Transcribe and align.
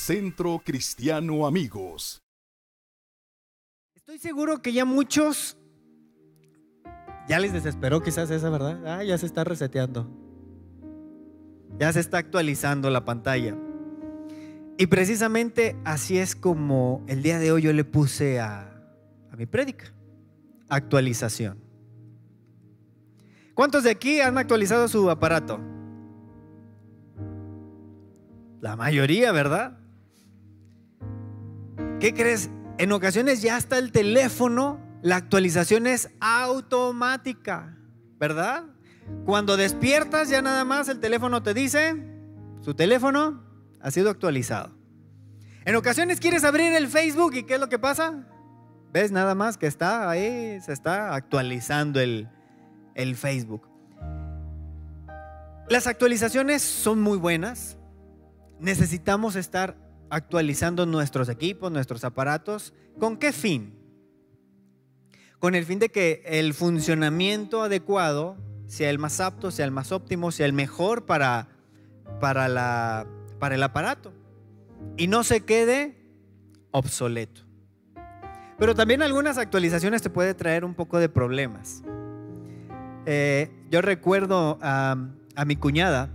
Centro 0.00 0.62
Cristiano 0.64 1.46
Amigos. 1.46 2.22
Estoy 3.94 4.18
seguro 4.18 4.62
que 4.62 4.72
ya 4.72 4.86
muchos 4.86 5.58
ya 7.28 7.38
les 7.38 7.52
desesperó 7.52 8.00
quizás 8.00 8.30
esa, 8.30 8.48
¿verdad? 8.48 8.80
Ah, 8.86 9.04
ya 9.04 9.18
se 9.18 9.26
está 9.26 9.44
reseteando. 9.44 10.10
Ya 11.78 11.92
se 11.92 12.00
está 12.00 12.16
actualizando 12.16 12.88
la 12.88 13.04
pantalla. 13.04 13.54
Y 14.78 14.86
precisamente 14.86 15.76
así 15.84 16.16
es 16.16 16.34
como 16.34 17.04
el 17.06 17.22
día 17.22 17.38
de 17.38 17.52
hoy 17.52 17.62
yo 17.62 17.72
le 17.74 17.84
puse 17.84 18.40
a, 18.40 18.82
a 19.30 19.36
mi 19.36 19.44
prédica. 19.44 19.92
Actualización. 20.70 21.62
¿Cuántos 23.52 23.84
de 23.84 23.90
aquí 23.90 24.22
han 24.22 24.38
actualizado 24.38 24.88
su 24.88 25.10
aparato? 25.10 25.60
La 28.62 28.76
mayoría, 28.76 29.30
¿verdad? 29.32 29.79
¿Qué 32.00 32.14
crees? 32.14 32.48
En 32.78 32.92
ocasiones 32.92 33.42
ya 33.42 33.58
está 33.58 33.76
el 33.76 33.92
teléfono, 33.92 34.80
la 35.02 35.16
actualización 35.16 35.86
es 35.86 36.08
automática, 36.18 37.76
¿verdad? 38.18 38.64
Cuando 39.26 39.58
despiertas 39.58 40.30
ya 40.30 40.40
nada 40.40 40.64
más 40.64 40.88
el 40.88 40.98
teléfono 40.98 41.42
te 41.42 41.52
dice, 41.52 42.02
su 42.62 42.72
teléfono 42.72 43.44
ha 43.82 43.90
sido 43.90 44.08
actualizado. 44.08 44.74
En 45.66 45.76
ocasiones 45.76 46.20
quieres 46.20 46.42
abrir 46.44 46.72
el 46.72 46.88
Facebook 46.88 47.34
y 47.34 47.42
¿qué 47.42 47.56
es 47.56 47.60
lo 47.60 47.68
que 47.68 47.78
pasa? 47.78 48.26
Ves 48.94 49.12
nada 49.12 49.34
más 49.34 49.58
que 49.58 49.66
está 49.66 50.08
ahí, 50.08 50.58
se 50.62 50.72
está 50.72 51.14
actualizando 51.14 52.00
el, 52.00 52.30
el 52.94 53.14
Facebook. 53.14 53.68
Las 55.68 55.86
actualizaciones 55.86 56.62
son 56.62 57.02
muy 57.02 57.18
buenas. 57.18 57.76
Necesitamos 58.58 59.36
estar 59.36 59.76
actualizando 60.10 60.86
nuestros 60.86 61.28
equipos, 61.28 61.72
nuestros 61.72 62.04
aparatos. 62.04 62.74
¿Con 62.98 63.16
qué 63.16 63.32
fin? 63.32 63.74
Con 65.38 65.54
el 65.54 65.64
fin 65.64 65.78
de 65.78 65.88
que 65.88 66.22
el 66.26 66.52
funcionamiento 66.52 67.62
adecuado 67.62 68.36
sea 68.66 68.90
el 68.90 68.98
más 68.98 69.20
apto, 69.20 69.50
sea 69.50 69.64
el 69.64 69.70
más 69.70 69.90
óptimo, 69.90 70.30
sea 70.30 70.46
el 70.46 70.52
mejor 70.52 71.06
para, 71.06 71.48
para, 72.20 72.48
la, 72.48 73.06
para 73.38 73.54
el 73.54 73.62
aparato 73.62 74.12
y 74.96 75.06
no 75.08 75.24
se 75.24 75.40
quede 75.42 75.96
obsoleto. 76.70 77.42
Pero 78.58 78.74
también 78.74 79.02
algunas 79.02 79.38
actualizaciones 79.38 80.02
te 80.02 80.10
puede 80.10 80.34
traer 80.34 80.64
un 80.64 80.74
poco 80.74 80.98
de 80.98 81.08
problemas. 81.08 81.82
Eh, 83.06 83.50
yo 83.70 83.80
recuerdo 83.80 84.58
a, 84.60 84.96
a 85.34 85.44
mi 85.46 85.56
cuñada, 85.56 86.10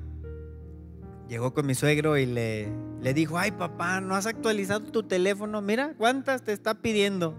llegó 1.27 1.53
con 1.53 1.65
mi 1.65 1.73
suegro 1.73 2.17
y 2.17 2.27
le, 2.27 2.69
le 3.06 3.14
dijo, 3.14 3.38
ay 3.38 3.52
papá, 3.52 4.02
¿no 4.02 4.16
has 4.16 4.25
actualizado 4.25 4.81
tu 4.92 5.03
teléfono? 5.03 5.61
Mira, 5.61 5.94
¿cuántas 5.95 6.42
te 6.42 6.53
está 6.53 6.73
pidiendo? 6.73 7.36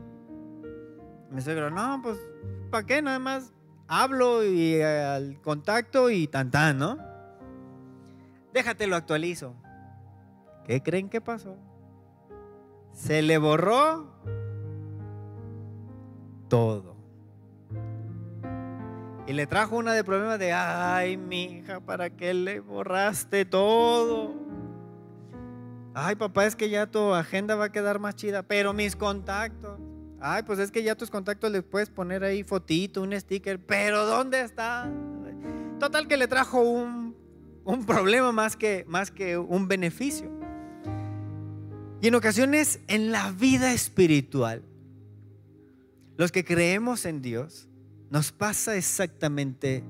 Mi 1.33 1.41
suegro, 1.41 1.71
no, 1.71 1.99
pues, 2.05 2.17
¿para 2.71 2.87
qué? 2.87 3.03
Nada 3.03 3.19
más 3.19 3.53
hablo 3.89 4.45
y 4.45 4.75
eh, 4.75 4.85
al 4.85 5.41
contacto 5.41 6.09
y 6.09 6.29
tan 6.29 6.53
tan, 6.53 6.79
¿no? 6.79 6.99
Déjate 8.55 8.87
lo 8.87 8.95
actualizo. 8.95 9.57
¿Qué 10.67 10.85
creen 10.85 11.09
que 11.09 11.21
pasó? 11.21 11.57
Se 12.93 13.21
le 13.23 13.37
borró 13.39 14.07
todo. 16.49 16.95
Y 19.27 19.33
le 19.33 19.49
trajo 19.49 19.79
una 19.79 19.95
de 19.95 20.05
problemas 20.05 20.39
de, 20.39 20.53
ay, 20.53 21.17
mi 21.17 21.43
hija, 21.43 21.81
¿para 21.81 22.11
qué 22.11 22.35
le 22.35 22.61
borraste 22.61 23.45
todo? 23.45 24.46
Ay, 25.99 26.15
papá, 26.15 26.45
es 26.45 26.55
que 26.55 26.69
ya 26.69 26.87
tu 26.87 27.15
agenda 27.15 27.55
va 27.55 27.65
a 27.65 27.73
quedar 27.73 27.99
más 27.99 28.15
chida, 28.17 28.43
pero 28.43 28.75
mis 28.75 28.95
contactos. 28.95 29.81
Ay, 30.21 30.43
pues 30.43 30.59
es 30.59 30.71
que 30.71 30.83
ya 30.83 30.95
tus 30.95 31.09
contactos 31.09 31.51
les 31.51 31.63
puedes 31.63 31.89
poner 31.89 32.23
ahí 32.23 32.45
fotito, 32.45 33.01
un 33.01 33.19
sticker, 33.19 33.59
pero 33.65 34.05
¿dónde 34.05 34.43
está? 34.43 34.93
Total 35.81 36.07
que 36.07 36.19
le 36.19 36.29
trajo 36.29 36.61
un, 36.61 37.17
un 37.65 37.87
problema 37.87 38.31
más 38.31 38.57
que, 38.57 38.85
más 38.87 39.11
que 39.11 39.39
un 39.39 39.69
beneficio. 39.69 40.31
Y 42.03 42.09
en 42.09 42.15
ocasiones 42.15 42.81
en 42.89 43.11
la 43.11 43.31
vida 43.31 43.73
espiritual, 43.73 44.63
los 46.19 46.31
que 46.31 46.45
creemos 46.45 47.07
en 47.07 47.23
Dios, 47.23 47.71
nos 48.11 48.33
pasa 48.33 48.77
exactamente 48.77 49.83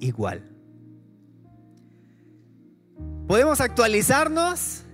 igual. 0.00 0.48
Podemos 3.28 3.60
actualizarnos 3.60 4.84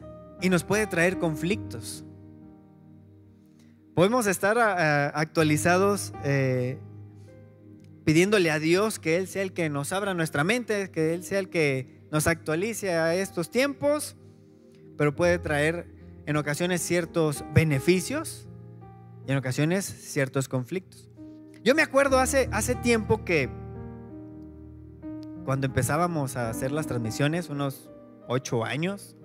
y 0.45 0.51
nos 0.51 0.63
puede 0.63 0.87
traer 0.87 1.19
conflictos. 1.19 2.05
Podemos 3.95 4.27
estar 4.27 4.59
actualizados 4.59 6.13
eh, 6.23 6.79
pidiéndole 8.05 8.51
a 8.51 8.59
Dios 8.59 8.99
que 8.99 9.17
Él 9.17 9.27
sea 9.27 9.41
el 9.41 9.55
que 9.55 9.71
nos 9.71 9.95
abra 9.95 10.13
nuestra 10.13 10.45
mente, 10.45 10.91
que 10.91 11.15
Él 11.15 11.25
sea 11.25 11.39
el 11.39 11.49
que 11.49 12.03
nos 12.13 12.27
actualice 12.27 12.93
a 12.93 13.15
estos 13.15 13.51
tiempos, 13.51 14.17
pero 14.99 15.17
puede 15.17 15.39
traer 15.39 15.87
en 16.27 16.37
ocasiones 16.37 16.83
ciertos 16.83 17.43
beneficios 17.55 18.47
y 19.27 19.33
en 19.33 19.39
ocasiones 19.39 19.87
ciertos 19.87 20.47
conflictos. 20.47 21.09
Yo 21.63 21.75
me 21.75 21.81
acuerdo 21.81 22.19
hace, 22.19 22.51
hace 22.53 22.75
tiempo 22.75 23.25
que 23.25 23.49
cuando 25.47 25.69
empezábamos 25.69 26.37
a 26.37 26.51
hacer 26.51 26.71
las 26.71 26.87
transmisiones, 26.87 27.49
unos 27.49 27.89
ocho 28.29 28.63
años, 28.63 29.17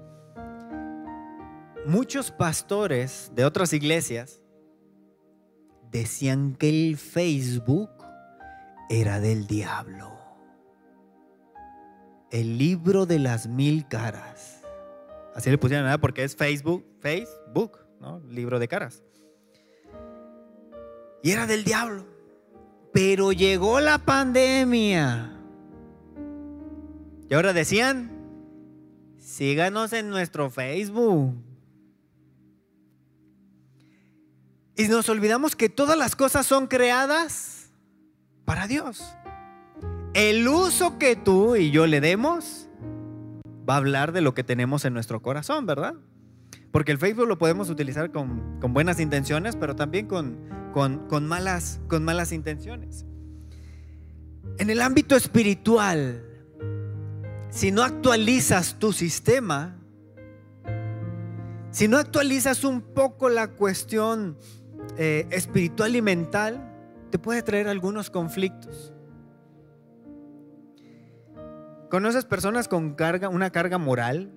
muchos 1.89 2.31
pastores 2.31 3.31
de 3.35 3.43
otras 3.45 3.73
iglesias 3.73 4.41
decían 5.91 6.55
que 6.55 6.69
el 6.69 6.97
Facebook 6.97 7.89
era 8.89 9.19
del 9.19 9.47
diablo. 9.47 10.17
El 12.31 12.59
libro 12.59 13.07
de 13.07 13.17
las 13.17 13.47
mil 13.47 13.87
caras. 13.87 14.61
Así 15.35 15.49
le 15.49 15.57
pusieron 15.57 15.85
nada 15.85 15.97
porque 15.97 16.23
es 16.23 16.35
Facebook, 16.35 16.85
Facebook, 16.99 17.79
¿no? 17.99 18.19
Libro 18.29 18.59
de 18.59 18.67
caras. 18.67 19.03
Y 21.23 21.31
era 21.31 21.47
del 21.47 21.63
diablo. 21.63 22.05
Pero 22.93 23.31
llegó 23.31 23.79
la 23.79 23.97
pandemia. 23.97 25.39
Y 27.29 27.33
ahora 27.33 27.53
decían, 27.53 28.11
síganos 29.17 29.93
en 29.93 30.09
nuestro 30.09 30.51
Facebook. 30.51 31.49
Y 34.79 34.87
nos 34.87 35.09
olvidamos 35.09 35.57
que 35.57 35.67
todas 35.67 35.97
las 35.97 36.15
cosas 36.15 36.45
son 36.45 36.67
creadas 36.67 37.69
para 38.45 38.65
Dios. 38.65 39.03
El 40.13 40.47
uso 40.47 40.97
que 40.97 41.17
tú 41.17 41.57
y 41.57 41.69
yo 41.69 41.85
le 41.85 41.99
demos 41.99 42.69
va 43.69 43.73
a 43.73 43.77
hablar 43.77 44.13
de 44.13 44.21
lo 44.21 44.33
que 44.33 44.45
tenemos 44.45 44.85
en 44.85 44.93
nuestro 44.93 45.21
corazón, 45.21 45.65
¿verdad? 45.65 45.95
Porque 46.71 46.93
el 46.93 46.97
Facebook 46.97 47.27
lo 47.27 47.37
podemos 47.37 47.69
utilizar 47.69 48.09
con, 48.13 48.57
con 48.61 48.73
buenas 48.73 49.01
intenciones, 49.01 49.57
pero 49.57 49.75
también 49.75 50.07
con, 50.07 50.37
con, 50.71 51.09
con, 51.09 51.27
malas, 51.27 51.81
con 51.89 52.05
malas 52.05 52.31
intenciones. 52.31 53.05
En 54.59 54.69
el 54.69 54.81
ámbito 54.81 55.17
espiritual, 55.17 56.23
si 57.49 57.73
no 57.73 57.83
actualizas 57.83 58.79
tu 58.79 58.93
sistema, 58.93 59.75
si 61.69 61.89
no 61.89 61.97
actualizas 61.97 62.63
un 62.63 62.79
poco 62.79 63.27
la 63.27 63.49
cuestión 63.49 64.37
eh, 64.97 65.27
espiritual 65.31 65.95
y 65.95 66.01
mental, 66.01 66.65
te 67.11 67.19
puede 67.19 67.41
traer 67.41 67.67
algunos 67.67 68.09
conflictos. 68.09 68.93
¿Conoces 71.89 72.25
personas 72.25 72.67
con 72.67 72.93
carga, 72.93 73.29
una 73.29 73.49
carga 73.49 73.77
moral? 73.77 74.31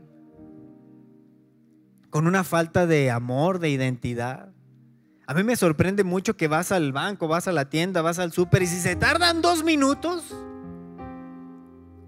con 2.13 2.27
una 2.27 2.45
falta 2.45 2.87
de 2.87 3.11
amor, 3.11 3.59
de 3.59 3.71
identidad. 3.71 4.53
A 5.27 5.33
mí 5.33 5.45
me 5.45 5.57
sorprende 5.57 6.05
mucho 6.05 6.37
que 6.37 6.47
vas 6.47 6.71
al 6.71 6.93
banco, 6.93 7.27
vas 7.27 7.49
a 7.49 7.53
la 7.53 7.71
tienda, 7.71 8.03
vas 8.03 8.19
al 8.19 8.33
súper 8.33 8.63
y 8.63 8.67
si 8.67 8.79
se 8.79 8.97
tardan 8.97 9.41
dos 9.41 9.65
minutos, 9.65 10.23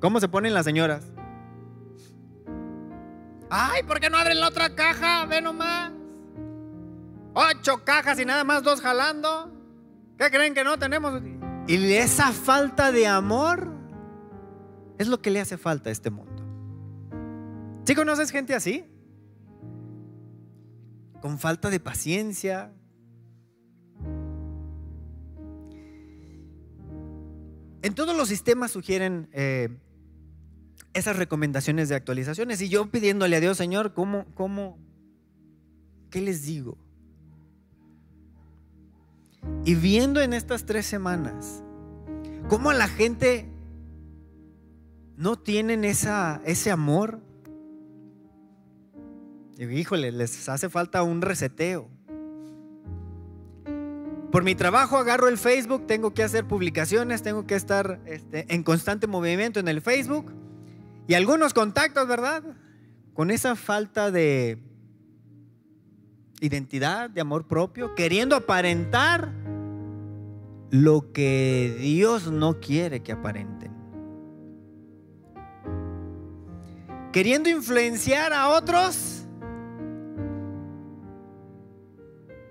¿cómo 0.01 0.21
se 0.21 0.29
ponen 0.29 0.53
las 0.53 0.67
señoras? 0.67 1.07
Ay, 3.49 3.83
¿por 3.85 3.99
qué 3.99 4.11
no 4.11 4.19
abren 4.19 4.41
la 4.41 4.49
otra 4.49 4.75
caja? 4.75 5.25
Ve 5.25 5.41
nomás. 5.41 5.91
Ocho 7.35 7.85
cajas 7.85 8.19
y 8.19 8.25
nada 8.25 8.45
más 8.45 8.63
dos 8.63 8.81
jalando. 8.81 9.53
¿Qué 10.19 10.31
creen 10.31 10.55
que 10.55 10.65
no 10.65 10.79
tenemos? 10.79 11.21
Y 11.67 11.93
esa 11.95 12.33
falta 12.33 12.93
de 12.93 13.07
amor 13.07 13.73
es 14.99 15.09
lo 15.09 15.21
que 15.21 15.31
le 15.31 15.41
hace 15.41 15.59
falta 15.59 15.91
a 15.91 15.93
este 15.93 16.11
mundo. 16.11 16.43
¿Sí 17.85 17.95
conoces 17.95 18.31
gente 18.31 18.55
así? 18.55 18.87
con 21.25 21.39
falta 21.39 21.71
de 21.71 21.81
paciencia. 21.81 22.71
En 27.81 27.95
todos 27.95 28.15
los 28.15 28.29
sistemas 28.29 28.73
sugieren 28.73 29.31
eh, 29.33 29.71
esas 30.93 31.17
recomendaciones 31.17 31.89
de 31.89 31.95
actualizaciones 31.95 32.61
y 32.61 32.69
yo 32.69 32.91
pidiéndole 32.91 33.37
a 33.37 33.41
Dios, 33.41 33.57
Señor, 33.57 33.95
¿cómo, 33.95 34.27
cómo, 34.35 34.79
qué 36.11 36.21
les 36.21 36.45
digo? 36.45 36.77
Y 39.65 39.75
viendo 39.75 40.21
en 40.21 40.33
estas 40.33 40.67
tres 40.67 40.87
semanas 40.87 41.63
cómo 42.49 42.73
la 42.73 42.89
gente 42.89 43.49
no 45.17 45.39
tienen 45.39 45.85
esa, 45.85 46.41
ese 46.45 46.71
amor. 46.71 47.21
híjole, 49.59 50.13
les 50.13 50.49
hace 50.49 50.69
falta 50.69 51.03
un 51.03 51.23
reseteo. 51.23 51.89
Por 54.31 54.43
mi 54.43 54.57
trabajo 54.57 54.99
agarro 54.99 55.29
el 55.29 55.39
Facebook, 55.39 55.87
tengo 55.87 56.13
que 56.13 56.25
hacer 56.25 56.45
publicaciones, 56.45 57.23
tengo 57.23 57.47
que 57.47 57.55
estar 57.55 58.01
este, 58.05 58.53
en 58.53 58.65
constante 58.65 59.07
movimiento 59.07 59.61
en 59.61 59.69
el 59.69 59.81
Facebook. 59.81 60.33
Y 61.07 61.15
algunos 61.15 61.55
contactos, 61.55 62.09
¿verdad? 62.09 62.43
Con 63.13 63.31
esa 63.31 63.55
falta 63.55 64.11
de 64.11 64.59
identidad, 66.45 67.09
de 67.09 67.21
amor 67.21 67.47
propio, 67.47 67.95
queriendo 67.95 68.37
aparentar 68.37 69.33
lo 70.71 71.13
que 71.13 71.77
Dios 71.81 72.31
no 72.31 72.61
quiere 72.61 73.01
que 73.01 73.13
aparenten. 73.13 73.73
Queriendo 77.13 77.49
influenciar 77.49 78.33
a 78.33 78.49
otros, 78.49 79.27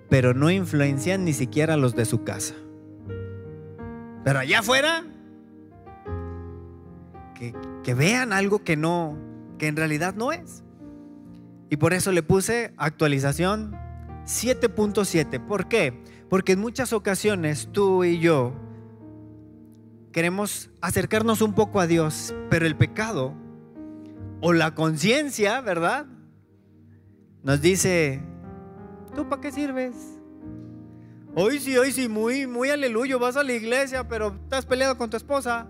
pero 0.10 0.34
no 0.34 0.50
influencian 0.50 1.26
ni 1.26 1.34
siquiera 1.34 1.74
a 1.74 1.78
los 1.78 1.96
de 1.96 2.06
su 2.06 2.24
casa. 2.24 2.56
Pero 4.24 4.40
allá 4.40 4.60
afuera, 4.60 5.04
que, 7.36 7.54
que 7.84 7.94
vean 7.94 8.32
algo 8.32 8.64
que 8.64 8.78
no, 8.78 9.18
que 9.58 9.68
en 9.68 9.76
realidad 9.76 10.16
no 10.16 10.32
es. 10.32 10.64
Y 11.70 11.76
por 11.76 11.94
eso 11.94 12.12
le 12.12 12.24
puse 12.24 12.74
actualización 12.78 13.83
7.7. 14.26 15.46
¿Por 15.46 15.68
qué? 15.68 16.02
Porque 16.30 16.54
en 16.54 16.60
muchas 16.60 16.94
ocasiones 16.94 17.70
tú 17.72 18.04
y 18.04 18.20
yo 18.20 18.54
queremos 20.12 20.70
acercarnos 20.82 21.42
un 21.42 21.54
poco 21.54 21.80
a 21.80 21.88
Dios, 21.88 22.34
pero 22.50 22.66
el 22.66 22.78
pecado 22.78 23.34
o 24.42 24.54
la 24.54 24.76
conciencia, 24.76 25.62
¿verdad? 25.62 26.06
Nos 27.44 27.62
dice, 27.62 28.22
¿tú 29.16 29.28
para 29.28 29.42
qué 29.42 29.52
sirves? 29.52 29.96
Hoy 31.36 31.60
sí, 31.60 31.78
hoy 31.78 31.92
sí, 31.92 32.08
muy, 32.08 32.46
muy 32.46 32.70
aleluyo, 32.70 33.20
vas 33.20 33.38
a 33.38 33.44
la 33.44 33.54
iglesia, 33.54 34.08
pero 34.08 34.36
estás 34.44 34.66
peleado 34.66 34.98
con 34.98 35.10
tu 35.10 35.18
esposa. 35.18 35.68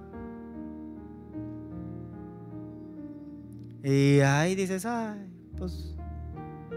Y 3.83 4.19
ahí 4.19 4.55
dices, 4.55 4.85
ay, 4.85 5.29
pues 5.57 5.95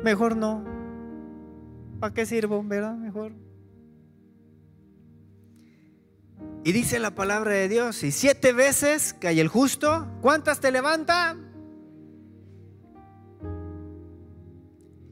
mejor 0.02 0.36
no. 0.36 0.75
¿Para 2.00 2.12
qué 2.12 2.26
sirvo, 2.26 2.62
verdad? 2.62 2.94
Mejor. 2.96 3.32
Y 6.64 6.72
dice 6.72 6.98
la 6.98 7.14
palabra 7.14 7.52
de 7.52 7.68
Dios, 7.68 8.02
y 8.02 8.10
siete 8.10 8.52
veces 8.52 9.14
cae 9.20 9.40
el 9.40 9.48
justo, 9.48 10.08
¿cuántas 10.20 10.60
te 10.60 10.72
levanta? 10.72 11.36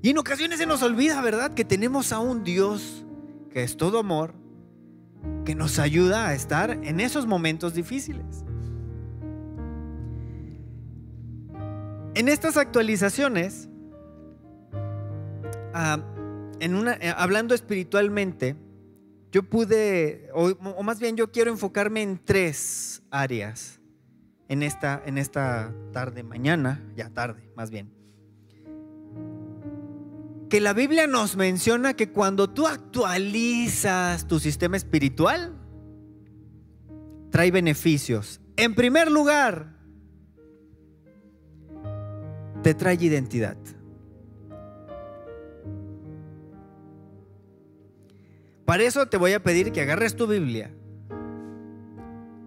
Y 0.03 0.11
en 0.11 0.19
ocasiones 0.19 0.59
se 0.59 0.67
nos 0.67 0.83
olvida, 0.83 1.23
¿verdad? 1.23 1.55
Que 1.55 1.65
tenemos 1.65 2.13
a 2.13 2.19
un 2.19 2.43
Dios 2.43 3.07
que 3.51 3.63
es 3.63 3.77
todo 3.77 4.01
amor, 4.01 4.35
que 5.45 5.55
nos 5.55 5.79
ayuda 5.79 6.27
a 6.27 6.35
estar 6.35 6.73
en 6.73 6.99
esos 6.99 7.25
momentos 7.25 7.73
difíciles. 7.73 8.45
En 12.17 12.29
estas 12.29 12.57
actualizaciones, 12.57 13.69
ah, 15.73 16.01
en 16.61 16.75
una, 16.75 16.95
eh, 16.95 17.13
hablando 17.17 17.55
espiritualmente, 17.55 18.57
yo 19.33 19.43
pude, 19.43 20.29
o, 20.33 20.83
más 20.83 21.01
bien 21.01 21.17
yo 21.17 21.33
quiero 21.33 21.51
enfocarme 21.51 22.03
en 22.03 22.21
tres 22.25 23.03
áreas 23.11 23.81
en 24.49 24.63
esta, 24.63 25.03
en 25.05 25.19
esta 25.19 25.75
tarde, 25.93 26.23
mañana, 26.23 26.81
ya 26.95 27.11
tarde, 27.11 27.51
más 27.57 27.71
bien. 27.71 27.93
Que 30.49 30.61
la 30.61 30.73
Biblia 30.73 31.09
nos 31.09 31.37
menciona 31.37 31.95
que 31.95 32.11
cuando 32.11 32.49
tú 32.49 32.67
actualizas 32.67 34.29
tu 34.29 34.39
sistema 34.39 34.77
espiritual, 34.77 35.53
trae 37.31 37.51
beneficios. 37.51 38.41
En 38.57 38.77
primer 38.77 39.11
lugar, 39.11 39.75
te 42.63 42.75
trae 42.75 42.97
identidad. 43.01 43.57
Para 48.65 48.83
eso 48.85 49.07
te 49.07 49.17
voy 49.17 49.33
a 49.33 49.43
pedir 49.43 49.73
que 49.73 49.83
agarres 49.83 50.17
tu 50.17 50.27
Biblia, 50.27 50.71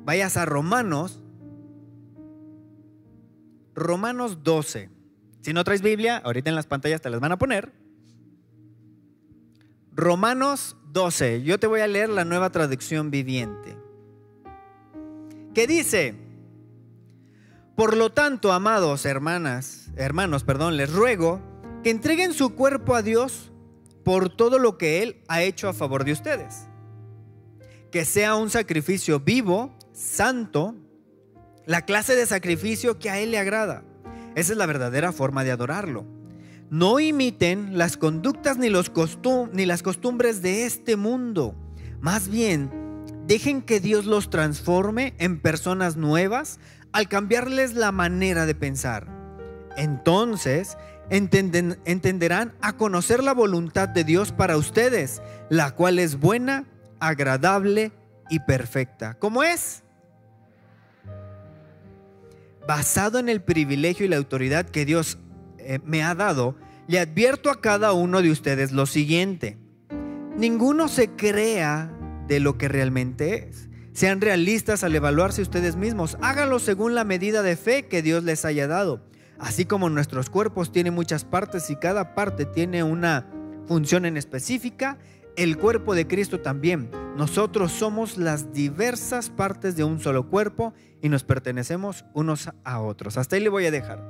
vayas 0.03 0.37
a 0.37 0.45
Romanos, 0.45 1.21
Romanos 3.75 4.43
12. 4.43 4.89
Si 5.41 5.53
no 5.53 5.63
traes 5.63 5.81
Biblia, 5.81 6.17
ahorita 6.17 6.49
en 6.49 6.55
las 6.55 6.65
pantallas 6.65 7.01
te 7.01 7.09
las 7.09 7.19
van 7.19 7.31
a 7.31 7.37
poner. 7.37 7.71
Romanos 9.93 10.75
12. 10.91 11.43
Yo 11.43 11.59
te 11.59 11.67
voy 11.67 11.81
a 11.81 11.87
leer 11.87 12.09
la 12.09 12.25
nueva 12.25 12.49
traducción 12.49 13.11
viviente. 13.11 13.77
¿Qué 15.53 15.67
dice? 15.67 16.15
Por 17.75 17.95
lo 17.95 18.11
tanto, 18.11 18.51
amados 18.51 19.05
hermanas, 19.05 19.91
hermanos, 19.95 20.43
perdón, 20.43 20.77
les 20.77 20.91
ruego 20.91 21.41
que 21.83 21.91
entreguen 21.91 22.33
su 22.33 22.55
cuerpo 22.55 22.95
a 22.95 23.03
Dios 23.03 23.51
por 24.07 24.29
todo 24.29 24.57
lo 24.57 24.77
que 24.77 25.03
Él 25.03 25.21
ha 25.27 25.41
hecho 25.41 25.67
a 25.67 25.73
favor 25.73 26.05
de 26.05 26.13
ustedes. 26.13 26.69
Que 27.91 28.05
sea 28.05 28.35
un 28.35 28.49
sacrificio 28.49 29.19
vivo, 29.19 29.77
santo, 29.91 30.75
la 31.65 31.81
clase 31.81 32.15
de 32.15 32.25
sacrificio 32.25 32.99
que 32.99 33.09
a 33.09 33.19
Él 33.19 33.31
le 33.31 33.37
agrada. 33.37 33.83
Esa 34.35 34.53
es 34.53 34.57
la 34.57 34.65
verdadera 34.65 35.11
forma 35.11 35.43
de 35.43 35.51
adorarlo. 35.51 36.05
No 36.69 37.01
imiten 37.01 37.77
las 37.77 37.97
conductas 37.97 38.57
ni, 38.57 38.69
los 38.69 38.89
ni 39.51 39.65
las 39.65 39.83
costumbres 39.83 40.41
de 40.41 40.63
este 40.65 40.95
mundo. 40.95 41.53
Más 41.99 42.29
bien, 42.29 42.71
dejen 43.25 43.61
que 43.61 43.81
Dios 43.81 44.05
los 44.05 44.29
transforme 44.29 45.15
en 45.17 45.41
personas 45.41 45.97
nuevas 45.97 46.61
al 46.93 47.09
cambiarles 47.09 47.73
la 47.73 47.91
manera 47.91 48.45
de 48.45 48.55
pensar. 48.55 49.05
Entonces, 49.75 50.77
entenderán 51.09 52.53
a 52.61 52.73
conocer 52.73 53.23
la 53.23 53.33
voluntad 53.33 53.87
de 53.89 54.03
Dios 54.03 54.31
para 54.31 54.57
ustedes, 54.57 55.21
la 55.49 55.71
cual 55.71 55.99
es 55.99 56.19
buena, 56.19 56.65
agradable 56.99 57.91
y 58.29 58.39
perfecta. 58.39 59.15
¿Cómo 59.15 59.43
es? 59.43 59.83
Basado 62.67 63.19
en 63.19 63.29
el 63.29 63.41
privilegio 63.41 64.05
y 64.05 64.09
la 64.09 64.17
autoridad 64.17 64.65
que 64.65 64.85
Dios 64.85 65.17
eh, 65.59 65.79
me 65.85 66.03
ha 66.03 66.15
dado, 66.15 66.55
le 66.87 66.99
advierto 66.99 67.49
a 67.49 67.61
cada 67.61 67.93
uno 67.93 68.21
de 68.21 68.31
ustedes 68.31 68.71
lo 68.71 68.85
siguiente. 68.85 69.57
Ninguno 70.37 70.87
se 70.87 71.09
crea 71.09 71.91
de 72.27 72.39
lo 72.39 72.57
que 72.57 72.67
realmente 72.67 73.47
es. 73.49 73.69
Sean 73.93 74.21
realistas 74.21 74.83
al 74.83 74.95
evaluarse 74.95 75.41
ustedes 75.41 75.75
mismos. 75.75 76.17
Háganlo 76.21 76.59
según 76.59 76.93
la 76.93 77.03
medida 77.03 77.41
de 77.41 77.55
fe 77.55 77.87
que 77.87 78.03
Dios 78.03 78.23
les 78.23 78.45
haya 78.45 78.67
dado. 78.67 79.01
Así 79.39 79.65
como 79.65 79.89
nuestros 79.89 80.29
cuerpos 80.29 80.71
tienen 80.71 80.93
muchas 80.93 81.23
partes 81.23 81.69
y 81.69 81.75
cada 81.75 82.15
parte 82.15 82.45
tiene 82.45 82.83
una 82.83 83.27
función 83.67 84.05
en 84.05 84.17
específica, 84.17 84.97
el 85.35 85.57
cuerpo 85.57 85.93
de 85.93 86.07
Cristo 86.07 86.39
también. 86.39 86.89
Nosotros 87.15 87.71
somos 87.71 88.17
las 88.17 88.51
diversas 88.53 89.29
partes 89.29 89.75
de 89.75 89.83
un 89.83 89.99
solo 89.99 90.29
cuerpo 90.29 90.73
y 91.01 91.09
nos 91.09 91.23
pertenecemos 91.23 92.05
unos 92.13 92.49
a 92.63 92.79
otros. 92.79 93.17
Hasta 93.17 93.35
ahí 93.35 93.43
le 93.43 93.49
voy 93.49 93.65
a 93.67 93.71
dejar. 93.71 94.03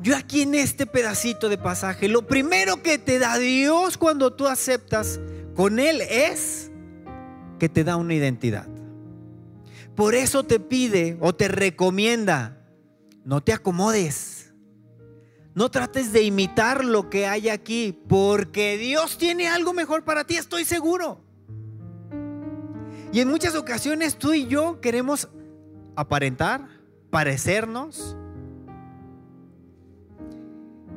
Yo 0.00 0.14
aquí 0.14 0.42
en 0.42 0.54
este 0.54 0.84
pedacito 0.84 1.48
de 1.48 1.56
pasaje, 1.56 2.08
lo 2.08 2.26
primero 2.26 2.82
que 2.82 2.98
te 2.98 3.18
da 3.18 3.38
Dios 3.38 3.96
cuando 3.96 4.34
tú 4.34 4.46
aceptas 4.46 5.18
con 5.54 5.78
Él 5.78 6.02
es 6.02 6.70
que 7.58 7.70
te 7.70 7.82
da 7.82 7.96
una 7.96 8.12
identidad. 8.12 8.68
Por 9.94 10.14
eso 10.14 10.44
te 10.44 10.60
pide 10.60 11.16
o 11.20 11.34
te 11.34 11.48
recomienda 11.48 12.55
no 13.26 13.42
te 13.42 13.52
acomodes. 13.52 14.54
No 15.54 15.70
trates 15.70 16.12
de 16.12 16.22
imitar 16.22 16.84
lo 16.84 17.10
que 17.10 17.26
hay 17.26 17.48
aquí, 17.48 17.98
porque 18.08 18.78
Dios 18.78 19.18
tiene 19.18 19.48
algo 19.48 19.72
mejor 19.72 20.04
para 20.04 20.24
ti, 20.24 20.36
estoy 20.36 20.64
seguro. 20.64 21.20
Y 23.12 23.20
en 23.20 23.28
muchas 23.28 23.56
ocasiones 23.56 24.16
tú 24.16 24.32
y 24.32 24.46
yo 24.46 24.80
queremos 24.80 25.28
aparentar, 25.96 26.68
parecernos. 27.10 28.16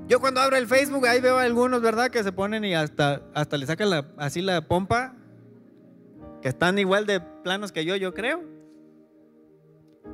Yo 0.07 0.19
cuando 0.19 0.41
abro 0.41 0.55
el 0.55 0.67
Facebook 0.67 1.07
ahí 1.07 1.21
veo 1.21 1.37
a 1.37 1.43
algunos, 1.43 1.81
¿verdad? 1.81 2.11
Que 2.11 2.23
se 2.23 2.31
ponen 2.31 2.63
y 2.63 2.75
hasta, 2.75 3.23
hasta 3.33 3.57
le 3.57 3.65
sacan 3.65 4.13
así 4.17 4.41
la 4.41 4.67
pompa, 4.67 5.15
que 6.41 6.49
están 6.49 6.77
igual 6.77 7.07
de 7.07 7.21
planos 7.21 7.71
que 7.71 7.85
yo, 7.85 7.95
yo 7.95 8.13
creo. 8.13 8.58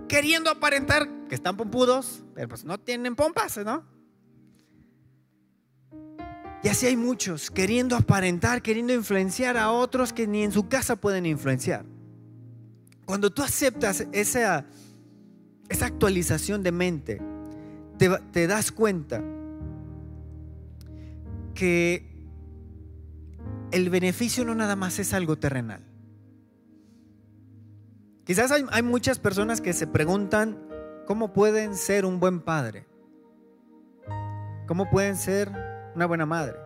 Queriendo 0.08 0.50
aparentar 0.50 1.10
que 1.28 1.36
están 1.36 1.58
pompudos, 1.58 2.24
pero 2.34 2.50
pues 2.50 2.64
no 2.64 2.80
tienen 2.80 3.16
pompas, 3.16 3.58
¿no? 3.58 3.84
Y 6.64 6.68
así 6.68 6.88
hay 6.88 6.98
muchos 6.98 7.52
queriendo 7.52 7.96
aparentar, 7.96 8.62
queriendo 8.62 8.94
influenciar 8.94 9.56
a 9.56 9.72
otros 9.72 10.14
que 10.14 10.26
ni 10.26 10.44
en 10.44 10.52
su 10.52 10.68
casa 10.68 10.96
pueden 10.96 11.26
influenciar. 11.26 11.86
Cuando 13.06 13.32
tú 13.32 13.44
aceptas 13.44 14.08
esa, 14.12 14.66
esa 15.70 15.86
actualización 15.86 16.64
de 16.64 16.72
mente, 16.72 17.22
te, 18.00 18.10
te 18.32 18.48
das 18.48 18.72
cuenta 18.72 19.22
que 21.54 22.16
el 23.72 23.90
beneficio 23.92 24.44
no 24.44 24.56
nada 24.56 24.76
más 24.76 24.98
es 24.98 25.14
algo 25.14 25.38
terrenal. 25.38 25.84
Quizás 28.26 28.52
hay, 28.52 28.66
hay, 28.72 28.82
muchas 28.82 29.20
personas 29.20 29.62
que 29.62 29.72
se 29.72 29.86
preguntan 29.86 30.58
cómo 31.06 31.32
pueden 31.32 31.76
ser 31.76 32.06
un 32.06 32.20
buen 32.20 32.42
padre, 32.42 32.88
cómo 34.68 34.90
pueden 34.90 35.16
ser 35.16 35.52
una 35.96 36.08
buena 36.08 36.26
madre, 36.26 36.58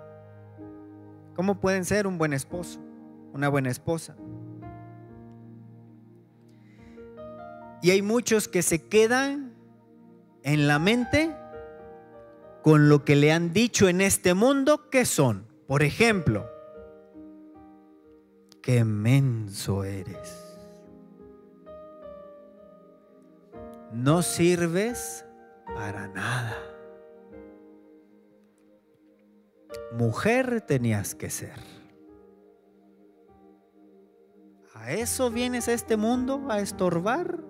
cómo 1.35 1.59
pueden 1.59 1.83
ser 1.83 2.07
un 2.07 2.17
buen 2.17 2.31
esposo, 2.33 2.79
una 3.33 3.49
buena 3.49 3.69
esposa. 3.69 4.15
Y 7.81 7.91
hay 7.91 8.01
muchos 8.01 8.47
que 8.47 8.61
se 8.61 8.87
quedan 8.87 9.53
en 10.43 10.67
la 10.67 10.79
mente 10.79 11.35
con 12.61 12.89
lo 12.89 13.05
que 13.05 13.15
le 13.15 13.31
han 13.31 13.53
dicho 13.53 13.87
en 13.87 14.01
este 14.01 14.33
mundo 14.33 14.89
que 14.89 15.05
son. 15.05 15.45
Por 15.67 15.83
ejemplo, 15.83 16.45
qué 18.61 18.83
menso 18.83 19.83
eres. 19.83 20.48
No 23.91 24.21
sirves 24.21 25.25
para 25.65 26.07
nada. 26.07 26.55
Mujer 29.93 30.61
tenías 30.61 31.15
que 31.15 31.29
ser. 31.29 31.59
¿A 34.75 34.93
eso 34.93 35.29
vienes 35.29 35.67
a 35.67 35.73
este 35.73 35.97
mundo 35.97 36.47
a 36.49 36.59
estorbar? 36.59 37.43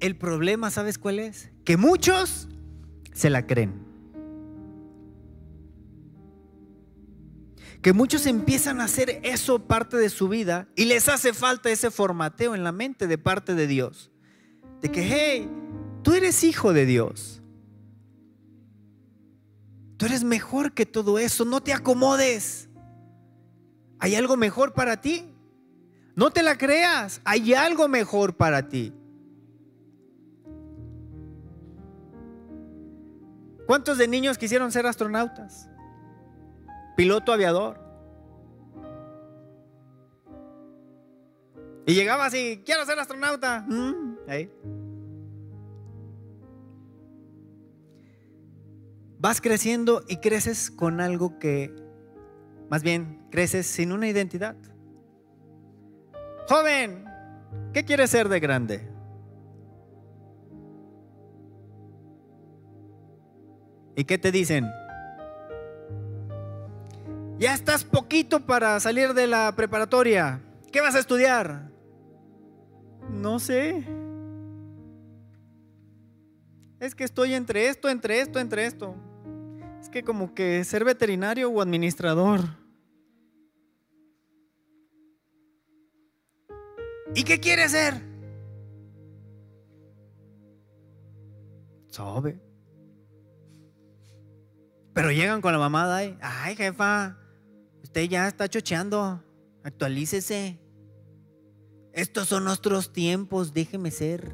El 0.00 0.16
problema, 0.16 0.70
¿sabes 0.70 0.98
cuál 0.98 1.18
es? 1.18 1.50
Que 1.64 1.76
muchos 1.76 2.48
se 3.12 3.30
la 3.30 3.46
creen. 3.46 3.83
Que 7.84 7.92
muchos 7.92 8.24
empiezan 8.24 8.80
a 8.80 8.84
hacer 8.84 9.20
eso 9.24 9.58
parte 9.58 9.98
de 9.98 10.08
su 10.08 10.26
vida 10.26 10.66
y 10.74 10.86
les 10.86 11.10
hace 11.10 11.34
falta 11.34 11.68
ese 11.68 11.90
formateo 11.90 12.54
en 12.54 12.64
la 12.64 12.72
mente 12.72 13.06
de 13.06 13.18
parte 13.18 13.54
de 13.54 13.66
Dios. 13.66 14.10
De 14.80 14.90
que, 14.90 15.02
hey, 15.02 15.50
tú 16.02 16.14
eres 16.14 16.44
hijo 16.44 16.72
de 16.72 16.86
Dios. 16.86 17.42
Tú 19.98 20.06
eres 20.06 20.24
mejor 20.24 20.72
que 20.72 20.86
todo 20.86 21.18
eso. 21.18 21.44
No 21.44 21.62
te 21.62 21.74
acomodes. 21.74 22.70
Hay 23.98 24.14
algo 24.14 24.38
mejor 24.38 24.72
para 24.72 25.02
ti. 25.02 25.30
No 26.16 26.30
te 26.30 26.42
la 26.42 26.56
creas. 26.56 27.20
Hay 27.22 27.52
algo 27.52 27.86
mejor 27.86 28.34
para 28.34 28.66
ti. 28.66 28.94
¿Cuántos 33.66 33.98
de 33.98 34.08
niños 34.08 34.38
quisieron 34.38 34.72
ser 34.72 34.86
astronautas? 34.86 35.68
Piloto 36.96 37.32
aviador. 37.32 37.78
Y 41.86 41.94
llegaba 41.94 42.26
así, 42.26 42.62
quiero 42.64 42.84
ser 42.86 42.98
astronauta. 42.98 43.66
Mm, 43.68 44.16
Vas 49.18 49.40
creciendo 49.40 50.02
y 50.06 50.18
creces 50.18 50.70
con 50.70 51.00
algo 51.00 51.38
que, 51.38 51.74
más 52.70 52.82
bien, 52.82 53.26
creces 53.30 53.66
sin 53.66 53.92
una 53.92 54.06
identidad. 54.06 54.56
Joven, 56.48 57.04
¿qué 57.72 57.84
quieres 57.84 58.10
ser 58.10 58.28
de 58.28 58.40
grande? 58.40 58.86
¿Y 63.96 64.04
qué 64.04 64.18
te 64.18 64.30
dicen? 64.30 64.70
Ya 67.38 67.52
estás 67.52 67.84
poquito 67.84 68.46
para 68.46 68.78
salir 68.78 69.12
de 69.12 69.26
la 69.26 69.52
preparatoria. 69.56 70.40
¿Qué 70.70 70.80
vas 70.80 70.94
a 70.94 71.00
estudiar? 71.00 71.68
No 73.10 73.40
sé. 73.40 73.84
Es 76.78 76.94
que 76.94 77.02
estoy 77.02 77.34
entre 77.34 77.68
esto, 77.68 77.88
entre 77.88 78.20
esto, 78.20 78.38
entre 78.38 78.66
esto. 78.66 78.94
Es 79.80 79.88
que 79.88 80.04
como 80.04 80.32
que 80.32 80.62
ser 80.64 80.84
veterinario 80.84 81.50
o 81.50 81.60
administrador. 81.60 82.40
¿Y 87.16 87.24
qué 87.24 87.40
quiere 87.40 87.68
ser? 87.68 88.00
Sabe. 91.88 92.40
Pero 94.92 95.10
llegan 95.10 95.40
con 95.40 95.52
la 95.52 95.58
mamada 95.58 96.04
y, 96.04 96.16
ay 96.20 96.54
jefa, 96.54 97.16
usted 97.94 98.10
ya 98.10 98.26
está 98.26 98.48
chocheando, 98.48 99.22
actualícese. 99.62 100.58
Estos 101.92 102.26
son 102.26 102.42
nuestros 102.42 102.92
tiempos, 102.92 103.54
déjeme 103.54 103.92
ser. 103.92 104.32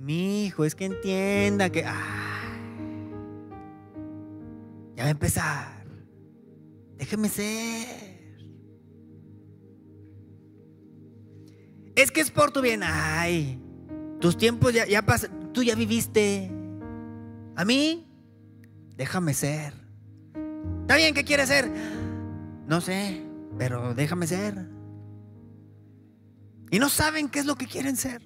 Mi 0.00 0.46
hijo, 0.46 0.64
es 0.64 0.74
que 0.74 0.86
entienda 0.86 1.70
que, 1.70 1.82
ya 1.82 1.94
va 4.98 5.04
a 5.04 5.10
empezar. 5.10 5.86
Déjeme 6.96 7.28
ser. 7.28 7.86
Es 11.94 12.10
que 12.10 12.22
es 12.22 12.32
por 12.32 12.50
tu 12.50 12.60
bien. 12.60 12.80
Ay, 12.82 13.56
tus 14.20 14.36
tiempos 14.36 14.74
ya, 14.74 14.84
ya 14.84 15.02
pasan, 15.02 15.52
tú 15.52 15.62
ya 15.62 15.76
viviste. 15.76 16.56
A 17.60 17.64
mí, 17.66 18.06
déjame 18.96 19.34
ser. 19.34 19.74
¿Está 20.80 20.96
bien 20.96 21.12
qué 21.12 21.24
quieres 21.24 21.48
ser? 21.48 21.70
No 22.66 22.80
sé, 22.80 23.22
pero 23.58 23.92
déjame 23.92 24.26
ser. 24.26 24.66
Y 26.70 26.78
no 26.78 26.88
saben 26.88 27.28
qué 27.28 27.38
es 27.40 27.44
lo 27.44 27.56
que 27.56 27.66
quieren 27.66 27.98
ser. 27.98 28.22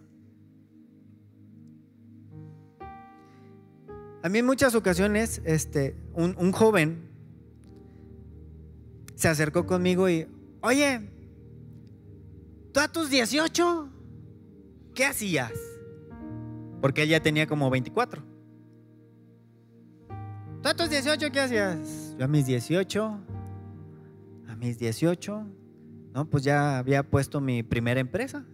A 4.23 4.29
mí 4.29 4.39
en 4.39 4.47
muchas 4.47 4.77
ocasiones, 4.77 5.43
este, 5.45 5.97
un, 6.13 6.37
un 6.39 6.53
joven 6.53 7.11
se 9.17 9.27
acercó 9.27 9.67
conmigo 9.67 10.09
y, 10.09 10.29
oye, 10.61 11.11
¿tú 12.73 12.79
a 12.79 12.87
tus 12.87 13.11
18 13.11 13.89
qué 14.95 15.05
hacías? 15.05 15.55
Porque 16.81 17.03
él 17.03 17.09
ya 17.09 17.21
tenía 17.21 17.49
como 17.49 17.69
24. 17.69 18.34
¿Tú 20.65 20.71
a 20.71 20.75
tus 20.75 20.89
18 20.89 21.31
qué 21.31 21.41
hacías? 21.41 22.17
Yo 22.19 22.25
a 22.25 22.27
mis 22.27 22.47
18, 22.47 23.21
a 24.49 24.57
mis 24.57 24.79
18, 24.79 25.47
no, 26.15 26.25
pues 26.25 26.43
ya 26.43 26.79
había 26.79 27.03
puesto 27.03 27.39
mi 27.39 27.63
primera 27.63 28.01
empresa. 28.01 28.47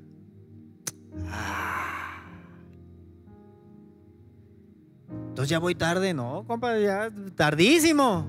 Entonces 5.29 5.51
ya 5.51 5.61
voy 5.61 5.77
tarde, 5.77 6.13
no, 6.13 6.45
compa, 6.49 6.77
ya 6.81 7.13
tardísimo. 7.37 8.27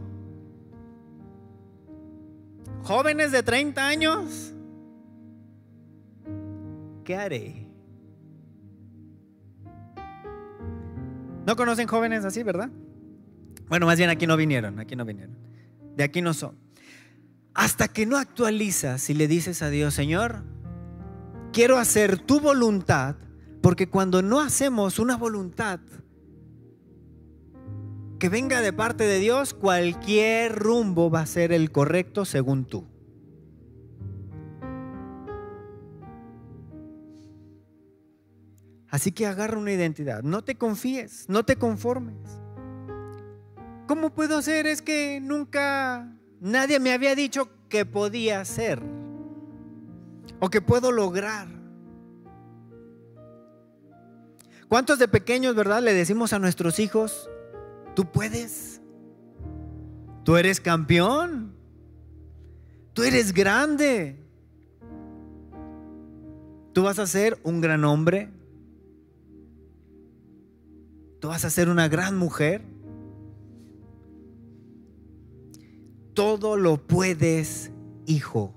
Jóvenes 2.83 3.31
de 3.31 3.41
30 3.41 3.87
años, 3.87 4.53
¿qué 7.03 7.15
haré? 7.15 7.67
No 11.47 11.55
conocen 11.55 11.87
jóvenes 11.87 12.25
así, 12.25 12.43
¿verdad? 12.43 12.69
Bueno, 13.71 13.85
más 13.85 13.97
bien 13.97 14.09
aquí 14.09 14.27
no 14.27 14.35
vinieron, 14.35 14.81
aquí 14.81 14.97
no 14.97 15.05
vinieron. 15.05 15.37
De 15.95 16.03
aquí 16.03 16.21
no 16.21 16.33
son. 16.33 16.57
Hasta 17.53 17.87
que 17.87 18.05
no 18.05 18.17
actualizas 18.17 19.09
y 19.09 19.13
le 19.13 19.29
dices 19.29 19.61
a 19.61 19.69
Dios, 19.69 19.93
Señor, 19.93 20.43
quiero 21.53 21.77
hacer 21.77 22.19
tu 22.19 22.41
voluntad, 22.41 23.15
porque 23.61 23.87
cuando 23.87 24.21
no 24.21 24.41
hacemos 24.41 24.99
una 24.99 25.15
voluntad 25.15 25.79
que 28.19 28.27
venga 28.27 28.59
de 28.59 28.73
parte 28.73 29.05
de 29.05 29.19
Dios, 29.19 29.53
cualquier 29.53 30.53
rumbo 30.53 31.09
va 31.09 31.21
a 31.21 31.25
ser 31.25 31.53
el 31.53 31.71
correcto 31.71 32.25
según 32.25 32.65
tú. 32.65 32.85
Así 38.89 39.13
que 39.13 39.27
agarra 39.27 39.57
una 39.57 39.71
identidad. 39.71 40.23
No 40.23 40.43
te 40.43 40.55
confíes, 40.55 41.29
no 41.29 41.45
te 41.45 41.55
conformes. 41.55 42.41
¿Cómo 43.87 44.13
puedo 44.13 44.37
hacer? 44.37 44.67
Es 44.67 44.81
que 44.81 45.19
nunca 45.21 46.15
nadie 46.39 46.79
me 46.79 46.93
había 46.93 47.15
dicho 47.15 47.49
que 47.69 47.85
podía 47.85 48.41
hacer 48.41 48.81
o 50.39 50.49
que 50.49 50.61
puedo 50.61 50.91
lograr. 50.91 51.47
¿Cuántos 54.67 54.99
de 54.99 55.07
pequeños, 55.07 55.55
verdad, 55.55 55.81
le 55.81 55.93
decimos 55.93 56.31
a 56.33 56.39
nuestros 56.39 56.79
hijos, 56.79 57.29
tú 57.93 58.05
puedes? 58.05 58.81
Tú 60.23 60.37
eres 60.37 60.61
campeón. 60.61 61.53
Tú 62.93 63.03
eres 63.03 63.33
grande. 63.33 64.17
Tú 66.73 66.83
vas 66.83 66.99
a 66.99 67.07
ser 67.07 67.37
un 67.43 67.61
gran 67.61 67.83
hombre. 67.83 68.29
Tú 71.19 71.27
vas 71.27 71.45
a 71.45 71.49
ser 71.49 71.69
una 71.69 71.87
gran 71.87 72.17
mujer. 72.17 72.63
Todo 76.13 76.57
lo 76.57 76.77
puedes, 76.77 77.71
hijo. 78.05 78.53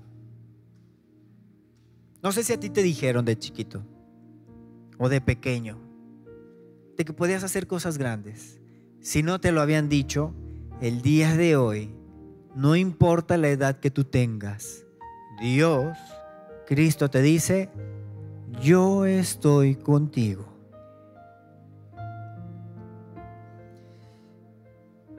No 2.21 2.31
sé 2.31 2.43
si 2.43 2.53
a 2.53 2.59
ti 2.59 2.69
te 2.69 2.83
dijeron 2.83 3.23
de 3.23 3.37
chiquito 3.37 3.83
o 4.97 5.09
de 5.09 5.21
pequeño 5.21 5.79
de 6.97 7.05
que 7.05 7.13
podías 7.13 7.43
hacer 7.43 7.67
cosas 7.67 7.97
grandes. 7.97 8.59
Si 8.99 9.21
no 9.21 9.39
te 9.39 9.51
lo 9.51 9.61
habían 9.61 9.89
dicho, 9.89 10.33
el 10.81 11.01
día 11.01 11.35
de 11.35 11.55
hoy, 11.55 11.93
no 12.55 12.75
importa 12.75 13.37
la 13.37 13.49
edad 13.49 13.79
que 13.79 13.91
tú 13.91 14.05
tengas, 14.05 14.85
Dios, 15.39 15.97
Cristo 16.65 17.09
te 17.09 17.21
dice, 17.21 17.69
yo 18.61 19.05
estoy 19.05 19.75
contigo. 19.75 20.45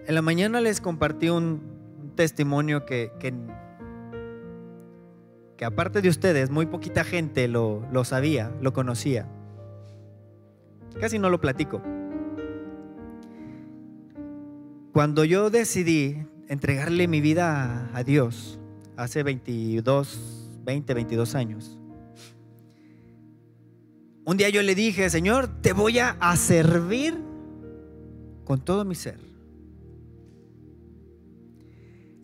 En 0.07 0.15
la 0.15 0.23
mañana 0.23 0.61
les 0.61 0.81
compartí 0.81 1.29
un 1.29 1.76
testimonio 2.17 2.85
que, 2.85 3.13
que, 3.21 3.33
aparte 5.65 6.03
de 6.03 6.09
ustedes, 6.09 6.51
muy 6.51 6.67
poquita 6.67 7.05
gente 7.05 7.47
lo, 7.47 7.87
lo 7.93 8.05
sabía, 8.05 8.53
lo 8.61 8.73
conocía. 8.73 9.29
Casi 11.01 11.19
no 11.19 11.31
lo 11.31 11.41
platico. 11.41 11.83
Cuando 14.93 15.25
yo 15.25 15.51
decidí 15.51 16.27
entregarle 16.49 17.07
mi 17.07 17.21
vida 17.21 17.91
a 17.93 18.03
Dios 18.03 18.59
hace 18.97 19.23
22, 19.23 20.51
20, 20.65 20.95
22 20.95 21.35
años, 21.35 21.79
un 24.25 24.37
día 24.37 24.49
yo 24.49 24.63
le 24.63 24.75
dije, 24.75 25.09
Señor, 25.11 25.49
te 25.61 25.73
voy 25.73 25.99
a 26.01 26.37
servir 26.37 27.17
con 28.45 28.65
todo 28.65 28.85
mi 28.85 28.95
ser. 28.95 29.36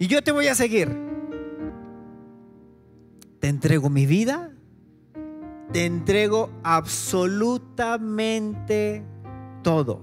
Y 0.02 0.08
yo 0.08 0.20
te 0.20 0.32
voy 0.32 0.48
a 0.48 0.56
seguir. 0.56 0.90
Te 3.38 3.46
entrego 3.46 3.88
mi 3.88 4.04
vida 4.04 4.52
te 5.72 5.86
entrego 5.86 6.50
absolutamente 6.62 9.02
todo. 9.62 10.02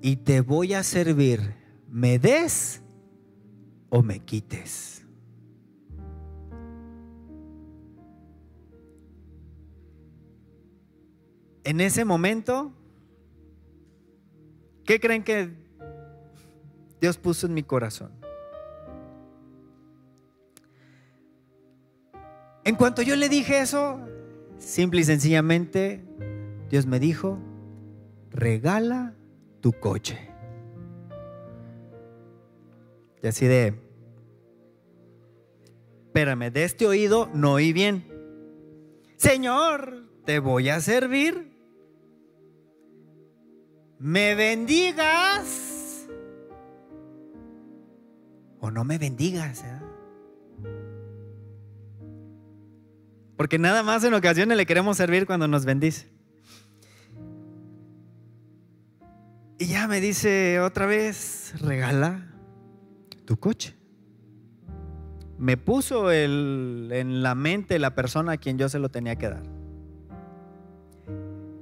Y 0.00 0.14
te 0.16 0.40
voy 0.40 0.72
a 0.74 0.84
servir, 0.84 1.56
me 1.88 2.20
des 2.20 2.80
o 3.90 4.02
me 4.02 4.20
quites. 4.20 5.04
En 11.64 11.80
ese 11.80 12.04
momento, 12.04 12.72
¿qué 14.84 15.00
creen 15.00 15.24
que 15.24 15.67
Dios 17.00 17.16
puso 17.16 17.46
en 17.46 17.54
mi 17.54 17.62
corazón? 17.62 18.12
En 22.64 22.74
cuanto 22.74 23.02
yo 23.02 23.16
le 23.16 23.28
dije 23.28 23.60
eso, 23.60 24.00
simple 24.58 25.00
y 25.00 25.04
sencillamente, 25.04 26.04
Dios 26.68 26.86
me 26.86 27.00
dijo, 27.00 27.38
regala 28.30 29.14
tu 29.60 29.72
coche. 29.72 30.18
Y 33.22 33.26
así 33.26 33.46
de, 33.46 33.74
espérame, 36.06 36.50
de 36.52 36.64
este 36.64 36.86
oído 36.86 37.30
no 37.32 37.54
oí 37.54 37.72
bien. 37.72 38.04
Señor, 39.16 40.04
te 40.24 40.38
voy 40.38 40.68
a 40.68 40.80
servir. 40.80 41.50
¿Me 43.98 44.34
bendigas? 44.34 45.77
¿O 48.60 48.70
no 48.70 48.84
me 48.84 48.98
bendigas? 48.98 49.64
¿eh? 49.64 49.78
Porque 53.36 53.58
nada 53.58 53.82
más 53.82 54.02
en 54.04 54.14
ocasiones 54.14 54.56
le 54.56 54.66
queremos 54.66 54.96
servir 54.96 55.26
cuando 55.26 55.46
nos 55.46 55.64
bendice. 55.64 56.08
Y 59.58 59.66
ya 59.66 59.88
me 59.88 60.00
dice 60.00 60.60
otra 60.60 60.86
vez, 60.86 61.54
regala 61.60 62.32
tu 63.24 63.36
coche. 63.36 63.76
Me 65.36 65.56
puso 65.56 66.10
en 66.10 67.22
la 67.22 67.34
mente 67.34 67.78
la 67.78 67.94
persona 67.94 68.32
a 68.32 68.36
quien 68.38 68.58
yo 68.58 68.68
se 68.68 68.78
lo 68.78 68.88
tenía 68.88 69.16
que 69.16 69.28
dar. 69.28 69.42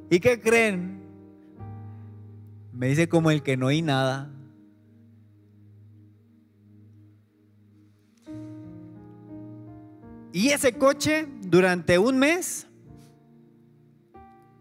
¿Y 0.08 0.20
qué 0.20 0.40
creen? 0.40 1.02
Me 2.72 2.88
dice 2.88 3.08
como 3.08 3.30
el 3.30 3.42
que 3.42 3.56
no 3.56 3.66
oí 3.66 3.82
nada. 3.82 4.30
Y 10.36 10.50
ese 10.50 10.74
coche 10.74 11.26
durante 11.40 11.98
un 11.98 12.18
mes 12.18 12.66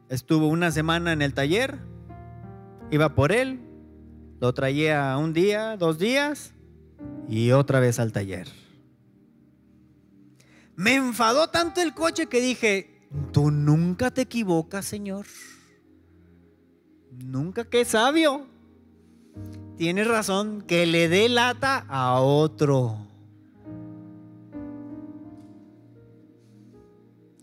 estuvo 0.07 0.47
una 0.47 0.71
semana 0.71 1.11
en 1.11 1.21
el 1.21 1.33
taller, 1.33 1.79
iba 2.91 3.13
por 3.13 3.33
él, 3.33 3.59
lo 4.39 4.53
traía 4.53 5.17
un 5.17 5.33
día, 5.33 5.75
dos 5.75 5.99
días 5.99 6.53
y 7.27 7.51
otra 7.51 7.81
vez 7.81 7.99
al 7.99 8.13
taller. 8.13 8.47
Me 10.77 10.95
enfadó 10.95 11.49
tanto 11.49 11.81
el 11.81 11.93
coche 11.93 12.27
que 12.27 12.39
dije, 12.39 13.09
tú 13.33 13.51
nunca 13.51 14.11
te 14.11 14.21
equivocas, 14.21 14.85
Señor. 14.85 15.25
Nunca, 17.11 17.65
qué 17.65 17.83
sabio. 17.83 18.47
Tienes 19.75 20.07
razón, 20.07 20.61
que 20.61 20.85
le 20.85 21.09
dé 21.09 21.27
lata 21.27 21.85
a 21.89 22.21
otro. 22.21 23.05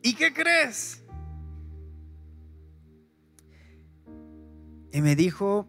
¿Y 0.03 0.15
qué 0.15 0.33
crees? 0.33 1.03
Y 4.93 5.01
me 5.01 5.17
dijo, 5.17 5.69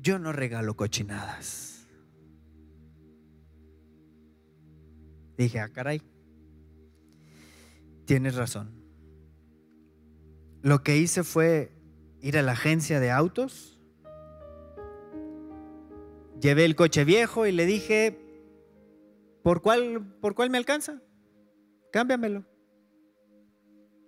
yo 0.00 0.18
no 0.18 0.32
regalo 0.32 0.76
cochinadas. 0.76 1.86
Dije, 5.36 5.58
ah, 5.58 5.68
caray, 5.70 6.00
tienes 8.04 8.36
razón. 8.36 8.70
Lo 10.62 10.82
que 10.82 10.96
hice 10.96 11.24
fue 11.24 11.72
ir 12.20 12.38
a 12.38 12.42
la 12.42 12.52
agencia 12.52 13.00
de 13.00 13.10
autos, 13.10 13.80
llevé 16.40 16.64
el 16.64 16.76
coche 16.76 17.04
viejo 17.04 17.46
y 17.46 17.52
le 17.52 17.66
dije, 17.66 18.18
¿por 19.42 19.60
cuál, 19.60 20.16
por 20.20 20.34
cuál 20.34 20.50
me 20.50 20.58
alcanza? 20.58 21.02
Cámbiamelo. 21.94 22.44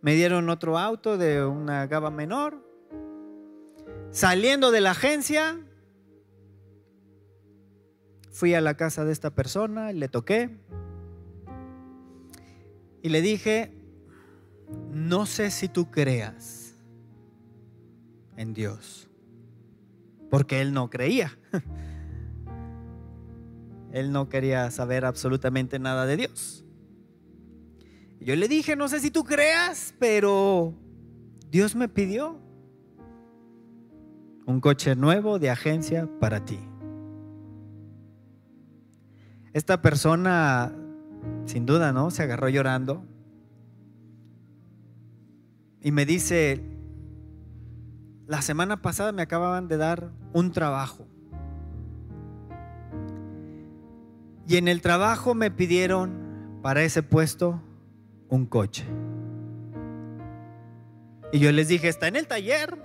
Me 0.03 0.17
dieron 0.17 0.49
otro 0.49 0.77
auto 0.77 1.17
de 1.17 1.47
una 1.47 1.87
gama 1.87 2.11
menor. 2.11 2.61
Saliendo 4.11 4.73
de 4.73 4.81
la 4.81 4.91
agencia, 4.91 5.65
fui 8.33 8.55
a 8.55 8.61
la 8.61 8.77
casa 8.77 9.05
de 9.05 9.13
esta 9.13 9.37
persona, 9.37 9.93
le 9.93 10.09
toqué 10.09 10.51
y 13.05 13.09
le 13.09 13.23
dije, 13.23 13.73
no 14.91 15.25
sé 15.25 15.53
si 15.53 15.69
tú 15.69 15.93
creas 15.93 16.75
en 18.37 18.53
Dios, 18.53 19.09
porque 20.29 20.61
él 20.61 20.73
no 20.73 20.91
creía. 20.91 21.39
Él 23.93 24.13
no 24.13 24.29
quería 24.29 24.71
saber 24.71 25.07
absolutamente 25.07 25.79
nada 25.79 26.05
de 26.05 26.19
Dios. 26.19 26.66
Yo 28.27 28.35
le 28.35 28.49
dije, 28.49 28.75
no 28.75 28.89
sé 28.89 28.99
si 28.99 29.13
tú 29.13 29.23
creas, 29.23 29.95
pero 30.01 30.75
Dios 31.49 31.77
me 31.77 31.89
pidió 31.89 32.41
un 34.47 34.61
coche 34.61 34.97
nuevo 34.97 35.39
de 35.39 35.49
agencia 35.49 36.09
para 36.19 36.45
ti. 36.45 36.59
Esta 39.53 39.81
persona, 39.81 40.73
sin 41.45 41.67
duda, 41.67 41.93
¿no? 41.93 42.11
Se 42.11 42.25
agarró 42.25 42.49
llorando 42.49 43.07
y 45.81 45.93
me 45.93 46.05
dice, 46.05 46.65
la 48.27 48.43
semana 48.43 48.83
pasada 48.83 49.13
me 49.13 49.23
acababan 49.23 49.69
de 49.69 49.77
dar 49.77 50.11
un 50.33 50.51
trabajo. 50.51 51.07
Y 54.49 54.57
en 54.57 54.67
el 54.67 54.81
trabajo 54.81 55.37
me 55.37 55.53
pidieron 55.53 56.59
para 56.61 56.83
ese 56.83 57.05
puesto 57.05 57.63
un 58.29 58.47
coche. 58.47 58.85
Y 61.33 61.39
yo 61.39 61.53
les 61.53 61.69
dije, 61.69 61.89
está 61.89 62.09
en 62.09 62.17
el 62.17 62.27
taller. 62.27 62.77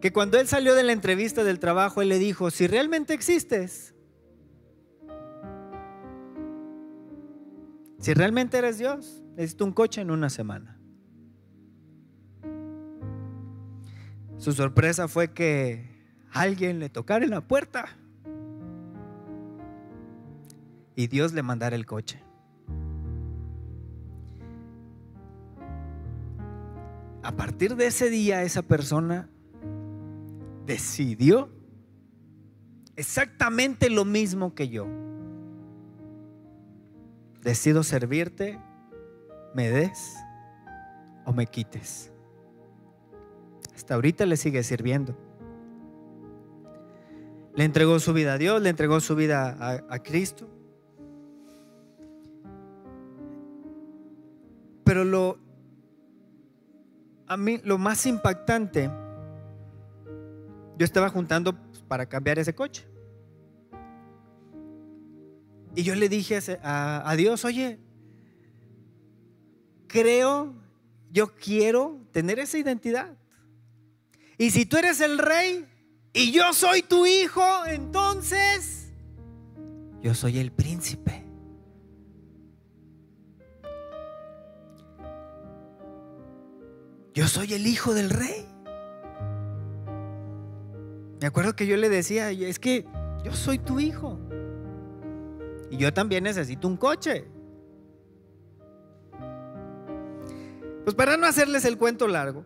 Que 0.00 0.12
cuando 0.12 0.38
él 0.38 0.46
salió 0.46 0.74
de 0.74 0.84
la 0.84 0.92
entrevista 0.92 1.42
del 1.42 1.58
trabajo, 1.58 2.02
él 2.02 2.08
le 2.08 2.18
dijo, 2.18 2.50
si 2.50 2.66
realmente 2.66 3.14
existes, 3.14 3.94
si 7.98 8.14
realmente 8.14 8.58
eres 8.58 8.78
Dios, 8.78 9.24
necesito 9.36 9.64
un 9.64 9.72
coche 9.72 10.00
en 10.00 10.10
una 10.10 10.30
semana. 10.30 10.78
Su 14.36 14.52
sorpresa 14.52 15.08
fue 15.08 15.32
que 15.32 15.84
alguien 16.30 16.78
le 16.78 16.88
tocara 16.88 17.24
en 17.24 17.32
la 17.32 17.40
puerta 17.40 17.98
y 20.98 21.06
Dios 21.06 21.32
le 21.32 21.44
mandara 21.44 21.76
el 21.76 21.86
coche. 21.86 22.20
A 27.22 27.36
partir 27.36 27.76
de 27.76 27.86
ese 27.86 28.10
día 28.10 28.42
esa 28.42 28.62
persona 28.62 29.30
decidió 30.66 31.50
exactamente 32.96 33.90
lo 33.90 34.04
mismo 34.04 34.56
que 34.56 34.70
yo. 34.70 34.88
Decido 37.42 37.84
servirte, 37.84 38.58
me 39.54 39.70
des 39.70 40.16
o 41.26 41.32
me 41.32 41.46
quites. 41.46 42.10
Hasta 43.72 43.94
ahorita 43.94 44.26
le 44.26 44.36
sigue 44.36 44.64
sirviendo. 44.64 45.16
Le 47.54 47.62
entregó 47.62 48.00
su 48.00 48.12
vida 48.12 48.32
a 48.32 48.38
Dios, 48.38 48.60
le 48.60 48.70
entregó 48.70 48.98
su 48.98 49.14
vida 49.14 49.56
a, 49.60 49.94
a 49.94 50.02
Cristo. 50.02 50.57
Pero 54.88 55.04
lo, 55.04 55.38
a 57.26 57.36
mí 57.36 57.60
lo 57.62 57.76
más 57.76 58.06
impactante, 58.06 58.90
yo 60.78 60.84
estaba 60.86 61.10
juntando 61.10 61.54
para 61.86 62.06
cambiar 62.06 62.38
ese 62.38 62.54
coche. 62.54 62.86
Y 65.74 65.82
yo 65.82 65.94
le 65.94 66.08
dije 66.08 66.38
a, 66.62 67.02
a, 67.04 67.16
Dios, 67.16 67.44
oye, 67.44 67.78
creo, 69.88 70.54
yo 71.12 71.36
quiero 71.36 72.00
tener 72.10 72.38
esa 72.38 72.56
identidad. 72.56 73.14
Y 74.38 74.52
si 74.52 74.64
tú 74.64 74.78
eres 74.78 75.02
el 75.02 75.18
rey 75.18 75.66
y 76.14 76.32
yo 76.32 76.54
soy 76.54 76.80
tu 76.80 77.04
hijo, 77.04 77.44
entonces 77.66 78.90
yo 80.00 80.14
soy 80.14 80.38
el 80.38 80.50
príncipe. 80.50 81.17
Yo 87.18 87.26
soy 87.26 87.52
el 87.52 87.66
hijo 87.66 87.94
del 87.94 88.10
rey. 88.10 88.46
Me 91.20 91.26
acuerdo 91.26 91.56
que 91.56 91.66
yo 91.66 91.76
le 91.76 91.88
decía, 91.88 92.30
es 92.30 92.60
que 92.60 92.86
yo 93.24 93.34
soy 93.34 93.58
tu 93.58 93.80
hijo. 93.80 94.20
Y 95.68 95.78
yo 95.78 95.92
también 95.92 96.22
necesito 96.22 96.68
un 96.68 96.76
coche. 96.76 97.24
Pues 100.84 100.94
para 100.94 101.16
no 101.16 101.26
hacerles 101.26 101.64
el 101.64 101.76
cuento 101.76 102.06
largo, 102.06 102.44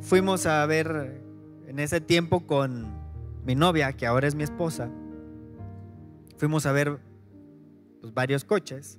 fuimos 0.00 0.46
a 0.46 0.64
ver 0.64 1.20
en 1.66 1.78
ese 1.78 2.00
tiempo 2.00 2.46
con 2.46 2.90
mi 3.44 3.54
novia, 3.54 3.92
que 3.92 4.06
ahora 4.06 4.26
es 4.26 4.34
mi 4.34 4.44
esposa, 4.44 4.88
fuimos 6.38 6.64
a 6.64 6.72
ver 6.72 6.98
pues, 8.00 8.14
varios 8.14 8.44
coches. 8.44 8.98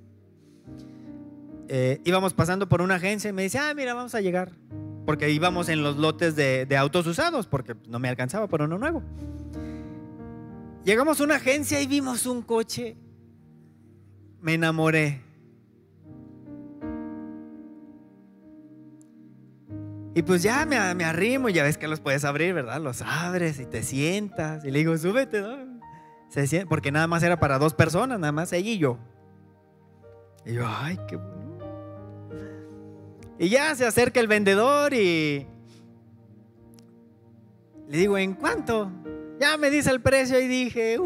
Eh, 1.68 2.00
íbamos 2.04 2.34
pasando 2.34 2.68
por 2.68 2.82
una 2.82 2.96
agencia 2.96 3.30
y 3.30 3.32
me 3.32 3.42
dice, 3.42 3.58
ah, 3.58 3.72
mira, 3.74 3.94
vamos 3.94 4.14
a 4.14 4.20
llegar. 4.20 4.52
Porque 5.04 5.30
íbamos 5.30 5.68
en 5.68 5.82
los 5.82 5.96
lotes 5.96 6.36
de, 6.36 6.66
autos 6.76 7.06
usados, 7.06 7.46
porque 7.46 7.74
no 7.88 7.98
me 7.98 8.08
alcanzaba 8.08 8.48
por 8.48 8.62
uno 8.62 8.78
nuevo. 8.78 9.02
Llegamos 10.84 11.20
a 11.20 11.24
una 11.24 11.36
agencia 11.36 11.80
y 11.80 11.86
vimos 11.86 12.26
un 12.26 12.42
coche. 12.42 12.96
Me 14.40 14.54
enamoré. 14.54 15.22
Y 20.14 20.22
pues 20.22 20.42
ya 20.42 20.64
me, 20.64 20.94
me, 20.94 21.04
arrimo, 21.04 21.48
ya 21.50 21.62
ves 21.62 21.76
que 21.76 21.88
los 21.88 22.00
puedes 22.00 22.24
abrir, 22.24 22.54
¿verdad? 22.54 22.80
Los 22.80 23.02
abres 23.02 23.60
y 23.60 23.66
te 23.66 23.82
sientas. 23.82 24.64
Y 24.64 24.70
le 24.70 24.78
digo, 24.78 24.96
súbete, 24.96 25.42
¿no? 25.42 25.76
Porque 26.68 26.92
nada 26.92 27.06
más 27.06 27.22
era 27.22 27.38
para 27.38 27.58
dos 27.58 27.74
personas, 27.74 28.18
nada 28.18 28.32
más 28.32 28.52
ella 28.52 28.70
y 28.70 28.78
yo. 28.78 28.98
Y 30.44 30.54
yo, 30.54 30.66
ay, 30.66 30.98
qué 31.08 31.16
bueno. 31.16 31.35
Y 33.38 33.48
ya 33.50 33.74
se 33.74 33.84
acerca 33.84 34.20
el 34.20 34.28
vendedor 34.28 34.94
y 34.94 35.46
le 37.88 37.98
digo, 37.98 38.16
¿en 38.16 38.34
cuánto? 38.34 38.90
Ya 39.38 39.56
me 39.58 39.70
dice 39.70 39.90
el 39.90 40.00
precio 40.00 40.40
y 40.40 40.46
dije, 40.48 40.98
uh, 40.98 41.04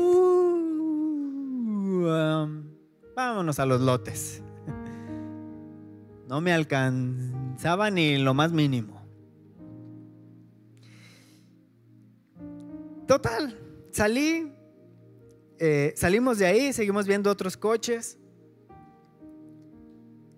um, 2.06 2.62
vámonos 3.16 3.58
a 3.58 3.66
los 3.66 3.80
lotes. 3.80 4.42
No 6.28 6.40
me 6.40 6.52
alcanzaba 6.52 7.90
ni 7.90 8.16
lo 8.16 8.32
más 8.34 8.52
mínimo. 8.52 9.00
Total, 13.08 13.58
salí, 13.90 14.52
eh, 15.58 15.92
salimos 15.96 16.38
de 16.38 16.46
ahí, 16.46 16.72
seguimos 16.72 17.08
viendo 17.08 17.28
otros 17.28 17.56
coches. 17.56 18.19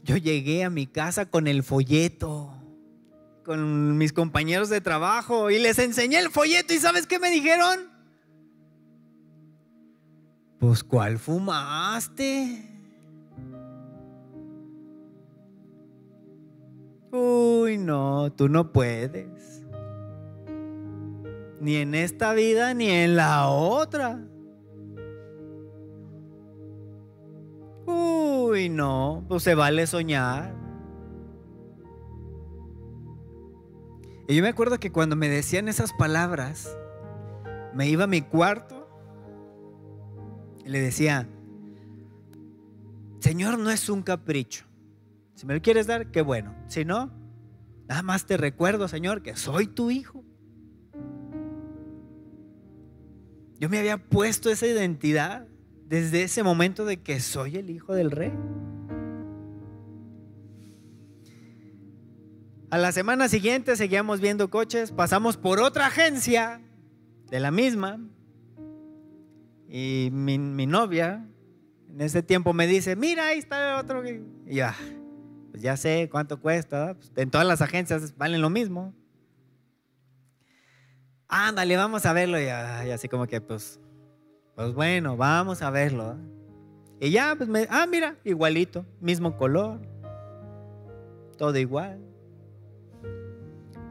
Yo 0.02 0.16
llegué 0.16 0.64
a 0.64 0.70
mi 0.70 0.86
casa 0.86 1.26
con 1.26 1.46
el 1.46 1.62
folleto, 1.62 2.52
con 3.44 3.96
mis 3.96 4.12
compañeros 4.12 4.68
de 4.68 4.80
trabajo 4.80 5.50
y 5.50 5.58
les 5.58 5.78
enseñé 5.78 6.18
el 6.18 6.30
folleto 6.30 6.74
y 6.74 6.78
¿sabes 6.78 7.06
qué 7.06 7.18
me 7.18 7.30
dijeron? 7.30 7.90
Pues 10.58 10.82
¿cuál 10.84 11.18
fumaste? 11.18 12.68
Uy, 17.10 17.78
no, 17.78 18.32
tú 18.32 18.48
no 18.48 18.72
puedes 18.72 19.52
ni 21.62 21.76
en 21.76 21.94
esta 21.94 22.32
vida 22.32 22.74
ni 22.74 22.90
en 22.90 23.14
la 23.14 23.46
otra. 23.46 24.20
Uy, 27.86 28.21
no, 28.68 29.24
pues 29.28 29.42
se 29.42 29.54
vale 29.54 29.86
soñar. 29.86 30.54
Y 34.28 34.36
yo 34.36 34.42
me 34.42 34.48
acuerdo 34.48 34.78
que 34.78 34.92
cuando 34.92 35.16
me 35.16 35.28
decían 35.28 35.68
esas 35.68 35.92
palabras, 35.92 36.76
me 37.74 37.88
iba 37.88 38.04
a 38.04 38.06
mi 38.06 38.22
cuarto 38.22 38.88
y 40.64 40.68
le 40.68 40.80
decía, 40.80 41.28
Señor, 43.18 43.58
no 43.58 43.70
es 43.70 43.88
un 43.88 44.02
capricho. 44.02 44.64
Si 45.34 45.46
me 45.46 45.54
lo 45.54 45.62
quieres 45.62 45.86
dar, 45.86 46.10
qué 46.10 46.22
bueno. 46.22 46.54
Si 46.68 46.84
no, 46.84 47.10
nada 47.88 48.02
más 48.02 48.26
te 48.26 48.36
recuerdo, 48.36 48.88
Señor, 48.88 49.22
que 49.22 49.36
soy 49.36 49.66
tu 49.66 49.90
hijo. 49.90 50.24
Yo 53.58 53.68
me 53.68 53.78
había 53.78 53.98
puesto 53.98 54.50
esa 54.50 54.66
identidad 54.66 55.46
desde 55.92 56.22
ese 56.22 56.42
momento 56.42 56.86
de 56.86 57.02
que 57.02 57.20
soy 57.20 57.56
el 57.56 57.68
hijo 57.68 57.92
del 57.92 58.10
rey. 58.10 58.32
A 62.70 62.78
la 62.78 62.92
semana 62.92 63.28
siguiente 63.28 63.76
seguíamos 63.76 64.18
viendo 64.22 64.48
coches, 64.48 64.90
pasamos 64.90 65.36
por 65.36 65.60
otra 65.60 65.88
agencia 65.88 66.62
de 67.28 67.40
la 67.40 67.50
misma 67.50 68.00
y 69.68 70.08
mi, 70.12 70.38
mi 70.38 70.64
novia 70.64 71.28
en 71.90 72.00
ese 72.00 72.22
tiempo 72.22 72.54
me 72.54 72.66
dice, 72.66 72.96
mira, 72.96 73.26
ahí 73.26 73.38
está 73.38 73.74
el 73.74 73.84
otro. 73.84 74.02
Y 74.08 74.24
ya, 74.46 74.70
ah, 74.70 74.84
pues 75.50 75.62
ya 75.62 75.76
sé 75.76 76.08
cuánto 76.10 76.40
cuesta, 76.40 76.94
pues 76.94 77.12
en 77.16 77.30
todas 77.30 77.46
las 77.46 77.60
agencias 77.60 78.16
valen 78.16 78.40
lo 78.40 78.48
mismo 78.48 78.94
ándale, 81.32 81.76
vamos 81.76 82.06
a 82.06 82.12
verlo. 82.12 82.40
Y, 82.40 82.48
así 82.48 83.08
como 83.08 83.26
que, 83.26 83.40
pues, 83.40 83.80
pues 84.54 84.72
bueno, 84.74 85.16
vamos 85.16 85.62
a 85.62 85.70
verlo. 85.70 86.16
Y 87.00 87.10
ya, 87.10 87.34
pues, 87.36 87.48
me, 87.48 87.66
ah, 87.70 87.86
mira, 87.86 88.16
igualito, 88.24 88.86
mismo 89.00 89.36
color, 89.36 89.80
todo 91.36 91.58
igual. 91.58 92.00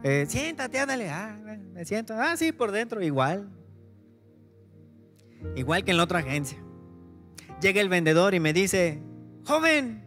Eh, 0.03 0.25
siéntate, 0.27 0.79
ándale, 0.79 1.09
ah, 1.09 1.37
me 1.73 1.85
siento, 1.85 2.13
ah, 2.15 2.35
sí, 2.37 2.51
por 2.51 2.71
dentro, 2.71 3.01
igual. 3.01 3.49
Igual 5.55 5.83
que 5.83 5.91
en 5.91 5.97
la 5.97 6.03
otra 6.03 6.19
agencia. 6.19 6.57
Llega 7.61 7.81
el 7.81 7.89
vendedor 7.89 8.33
y 8.33 8.39
me 8.39 8.53
dice, 8.53 9.01
joven, 9.45 10.03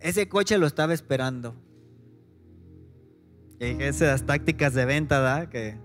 ese 0.00 0.28
coche 0.28 0.58
lo 0.58 0.66
estaba 0.66 0.94
esperando. 0.94 1.54
Y 3.60 3.80
esas 3.82 4.26
tácticas 4.26 4.74
de 4.74 4.84
venta, 4.84 5.20
¿da? 5.20 5.48
Que... 5.48 5.78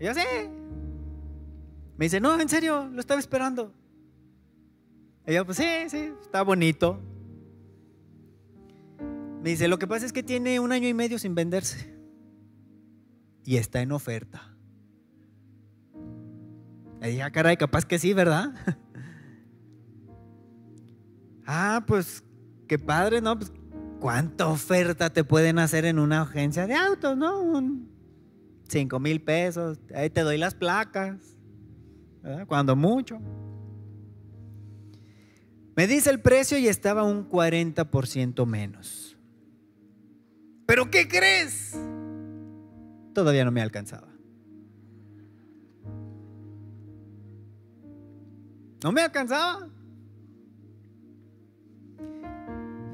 Y 0.00 0.04
yo, 0.04 0.14
sí. 0.14 0.20
Me 1.96 2.04
dice, 2.04 2.20
no, 2.20 2.40
en 2.40 2.48
serio, 2.48 2.88
lo 2.92 3.00
estaba 3.00 3.18
esperando. 3.18 3.74
Y 5.26 5.34
yo, 5.34 5.44
pues 5.44 5.58
sí, 5.58 5.64
sí, 5.88 6.12
está 6.22 6.42
bonito. 6.42 7.00
Me 9.42 9.50
dice, 9.50 9.68
lo 9.68 9.78
que 9.78 9.86
pasa 9.86 10.06
es 10.06 10.12
que 10.12 10.22
tiene 10.22 10.60
un 10.60 10.72
año 10.72 10.88
y 10.88 10.94
medio 10.94 11.18
sin 11.18 11.34
venderse. 11.34 11.94
Y 13.44 13.56
está 13.56 13.80
en 13.80 13.92
oferta. 13.92 14.54
Le 17.00 17.08
dije, 17.08 17.22
ah, 17.22 17.30
caray, 17.30 17.56
capaz 17.56 17.84
que 17.84 17.98
sí, 17.98 18.12
¿verdad? 18.12 18.52
ah, 21.46 21.84
pues 21.86 22.24
qué 22.66 22.78
padre, 22.78 23.20
¿no? 23.20 23.38
Pues, 23.38 23.52
¿Cuánta 24.00 24.46
oferta 24.46 25.10
te 25.10 25.24
pueden 25.24 25.58
hacer 25.58 25.84
en 25.84 25.98
una 25.98 26.22
agencia 26.22 26.66
de 26.66 26.74
autos, 26.74 27.16
no? 27.16 27.60
5 28.68 29.00
mil 29.00 29.20
pesos, 29.22 29.78
ahí 29.94 30.10
te 30.10 30.20
doy 30.22 30.38
las 30.38 30.54
placas, 30.54 31.36
cuando 32.46 32.76
mucho. 32.76 33.18
Me 35.76 35.86
dice 35.86 36.10
el 36.10 36.20
precio 36.20 36.58
y 36.58 36.68
estaba 36.68 37.04
un 37.04 37.28
40% 37.28 38.44
menos. 38.46 39.16
¿Pero 40.66 40.90
qué 40.90 41.08
crees? 41.08 41.78
Todavía 43.14 43.44
no 43.44 43.52
me 43.52 43.62
alcanzaba. 43.62 44.08
No 48.82 48.92
me 48.92 49.00
alcanzaba. 49.02 49.68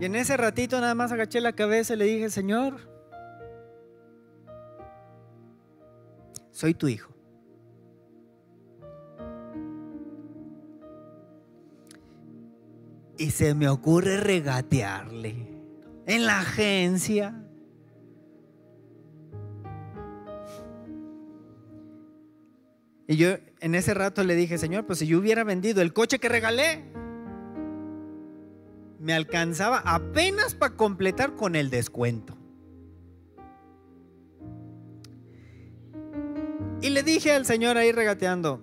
Y 0.01 0.05
en 0.05 0.15
ese 0.15 0.37
ratito 0.37 0.81
nada 0.81 0.95
más 0.95 1.13
agaché 1.13 1.41
la 1.41 1.53
cabeza 1.53 1.95
y 1.95 1.97
le 1.97 2.05
dije, 2.05 2.31
Señor, 2.31 2.94
soy 6.55 6.73
tu 6.73 6.87
hijo. 6.87 7.13
Y 13.19 13.31
se 13.31 13.55
me 13.55 13.69
ocurre 13.69 14.19
regatearle 14.19 15.49
en 16.07 16.27
la 16.27 16.41
agencia. 16.41 17.41
Y 23.07 23.17
yo 23.17 23.31
en 23.61 23.75
ese 23.75 23.93
rato 23.93 24.23
le 24.25 24.35
dije, 24.35 24.57
Señor, 24.57 24.87
pues 24.87 25.01
si 25.01 25.07
yo 25.07 25.19
hubiera 25.19 25.45
vendido 25.45 25.83
el 25.83 25.93
coche 25.93 26.19
que 26.19 26.29
regalé, 26.29 26.85
me 29.01 29.13
alcanzaba 29.13 29.83
apenas 29.85 30.55
para 30.55 30.77
completar 30.77 31.35
con 31.35 31.57
el 31.57 31.69
descuento. 31.69 32.44
Y 36.85 36.91
le 36.91 37.03
dije 37.03 37.33
al 37.33 37.47
Señor 37.47 37.79
ahí 37.79 37.93
regateando, 37.93 38.61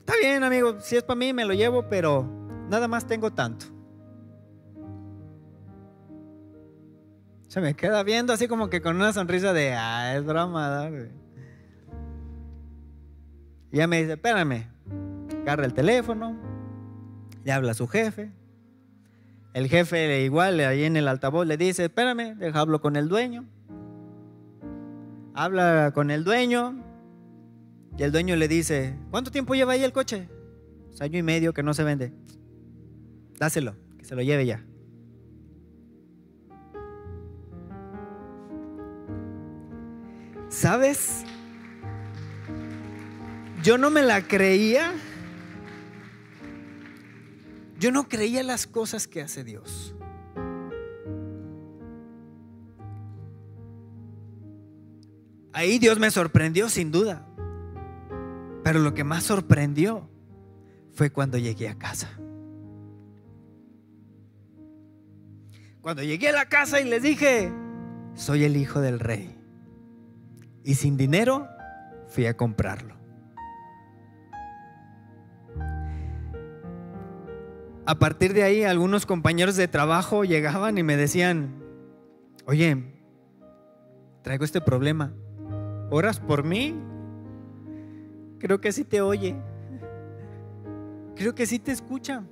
está 0.00 0.14
bien 0.20 0.42
amigo, 0.42 0.80
si 0.80 0.96
es 0.96 1.04
para 1.04 1.16
mí 1.16 1.32
me 1.32 1.44
lo 1.44 1.54
llevo, 1.54 1.88
pero 1.88 2.28
nada 2.68 2.88
más 2.88 3.06
tengo 3.06 3.32
tanto. 3.32 3.66
Se 7.46 7.60
me 7.60 7.74
queda 7.74 8.02
viendo 8.02 8.32
así 8.32 8.48
como 8.48 8.68
que 8.68 8.82
con 8.82 8.96
una 8.96 9.12
sonrisa 9.12 9.52
de, 9.52 9.74
ah, 9.74 10.16
es 10.16 10.24
broma. 10.24 10.90
Y 13.70 13.76
ya 13.76 13.86
me 13.86 14.00
dice, 14.00 14.14
espérame, 14.14 14.66
agarra 15.42 15.66
el 15.66 15.72
teléfono, 15.72 16.36
le 17.44 17.52
habla 17.52 17.70
a 17.70 17.74
su 17.74 17.86
jefe. 17.86 18.32
El 19.54 19.68
jefe 19.68 20.20
igual 20.22 20.58
ahí 20.58 20.82
en 20.82 20.96
el 20.96 21.06
altavoz 21.06 21.46
le 21.46 21.56
dice, 21.56 21.84
espérame, 21.84 22.36
deja 22.38 22.58
hablo 22.58 22.80
con 22.80 22.96
el 22.96 23.08
dueño. 23.08 23.44
Habla 25.32 25.92
con 25.94 26.10
el 26.10 26.24
dueño 26.24 26.85
y 27.98 28.02
el 28.02 28.12
dueño 28.12 28.36
le 28.36 28.46
dice, 28.48 28.94
¿cuánto 29.10 29.30
tiempo 29.30 29.54
lleva 29.54 29.72
ahí 29.72 29.82
el 29.82 29.92
coche? 29.92 30.28
Pues 30.88 31.00
año 31.00 31.18
y 31.18 31.22
medio 31.22 31.54
que 31.54 31.62
no 31.62 31.72
se 31.72 31.82
vende. 31.82 32.12
Dáselo, 33.38 33.74
que 33.98 34.04
se 34.04 34.14
lo 34.14 34.22
lleve 34.22 34.44
ya. 34.44 34.64
¿Sabes? 40.48 41.24
Yo 43.62 43.78
no 43.78 43.90
me 43.90 44.02
la 44.02 44.22
creía. 44.22 44.92
Yo 47.78 47.90
no 47.92 48.08
creía 48.08 48.42
las 48.42 48.66
cosas 48.66 49.06
que 49.06 49.22
hace 49.22 49.42
Dios. 49.42 49.94
Ahí 55.52 55.78
Dios 55.78 55.98
me 55.98 56.10
sorprendió 56.10 56.68
sin 56.68 56.92
duda. 56.92 57.26
Pero 58.66 58.80
lo 58.80 58.94
que 58.94 59.04
más 59.04 59.22
sorprendió 59.22 60.10
fue 60.92 61.10
cuando 61.10 61.38
llegué 61.38 61.68
a 61.68 61.78
casa. 61.78 62.08
Cuando 65.80 66.02
llegué 66.02 66.30
a 66.30 66.32
la 66.32 66.46
casa 66.46 66.80
y 66.80 66.84
les 66.84 67.00
dije, 67.00 67.52
soy 68.14 68.42
el 68.42 68.56
hijo 68.56 68.80
del 68.80 68.98
rey. 68.98 69.38
Y 70.64 70.74
sin 70.74 70.96
dinero 70.96 71.46
fui 72.08 72.26
a 72.26 72.36
comprarlo. 72.36 72.96
A 77.86 77.94
partir 78.00 78.34
de 78.34 78.42
ahí, 78.42 78.64
algunos 78.64 79.06
compañeros 79.06 79.54
de 79.54 79.68
trabajo 79.68 80.24
llegaban 80.24 80.76
y 80.76 80.82
me 80.82 80.96
decían, 80.96 81.62
oye, 82.46 82.82
traigo 84.22 84.44
este 84.44 84.60
problema. 84.60 85.12
¿Oras 85.88 86.18
por 86.18 86.42
mí? 86.42 86.74
Creo 88.46 88.60
que 88.60 88.70
sí 88.70 88.84
te 88.84 89.00
oye. 89.00 89.34
Creo 91.16 91.34
que 91.34 91.46
sí 91.46 91.58
te 91.58 91.72
escucha. 91.72 92.22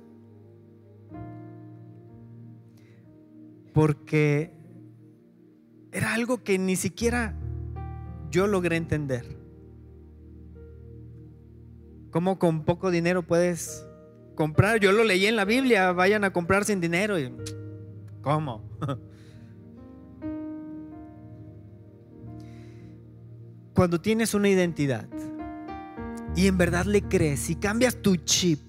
Porque 3.73 4.53
era 5.91 6.13
algo 6.13 6.41
que 6.41 6.57
ni 6.57 6.77
siquiera 6.77 7.37
yo 8.31 8.47
logré 8.47 8.77
entender. 8.77 9.37
¿Cómo 12.11 12.39
con 12.39 12.63
poco 12.63 12.91
dinero 12.91 13.23
puedes 13.23 13.85
comprar? 14.35 14.79
Yo 14.79 14.93
lo 14.93 15.03
leí 15.03 15.25
en 15.25 15.35
la 15.35 15.43
Biblia, 15.43 15.91
vayan 15.91 16.23
a 16.23 16.31
comprar 16.31 16.63
sin 16.63 16.79
dinero. 16.79 17.17
¿Cómo? 18.21 18.63
Cuando 23.73 23.99
tienes 23.99 24.33
una 24.33 24.47
identidad 24.47 25.09
y 26.35 26.47
en 26.47 26.57
verdad 26.57 26.85
le 26.85 27.01
crees 27.01 27.49
y 27.49 27.55
cambias 27.55 28.01
tu 28.01 28.15
chip 28.17 28.59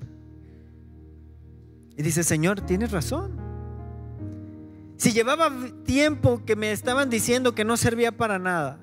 y 1.96 2.02
dices, 2.02 2.26
Señor, 2.26 2.60
tienes 2.60 2.90
razón. 2.90 3.40
Si 4.98 5.12
llevaba 5.12 5.50
tiempo 5.84 6.44
que 6.44 6.56
me 6.56 6.72
estaban 6.72 7.10
diciendo 7.10 7.54
que 7.54 7.64
no 7.64 7.76
servía 7.76 8.12
para 8.12 8.38
nada, 8.38 8.80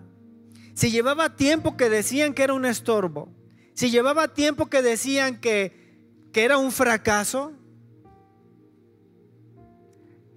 si 0.74 0.90
llevaba 0.90 1.36
tiempo 1.36 1.78
que 1.78 1.90
decían 1.90 2.34
que 2.34 2.44
era 2.44 2.54
un 2.54 2.66
estorbo, 2.66 3.30
si 3.74 3.92
llevaba 3.92 4.34
tiempo 4.34 4.68
que 4.68 4.82
decían 4.82 5.40
que, 5.40 6.30
que 6.32 6.44
era 6.44 6.58
un 6.58 6.72
fracaso, 6.72 7.54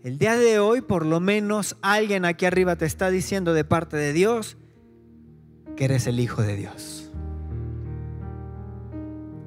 el 0.03 0.19
día 0.19 0.37
de 0.37 0.59
hoy 0.59 0.83
por 0.83 1.05
lo 1.05 1.21
menos 1.21 1.77
alguien 1.83 2.25
aquí 2.25 2.45
arriba 2.45 2.77
te 2.77 2.85
está 2.85 3.11
diciendo 3.11 3.55
de 3.55 3.65
parte 3.65 3.97
de 3.97 4.13
Dios 4.13 4.57
que 5.77 5.87
eres 5.87 6.07
el 6.07 6.21
Hijo 6.21 6.43
de 6.43 6.57
Dios. 6.57 6.96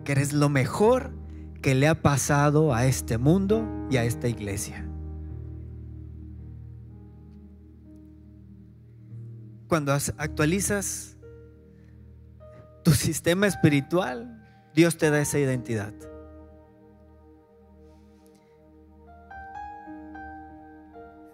Que 0.09 0.13
eres 0.13 0.33
lo 0.33 0.49
mejor 0.49 1.11
que 1.61 1.75
le 1.75 1.87
ha 1.87 2.01
pasado 2.01 2.73
a 2.73 2.87
este 2.87 3.19
mundo 3.19 3.63
y 3.91 3.97
a 3.97 4.05
esta 4.05 4.27
iglesia. 4.27 4.89
cuando 9.67 9.93
actualizas 9.93 11.15
tu 12.83 12.91
sistema 12.91 13.45
espiritual, 13.45 14.43
Dios 14.73 14.97
te 14.97 15.11
da 15.11 15.21
esa 15.21 15.37
identidad. 15.37 15.93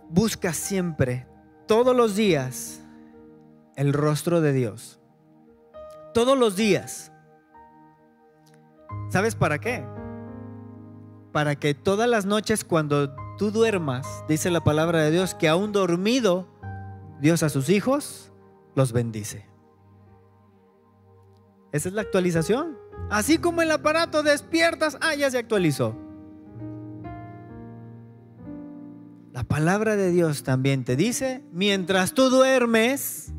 Busca 0.10 0.52
siempre, 0.52 1.26
todos 1.66 1.96
los 1.96 2.18
días, 2.18 2.82
el 3.78 3.94
rostro 3.94 4.42
de 4.42 4.52
Dios. 4.52 5.00
Todos 6.14 6.38
los 6.38 6.58
días. 6.58 7.14
¿Sabes 9.10 9.36
para 9.36 9.60
qué? 9.60 9.86
Para 11.32 11.56
que 11.56 11.74
todas 11.74 12.10
las 12.10 12.26
noches 12.26 12.64
cuando 12.64 13.16
tú 13.38 13.52
duermas, 13.52 14.08
dice 14.28 14.50
la 14.50 14.64
palabra 14.64 15.02
de 15.02 15.12
Dios, 15.12 15.36
que 15.36 15.48
aún 15.48 15.72
dormido, 15.72 16.48
Dios 17.22 17.44
a 17.44 17.50
sus 17.50 17.70
hijos 17.70 18.32
los 18.76 18.92
bendice. 18.92 19.48
Esa 21.72 21.90
es 21.90 21.96
la 21.96 22.02
actualización. 22.02 22.78
Así 23.10 23.38
como 23.38 23.62
el 23.62 23.72
aparato 23.72 24.24
despiertas, 24.24 24.98
ah, 25.02 25.14
ya 25.16 25.30
se 25.30 25.38
actualizó. 25.38 25.96
La 29.34 29.44
palabra 29.44 29.98
de 29.98 30.12
Dios 30.12 30.44
también 30.44 30.86
te 30.86 30.96
dice, 30.96 31.44
mientras 31.52 32.14
tú 32.14 32.30
duermes, 32.30 33.34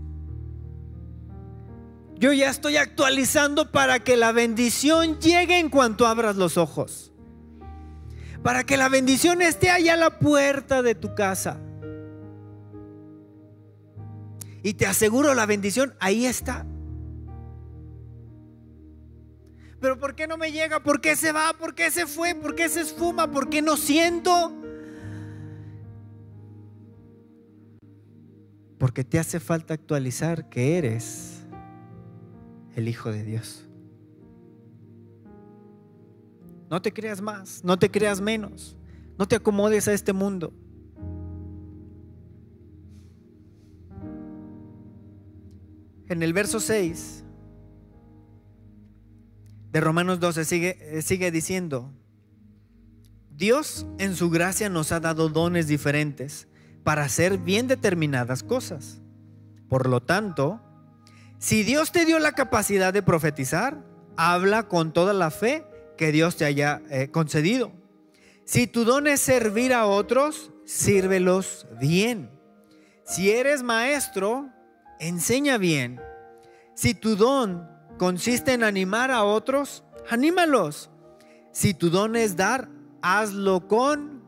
yo 2.19 2.33
ya 2.33 2.49
estoy 2.49 2.77
actualizando 2.77 3.71
para 3.71 4.01
que 4.01 4.17
la 4.17 4.33
bendición 4.33 5.19
llegue 5.21 5.59
en 5.59 5.69
cuanto 5.69 6.07
abras 6.07 6.37
los 6.37 6.57
ojos. 6.57 7.13
Para 8.43 8.65
que 8.65 8.77
la 8.77 8.89
bendición 8.89 9.43
esté 9.43 9.71
allá 9.71 9.95
a 9.95 9.99
la 9.99 10.19
puerta 10.19 10.83
de 10.83 10.95
tu 10.95 11.15
casa. 11.15 11.59
Y 14.63 14.75
te 14.75 14.87
aseguro 14.87 15.35
la 15.35 15.47
bendición 15.47 15.95
ahí 16.01 16.27
está. 16.27 16.67
Pero 19.81 19.99
¿por 19.99 20.15
qué 20.15 20.27
no 20.27 20.39
me 20.39 20.53
llega? 20.53 20.83
¿Por 20.83 21.01
qué 21.01 21.17
se 21.17 21.33
va? 21.33 21.53
¿Por 21.53 21.75
qué 21.75 21.91
se 21.91 22.07
fue? 22.07 22.35
¿Por 22.35 22.55
qué 22.55 22.69
se 22.69 22.81
esfuma? 22.81 23.31
¿Por 23.31 23.51
qué 23.51 23.61
no 23.61 23.77
siento? 23.77 24.53
Porque 28.79 29.05
te 29.05 29.19
hace 29.19 29.39
falta 29.39 29.75
actualizar 29.75 30.49
que 30.49 30.79
eres 30.79 31.36
el 32.77 32.89
Hijo 32.89 33.11
de 33.11 33.25
Dios. 33.25 33.67
No 36.71 36.83
te 36.83 36.93
creas 36.93 37.21
más, 37.21 37.65
no 37.65 37.79
te 37.79 37.91
creas 37.91 38.21
menos, 38.21 38.77
no 39.19 39.27
te 39.27 39.37
acomodes 39.37 39.89
a 39.89 39.93
este 39.93 40.13
mundo. 40.13 40.53
En 46.09 46.23
el 46.23 46.33
verso 46.33 46.61
6 46.61 47.25
de 49.73 49.81
Romanos 49.81 50.21
12 50.21 50.45
sigue, 50.45 51.03
sigue 51.03 51.31
diciendo, 51.31 51.93
Dios 53.31 53.87
en 53.99 54.15
su 54.15 54.31
gracia 54.31 54.69
nos 54.69 54.93
ha 54.93 55.01
dado 55.01 55.29
dones 55.29 55.67
diferentes 55.67 56.47
para 56.85 57.05
hacer 57.05 57.39
bien 57.39 57.69
determinadas 57.69 58.43
cosas. 58.43 59.01
Por 59.69 59.89
lo 59.89 60.01
tanto, 60.01 60.61
si 61.39 61.63
Dios 61.63 61.93
te 61.93 62.05
dio 62.05 62.19
la 62.19 62.33
capacidad 62.33 62.93
de 62.93 63.03
profetizar, 63.03 63.83
habla 64.17 64.65
con 64.65 64.93
toda 64.93 65.13
la 65.13 65.31
fe 65.31 65.65
que 65.97 66.13
Dios 66.13 66.37
te 66.37 66.45
haya 66.45 66.83
eh, 66.91 67.09
concedido. 67.11 67.73
Si 68.45 68.67
tu 68.67 68.85
don 68.85 69.07
es 69.07 69.21
servir 69.21 69.73
a 69.73 69.87
otros, 69.87 70.51
sírvelos 70.65 71.67
bien. 71.81 72.31
Si 73.05 73.31
eres 73.31 73.63
maestro, 73.63 74.51
enseña 74.99 75.59
bien. 75.59 76.01
Si 76.75 76.95
tu 76.95 77.17
don 77.17 77.69
consiste 77.99 78.53
en 78.53 78.63
animar 78.63 79.11
a 79.11 79.25
otros, 79.25 79.85
anímalos. 80.09 80.91
Si 81.53 81.75
tu 81.75 81.91
don 81.91 82.17
es 82.17 82.37
dar, 82.37 82.69
hazlo 83.03 83.67
con 83.69 84.23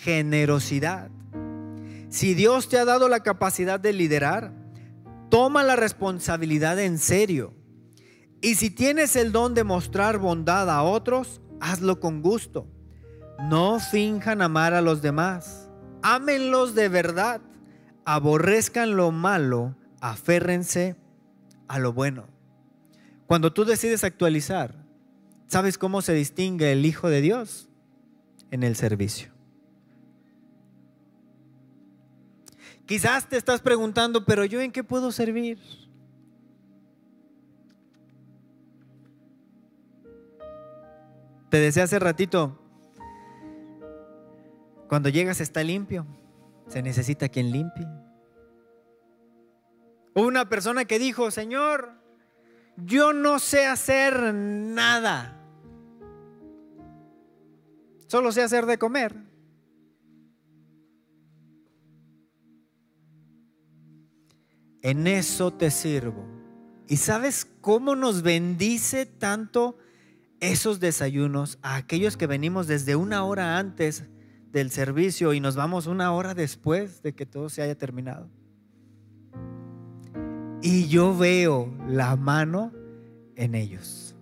generosidad. 0.00 1.10
Si 2.08 2.34
Dios 2.34 2.68
te 2.68 2.78
ha 2.78 2.84
dado 2.84 3.08
la 3.08 3.20
capacidad 3.20 3.80
de 3.80 3.92
liderar, 3.92 4.61
toma 5.32 5.62
la 5.62 5.76
responsabilidad 5.76 6.78
en 6.78 6.98
serio. 6.98 7.54
Y 8.42 8.56
si 8.56 8.68
tienes 8.68 9.16
el 9.16 9.32
don 9.32 9.54
de 9.54 9.64
mostrar 9.64 10.18
bondad 10.18 10.68
a 10.68 10.82
otros, 10.82 11.40
hazlo 11.58 12.00
con 12.00 12.20
gusto. 12.20 12.66
No 13.48 13.80
finjan 13.80 14.42
amar 14.42 14.74
a 14.74 14.82
los 14.82 15.00
demás. 15.00 15.70
Ámenlos 16.02 16.74
de 16.74 16.90
verdad. 16.90 17.40
Aborrezcan 18.04 18.94
lo 18.94 19.10
malo. 19.10 19.74
Aférrense 20.02 20.96
a 21.66 21.78
lo 21.78 21.94
bueno. 21.94 22.26
Cuando 23.26 23.54
tú 23.54 23.64
decides 23.64 24.04
actualizar, 24.04 24.84
¿sabes 25.46 25.78
cómo 25.78 26.02
se 26.02 26.12
distingue 26.12 26.72
el 26.72 26.84
Hijo 26.84 27.08
de 27.08 27.22
Dios? 27.22 27.70
En 28.50 28.64
el 28.64 28.76
servicio. 28.76 29.31
Quizás 32.92 33.26
te 33.26 33.38
estás 33.38 33.62
preguntando, 33.62 34.26
pero 34.26 34.44
yo 34.44 34.60
en 34.60 34.70
qué 34.70 34.84
puedo 34.84 35.12
servir? 35.12 35.58
Te 41.48 41.56
decía 41.56 41.84
hace 41.84 41.98
ratito, 41.98 42.60
cuando 44.90 45.08
llegas 45.08 45.40
está 45.40 45.64
limpio, 45.64 46.06
se 46.66 46.82
necesita 46.82 47.30
quien 47.30 47.50
limpie. 47.50 47.88
Hubo 50.14 50.26
una 50.26 50.50
persona 50.50 50.84
que 50.84 50.98
dijo, 50.98 51.30
Señor, 51.30 51.94
yo 52.76 53.14
no 53.14 53.38
sé 53.38 53.64
hacer 53.64 54.34
nada, 54.34 55.40
solo 58.06 58.32
sé 58.32 58.42
hacer 58.42 58.66
de 58.66 58.76
comer. 58.76 59.31
En 64.82 65.06
eso 65.06 65.52
te 65.52 65.70
sirvo. 65.70 66.24
¿Y 66.88 66.96
sabes 66.96 67.46
cómo 67.60 67.96
nos 67.96 68.22
bendice 68.22 69.06
tanto 69.06 69.78
esos 70.40 70.80
desayunos 70.80 71.58
a 71.62 71.76
aquellos 71.76 72.16
que 72.16 72.26
venimos 72.26 72.66
desde 72.66 72.96
una 72.96 73.24
hora 73.24 73.58
antes 73.58 74.04
del 74.50 74.70
servicio 74.70 75.32
y 75.32 75.40
nos 75.40 75.56
vamos 75.56 75.86
una 75.86 76.12
hora 76.12 76.34
después 76.34 77.02
de 77.02 77.14
que 77.14 77.24
todo 77.24 77.48
se 77.48 77.62
haya 77.62 77.78
terminado? 77.78 78.28
Y 80.60 80.88
yo 80.88 81.16
veo 81.16 81.72
la 81.88 82.16
mano 82.16 82.72
en 83.36 83.54
ellos. 83.54 84.14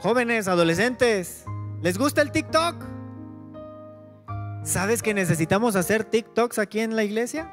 Jóvenes, 0.00 0.48
adolescentes, 0.48 1.44
¿les 1.82 1.98
gusta 1.98 2.22
el 2.22 2.32
TikTok? 2.32 2.89
¿Sabes 4.62 5.02
que 5.02 5.14
necesitamos 5.14 5.74
hacer 5.74 6.04
TikToks 6.04 6.58
aquí 6.58 6.80
en 6.80 6.94
la 6.94 7.02
iglesia? 7.02 7.50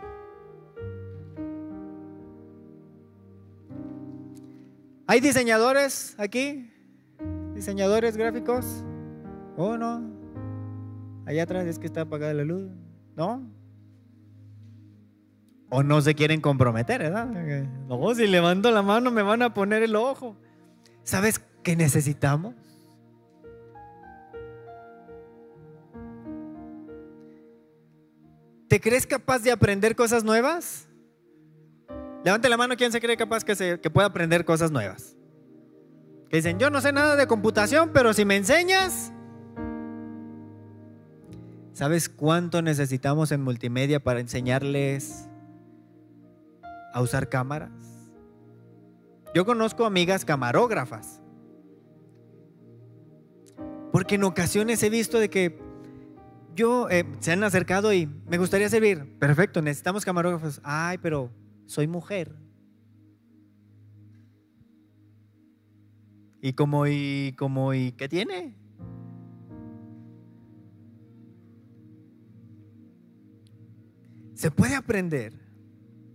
¿Hay 5.08 5.22
diseñadores 5.22 6.16
aquí? 6.18 6.70
¿Diseñadores 7.56 8.18
gráficos? 8.18 8.84
¿Oh, 9.56 9.78
no? 9.78 10.04
Allá 11.26 11.44
atrás 11.44 11.66
es 11.66 11.80
que 11.80 11.88
está 11.88 12.02
apagada 12.02 12.34
la 12.34 12.44
luz. 12.44 12.70
¿No? 13.16 13.50
O 15.70 15.82
no 15.82 16.02
se 16.02 16.14
quieren 16.14 16.42
comprometer, 16.42 17.02
¿verdad? 17.02 17.26
No, 17.88 18.16
si 18.16 18.28
levanto 18.28 18.70
la 18.72 18.82
mano 18.82 19.12
me 19.12 19.22
van 19.22 19.42
a 19.42 19.54
poner 19.54 19.82
el 19.82 19.96
ojo. 19.96 20.38
¿Sabes 21.04 21.42
qué 21.64 21.76
necesitamos? 21.76 22.54
¿Te 28.78 28.82
crees 28.82 29.08
capaz 29.08 29.40
de 29.40 29.52
aprender 29.52 29.96
cosas 29.96 30.24
nuevas? 30.24 30.88
Levante 32.24 32.48
la 32.48 32.58
mano 32.58 32.76
quien 32.76 32.92
se 32.92 33.02
cree 33.02 33.18
capaz 33.18 33.44
que, 33.44 33.56
se, 33.56 33.80
que 33.80 33.90
pueda 33.90 34.06
aprender 34.06 34.46
cosas 34.46 34.70
nuevas. 34.70 35.16
Que 36.30 36.36
dicen, 36.38 36.60
yo 36.60 36.70
no 36.70 36.80
sé 36.80 36.92
nada 36.92 37.16
de 37.16 37.26
computación, 37.26 37.90
pero 37.92 38.14
si 38.14 38.24
me 38.24 38.36
enseñas, 38.36 39.12
¿sabes 41.74 42.08
cuánto 42.08 42.62
necesitamos 42.62 43.32
en 43.32 43.42
multimedia 43.42 44.00
para 44.00 44.20
enseñarles 44.20 45.28
a 46.94 47.02
usar 47.02 47.30
cámaras? 47.30 47.72
Yo 49.34 49.44
conozco 49.44 49.88
amigas 49.88 50.24
camarógrafas. 50.24 51.20
Porque 53.92 54.14
en 54.14 54.24
ocasiones 54.24 54.84
he 54.84 54.92
visto 54.92 55.18
de 55.18 55.32
que 55.32 55.67
yo, 56.58 56.90
eh, 56.90 57.06
se 57.20 57.32
han 57.32 57.44
acercado 57.44 57.94
y 57.94 58.08
me 58.08 58.38
gustaría 58.38 58.68
servir. 58.68 59.18
Perfecto, 59.20 59.62
necesitamos 59.62 60.04
camarógrafos. 60.04 60.60
Ay, 60.64 60.98
pero 60.98 61.32
soy 61.68 61.88
mujer. 61.88 62.36
¿Y 66.42 66.54
como 66.54 66.88
y 66.88 67.34
como 67.38 67.74
y 67.74 67.92
qué 67.94 68.10
tiene? 68.10 68.56
Se 74.34 74.52
puede 74.52 74.76
aprender. 74.76 75.34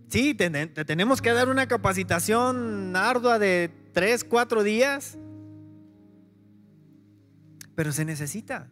Sí, 0.09 0.33
te, 0.33 0.49
tenemos 0.85 1.21
que 1.21 1.31
dar 1.31 1.49
una 1.49 1.67
capacitación 1.67 2.95
ardua 2.95 3.39
de 3.39 3.71
tres, 3.93 4.23
cuatro 4.23 4.63
días, 4.63 5.17
pero 7.75 7.91
se 7.91 8.05
necesita. 8.05 8.71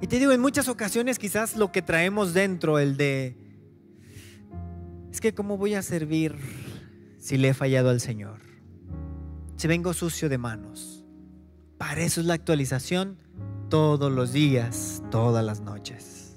Y 0.00 0.06
te 0.06 0.18
digo, 0.18 0.32
en 0.32 0.40
muchas 0.40 0.68
ocasiones 0.68 1.18
quizás 1.18 1.56
lo 1.56 1.72
que 1.72 1.82
traemos 1.82 2.32
dentro, 2.32 2.78
el 2.78 2.96
de, 2.96 3.36
es 5.12 5.20
que 5.20 5.34
¿cómo 5.34 5.58
voy 5.58 5.74
a 5.74 5.82
servir 5.82 6.36
si 7.18 7.36
le 7.36 7.48
he 7.48 7.54
fallado 7.54 7.90
al 7.90 8.00
Señor? 8.00 8.40
Si 9.56 9.68
vengo 9.68 9.92
sucio 9.92 10.28
de 10.28 10.38
manos. 10.38 11.04
Para 11.76 12.00
eso 12.02 12.20
es 12.20 12.26
la 12.26 12.34
actualización 12.34 13.18
todos 13.68 14.10
los 14.10 14.32
días, 14.32 15.02
todas 15.10 15.44
las 15.44 15.60
noches. 15.60 16.36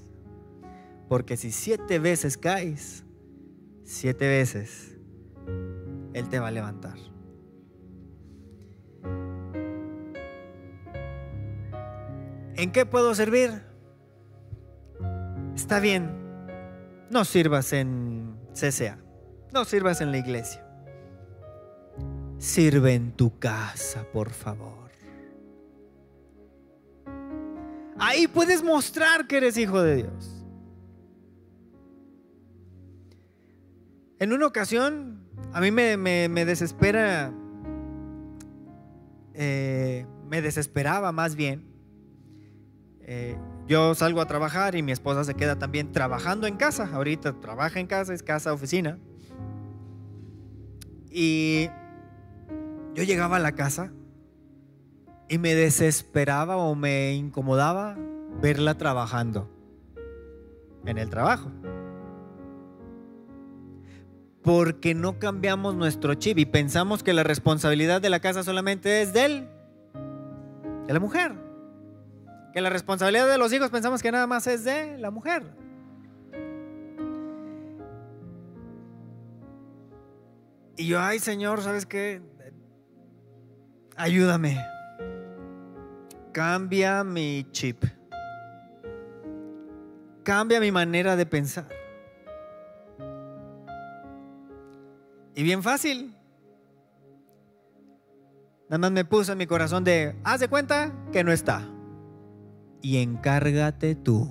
Porque 1.07 1.38
si 1.38 1.51
siete 1.51 1.99
veces 1.99 2.38
caes, 2.38 3.05
siete 3.84 4.28
veces 4.28 4.97
Él 6.14 6.28
te 6.28 6.39
va 6.39 6.49
a 6.49 6.51
levantar. 6.51 6.97
¿En 12.56 12.72
qué 12.72 12.86
puedo 12.86 13.16
servir? 13.16 13.64
Está 15.56 15.80
bien, 15.80 16.10
no 17.10 17.26
sirvas 17.26 17.74
en 17.74 18.36
CCA, 18.54 18.97
no 19.51 19.66
sirvas 19.66 20.01
en 20.01 20.12
la 20.12 20.18
iglesia. 20.18 20.66
Sirve 22.38 22.93
en 22.93 23.14
tu 23.14 23.39
casa, 23.39 24.06
por 24.12 24.32
favor. 24.32 24.91
Ahí 27.97 28.28
puedes 28.28 28.64
mostrar 28.64 29.28
que 29.28 29.38
eres 29.38 29.58
hijo 29.58 29.82
de 29.82 29.95
Dios. 29.95 30.45
En 34.20 34.34
una 34.34 34.45
ocasión, 34.45 35.24
a 35.54 35.62
mí 35.62 35.72
me, 35.72 36.45
desespera, 36.45 37.34
eh, 39.34 40.06
me 40.28 40.41
desesperaba 40.41 41.12
más 41.12 41.36
bien. 41.36 41.72
Eh, 43.06 43.38
yo 43.68 43.95
salgo 43.95 44.22
a 44.22 44.28
trabajar 44.28 44.76
y 44.76 44.82
mi 44.82 44.91
esposa 44.91 45.24
se 45.24 45.36
queda 45.36 45.58
también 45.58 45.91
trabajando 45.91 46.47
en 46.47 46.58
casa. 46.58 46.89
Ahorita 46.93 47.39
trabaja 47.39 47.80
en 47.80 47.88
casa, 47.88 48.14
es 48.14 48.24
casa, 48.24 48.54
oficina. 48.54 48.97
Y 51.10 51.70
yo 52.95 53.04
llegaba 53.04 53.38
a 53.38 53.39
la 53.39 53.54
casa 53.54 53.91
y 55.30 55.38
me 55.38 55.56
desesperaba 55.56 56.58
o 56.58 56.76
me 56.76 57.14
incomodaba 57.14 57.97
verla 58.41 58.78
trabajando 58.78 59.49
en 60.86 60.97
el 60.97 61.10
trabajo. 61.10 61.51
Porque 64.41 64.93
no 64.93 65.20
cambiamos 65.20 65.76
nuestro 65.76 66.16
chip 66.16 66.38
y 66.38 66.45
pensamos 66.45 67.01
que 67.01 67.14
la 67.14 67.24
responsabilidad 67.24 68.01
de 68.01 68.10
la 68.10 68.20
casa 68.20 68.43
solamente 68.43 69.01
es 69.01 69.14
de 69.14 69.26
él, 69.26 69.49
de 70.86 70.93
la 70.93 70.99
mujer. 70.99 71.43
Que 72.54 72.62
la 72.62 72.70
responsabilidad 72.70 73.28
de 73.28 73.38
los 73.38 73.51
hijos 73.51 73.70
pensamos 73.72 74.04
que 74.04 74.12
nada 74.12 74.28
más 74.28 74.45
es 74.47 74.64
de 74.64 74.97
la 74.99 75.10
mujer. 75.10 75.43
Y 80.78 80.88
yo, 80.88 80.99
ay 80.99 81.20
Señor, 81.20 81.62
¿sabes 81.62 81.86
qué? 81.86 82.22
Ayúdame. 83.95 84.64
Cambia 86.32 87.04
mi 87.04 87.47
chip. 87.51 87.84
Cambia 90.24 90.60
mi 90.60 90.72
manera 90.72 91.16
de 91.16 91.26
pensar. 91.26 91.68
Y 95.36 95.43
bien 95.43 95.64
fácil. 95.64 96.16
Nada 98.70 98.78
más 98.78 98.91
me 98.91 99.06
puso 99.06 99.32
en 99.34 99.38
mi 99.38 99.45
corazón 99.45 99.84
de, 99.84 100.16
haz 100.24 100.39
de 100.39 100.47
cuenta 100.47 100.91
que 101.12 101.24
no 101.24 101.32
está. 101.32 101.72
Y 102.84 102.97
encárgate 102.97 103.95
tú. 103.95 104.29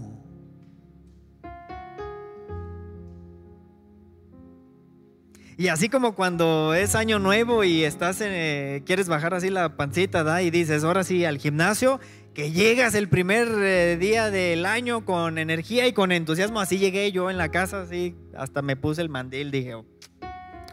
Y 5.57 5.69
así 5.69 5.89
como 5.89 6.15
cuando 6.15 6.75
es 6.75 6.95
año 6.95 7.19
nuevo 7.19 7.65
y 7.65 7.85
estás 7.85 8.21
eh, 8.21 8.83
quieres 8.85 9.09
bajar 9.09 9.33
así 9.33 9.49
la 9.49 9.77
pancita, 9.77 10.23
¿da? 10.23 10.43
Y 10.43 10.51
dices, 10.51 10.85
ahora 10.85 11.03
sí, 11.03 11.25
al 11.25 11.39
gimnasio, 11.39 11.99
que 12.35 12.51
llegas 12.51 12.95
el 12.95 13.09
primer 13.09 13.49
eh, 13.49 13.97
día 13.97 14.31
del 14.31 14.67
año 14.67 15.05
con 15.05 15.39
energía 15.39 15.87
y 15.87 15.93
con 15.93 16.13
entusiasmo. 16.13 16.61
Así 16.61 16.79
llegué 16.79 17.11
yo 17.11 17.31
en 17.31 17.39
la 17.39 17.51
casa, 17.51 17.83
así, 17.83 18.15
hasta 18.37 18.61
me 18.61 18.77
puse 18.77 19.01
el 19.01 19.09
mandil, 19.09 19.51
dije, 19.51 19.77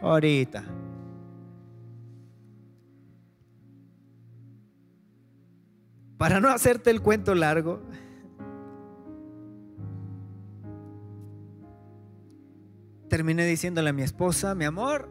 ahorita. 0.01 0.65
Para 6.19 6.41
no 6.41 6.49
hacerte 6.49 6.89
el 6.89 7.01
cuento 7.01 7.33
largo, 7.33 7.81
terminé 13.07 13.45
diciéndole 13.45 13.91
a 13.91 13.93
mi 13.93 14.01
esposa, 14.01 14.53
mi 14.53 14.65
amor, 14.65 15.07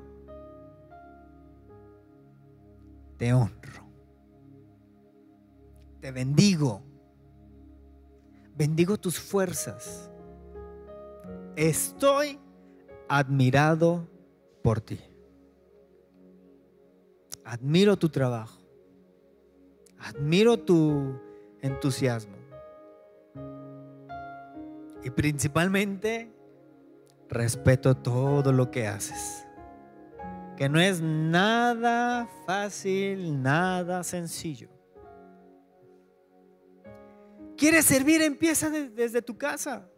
te 3.17 3.33
honro, 3.33 3.89
te 6.03 6.13
bendigo, 6.13 6.83
bendigo 8.55 8.99
tus 8.99 9.19
fuerzas, 9.19 10.11
estoy 11.57 12.39
admirado 13.09 14.07
por 14.63 14.83
ti, 14.83 15.01
admiro 17.47 17.97
tu 17.97 18.11
trabajo, 18.11 18.58
admiro 20.09 20.59
tu 20.59 21.21
entusiasmo 21.61 22.37
y 25.03 25.11
principalmente 25.11 26.33
respeto 27.29 27.97
todo 27.97 28.53
lo 28.53 28.71
que 28.71 28.87
haces. 28.87 29.47
Que 30.57 30.69
no 30.69 30.81
es 30.81 31.01
nada 31.01 32.29
fácil, 32.47 33.41
nada 33.41 34.03
sencillo. 34.03 34.69
¿Quieres 37.57 37.85
servir? 37.85 38.23
Empieza 38.23 38.71
desde 38.71 39.23
tu 39.23 39.37
casa. 39.37 39.89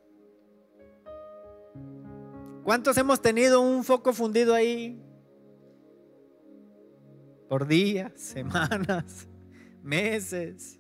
¿Cuántos 2.63 2.97
hemos 2.99 3.21
tenido 3.23 3.61
un 3.61 3.85
foco 3.85 4.13
fundido 4.13 4.55
ahí? 4.55 5.03
Por 7.49 7.67
días, 7.67 8.13
semanas, 8.17 9.27
meses. 9.83 10.79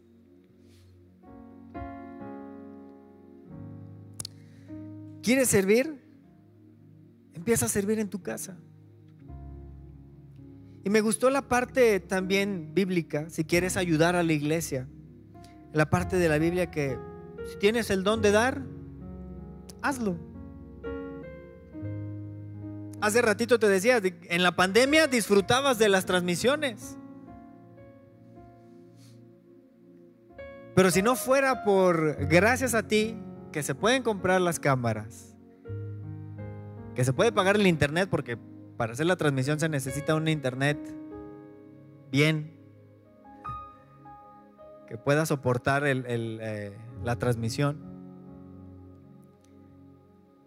¿Quieres 5.22 5.48
servir? 5.48 6.02
Empieza 7.34 7.66
a 7.66 7.68
servir 7.68 7.98
en 7.98 8.08
tu 8.08 8.22
casa. 8.22 8.56
Y 10.82 10.90
me 10.90 11.02
gustó 11.02 11.28
la 11.30 11.42
parte 11.42 12.00
también 12.00 12.72
bíblica, 12.74 13.28
si 13.28 13.44
quieres 13.44 13.76
ayudar 13.76 14.16
a 14.16 14.22
la 14.22 14.32
iglesia, 14.32 14.88
la 15.72 15.90
parte 15.90 16.16
de 16.16 16.28
la 16.28 16.38
Biblia 16.38 16.70
que 16.70 16.98
si 17.50 17.58
tienes 17.58 17.90
el 17.90 18.02
don 18.02 18.22
de 18.22 18.30
dar, 18.30 18.62
hazlo. 19.82 20.16
Hace 23.00 23.22
ratito 23.22 23.58
te 23.58 23.68
decía, 23.68 24.00
en 24.02 24.42
la 24.42 24.56
pandemia 24.56 25.06
disfrutabas 25.06 25.78
de 25.78 25.88
las 25.88 26.06
transmisiones. 26.06 26.96
Pero 30.80 30.90
si 30.90 31.02
no 31.02 31.14
fuera 31.14 31.62
por, 31.62 32.16
gracias 32.26 32.72
a 32.72 32.82
ti, 32.82 33.14
que 33.52 33.62
se 33.62 33.74
pueden 33.74 34.02
comprar 34.02 34.40
las 34.40 34.58
cámaras, 34.58 35.36
que 36.94 37.04
se 37.04 37.12
puede 37.12 37.32
pagar 37.32 37.56
el 37.56 37.66
internet 37.66 38.08
porque 38.10 38.38
para 38.78 38.94
hacer 38.94 39.04
la 39.04 39.16
transmisión 39.16 39.60
se 39.60 39.68
necesita 39.68 40.14
un 40.14 40.26
internet 40.26 40.78
bien 42.10 42.56
que 44.88 44.96
pueda 44.96 45.26
soportar 45.26 45.82
eh, 45.84 46.72
la 47.04 47.16
transmisión. 47.16 47.78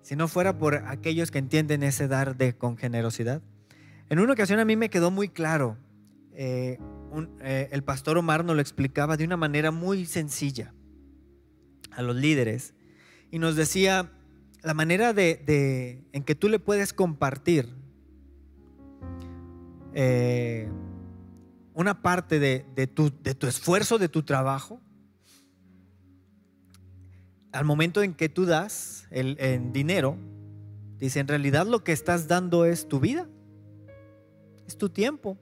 Si 0.02 0.16
no 0.16 0.28
fuera 0.28 0.58
por 0.58 0.78
aquellos 0.88 1.30
que 1.30 1.38
entienden 1.38 1.84
ese 1.84 2.08
dar 2.08 2.36
de 2.38 2.58
con 2.58 2.76
generosidad. 2.76 3.44
En 4.10 4.18
una 4.18 4.34
ocasión 4.34 4.60
a 4.60 4.66
mí 4.66 4.78
me 4.78 4.90
quedó 4.90 5.12
muy 5.12 5.30
claro. 5.30 5.78
Eh, 6.32 6.80
eh, 7.42 7.70
el 7.72 7.84
pastor 7.84 8.18
Omar 8.18 8.44
nos 8.46 8.56
lo 8.56 8.62
explicaba 8.62 9.18
de 9.18 9.26
una 9.26 9.38
manera 9.38 9.72
muy 9.72 10.06
sencilla 10.06 10.74
a 11.92 12.02
los 12.02 12.16
líderes 12.16 12.74
y 13.32 13.40
nos 13.40 13.56
decía, 13.56 14.12
la 14.62 14.74
manera 14.74 15.14
de, 15.14 16.04
en 16.12 16.24
que 16.24 16.36
tú 16.36 16.50
le 16.50 16.60
puedes 16.60 16.94
compartir 16.94 17.68
eh, 19.94 20.70
una 21.74 22.02
parte 22.02 22.40
de, 22.40 22.88
tu, 22.88 23.12
de 23.22 23.36
tu 23.36 23.48
esfuerzo, 23.48 23.98
de 23.98 24.10
tu 24.10 24.24
trabajo, 24.24 24.80
al 27.52 27.66
momento 27.66 28.02
en 28.02 28.14
que 28.16 28.30
tú 28.30 28.46
das 28.46 29.08
el, 29.12 29.72
dinero, 29.72 30.18
dice, 30.98 31.20
en 31.20 31.28
realidad 31.28 31.68
lo 31.68 31.84
que 31.84 31.92
estás 31.92 32.28
dando 32.28 32.66
es 32.66 32.88
tu 32.88 33.00
vida, 33.00 33.28
es 34.68 34.78
tu 34.78 34.90
tiempo. 34.90 35.38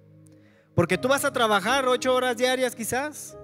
Porque 0.75 0.97
tú 0.97 1.07
vas 1.07 1.25
a 1.25 1.33
trabajar 1.33 1.87
ocho 1.87 2.13
horas 2.13 2.37
diarias 2.37 2.75
quizás, 2.75 3.37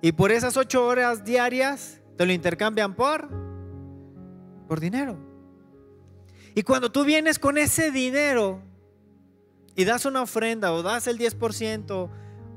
y 0.00 0.12
por 0.12 0.32
esas 0.32 0.56
ocho 0.56 0.86
horas 0.86 1.24
diarias 1.24 2.00
te 2.16 2.26
lo 2.26 2.32
intercambian 2.32 2.94
por 2.94 3.28
por 4.68 4.80
dinero. 4.80 5.16
Y 6.54 6.62
cuando 6.62 6.90
tú 6.90 7.04
vienes 7.04 7.38
con 7.38 7.58
ese 7.58 7.90
dinero 7.90 8.62
y 9.74 9.84
das 9.84 10.04
una 10.04 10.22
ofrenda 10.22 10.72
o 10.72 10.82
das 10.82 11.06
el 11.06 11.18
10% 11.18 12.10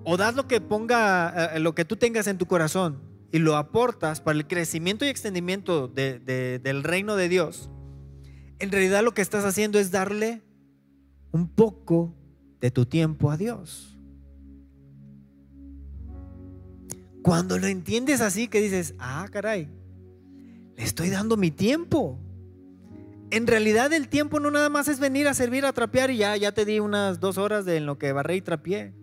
o 0.04 0.18
das 0.18 0.36
lo 0.36 0.48
que 0.48 0.62
ponga, 0.62 1.56
eh, 1.56 1.60
lo 1.60 1.74
que 1.74 1.84
tú 1.84 1.96
tengas 1.96 2.28
en 2.28 2.38
tu 2.38 2.46
corazón 2.46 3.02
y 3.32 3.40
lo 3.40 3.58
aportas 3.58 4.22
para 4.22 4.38
el 4.38 4.48
crecimiento 4.48 5.04
y 5.04 5.10
extendimiento 5.10 5.88
del 5.88 6.84
reino 6.84 7.16
de 7.16 7.28
Dios, 7.28 7.70
en 8.60 8.72
realidad 8.72 9.04
lo 9.04 9.14
que 9.14 9.22
estás 9.22 9.44
haciendo 9.46 9.80
es 9.80 9.92
darle 9.92 10.44
un 11.32 11.50
poco 11.50 12.16
de 12.60 12.72
tu 12.72 12.86
tiempo 12.86 13.32
a 13.32 13.38
Dios. 13.38 13.98
cuando 17.28 17.60
lo 17.60 17.68
entiendes 17.68 18.22
así, 18.22 18.48
que 18.48 18.62
dices, 18.62 18.96
ah, 19.00 19.28
caray, 19.30 19.68
le 20.78 20.82
estoy 20.82 21.10
dando 21.10 21.36
mi 21.36 21.52
tiempo. 21.52 22.18
En 23.32 23.48
realidad 23.48 23.92
el 23.92 24.08
tiempo 24.08 24.40
no 24.40 24.50
nada 24.50 24.70
más 24.70 24.88
es 24.88 25.02
venir 25.02 25.28
a 25.28 25.34
servir, 25.34 25.66
a 25.66 25.74
trapear 25.74 26.10
y 26.10 26.20
ya, 26.20 26.38
ya 26.38 26.54
te 26.54 26.64
di 26.64 26.80
unas 26.80 27.20
dos 27.20 27.38
horas 27.38 27.66
de 27.66 27.76
en 27.76 27.86
lo 27.86 27.98
que 27.98 28.14
barré 28.14 28.38
y 28.38 28.42
trapié. 28.42 28.94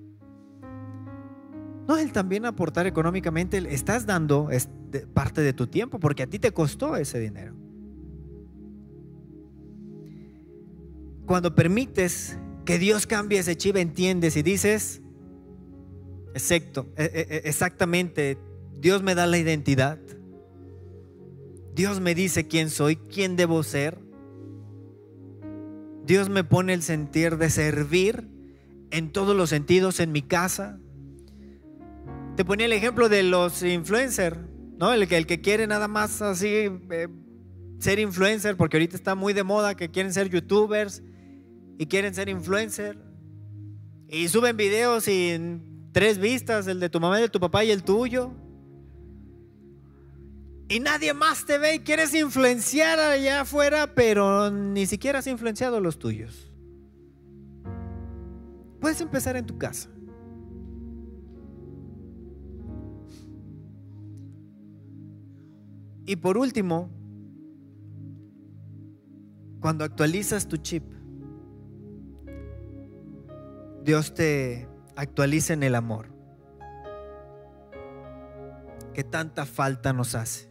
No, 1.86 1.98
el 1.98 2.12
también 2.12 2.46
aportar 2.46 2.86
económicamente, 2.86 3.58
estás 3.74 4.06
dando 4.06 4.48
parte 5.12 5.42
de 5.42 5.52
tu 5.52 5.66
tiempo 5.66 6.00
porque 6.00 6.22
a 6.22 6.26
ti 6.26 6.38
te 6.38 6.50
costó 6.50 6.96
ese 6.96 7.20
dinero. 7.20 7.54
Cuando 11.26 11.54
permites 11.54 12.38
que 12.64 12.78
Dios 12.78 13.06
cambie 13.06 13.38
ese 13.38 13.56
chip, 13.56 13.76
entiendes 13.76 14.36
y 14.36 14.42
dices, 14.42 15.02
exacto, 16.34 16.86
e, 16.96 17.04
e, 17.04 17.36
e, 17.36 17.48
exactamente, 17.48 18.38
Dios 18.78 19.02
me 19.02 19.14
da 19.14 19.26
la 19.26 19.38
identidad. 19.38 19.98
Dios 21.74 22.00
me 22.00 22.14
dice 22.14 22.46
quién 22.46 22.70
soy, 22.70 22.96
quién 22.96 23.36
debo 23.36 23.62
ser. 23.62 23.98
Dios 26.06 26.28
me 26.28 26.44
pone 26.44 26.72
el 26.72 26.82
sentir 26.82 27.36
de 27.36 27.50
servir 27.50 28.28
en 28.90 29.10
todos 29.10 29.36
los 29.36 29.50
sentidos 29.50 29.98
en 29.98 30.12
mi 30.12 30.22
casa, 30.22 30.78
te 32.36 32.44
ponía 32.44 32.66
el 32.66 32.72
ejemplo 32.72 33.08
de 33.08 33.22
los 33.22 33.62
influencers, 33.62 34.38
¿no? 34.78 34.92
El 34.92 35.06
que, 35.08 35.16
el 35.16 35.26
que 35.26 35.40
quiere 35.40 35.66
nada 35.66 35.88
más 35.88 36.20
así 36.20 36.48
eh, 36.48 37.08
ser 37.78 37.98
influencer, 37.98 38.56
porque 38.56 38.76
ahorita 38.76 38.96
está 38.96 39.14
muy 39.14 39.32
de 39.32 39.44
moda 39.44 39.76
que 39.76 39.88
quieren 39.88 40.12
ser 40.12 40.30
youtubers 40.30 41.02
y 41.78 41.86
quieren 41.86 42.14
ser 42.14 42.28
influencer. 42.28 42.98
Y 44.08 44.28
suben 44.28 44.56
videos 44.56 45.08
en 45.08 45.90
tres 45.92 46.18
vistas, 46.18 46.66
el 46.66 46.80
de 46.80 46.88
tu 46.88 47.00
mamá, 47.00 47.16
el 47.18 47.24
de 47.24 47.28
tu 47.30 47.40
papá 47.40 47.64
y 47.64 47.70
el 47.70 47.82
tuyo. 47.82 48.32
Y 50.68 50.80
nadie 50.80 51.12
más 51.12 51.44
te 51.44 51.58
ve 51.58 51.76
y 51.76 51.78
quieres 51.80 52.14
influenciar 52.14 52.98
allá 52.98 53.42
afuera, 53.42 53.94
pero 53.94 54.50
ni 54.50 54.86
siquiera 54.86 55.18
has 55.18 55.26
influenciado 55.26 55.80
los 55.80 55.98
tuyos. 55.98 56.50
Puedes 58.80 59.00
empezar 59.00 59.36
en 59.36 59.46
tu 59.46 59.58
casa. 59.58 59.88
Y 66.06 66.16
por 66.16 66.36
último, 66.36 66.90
cuando 69.60 69.84
actualizas 69.84 70.46
tu 70.46 70.58
chip, 70.58 70.84
Dios 73.84 74.14
te 74.14 74.68
actualiza 74.96 75.52
en 75.52 75.62
el 75.62 75.74
amor, 75.74 76.08
que 78.94 79.04
tanta 79.04 79.44
falta 79.44 79.92
nos 79.92 80.14
hace. 80.14 80.50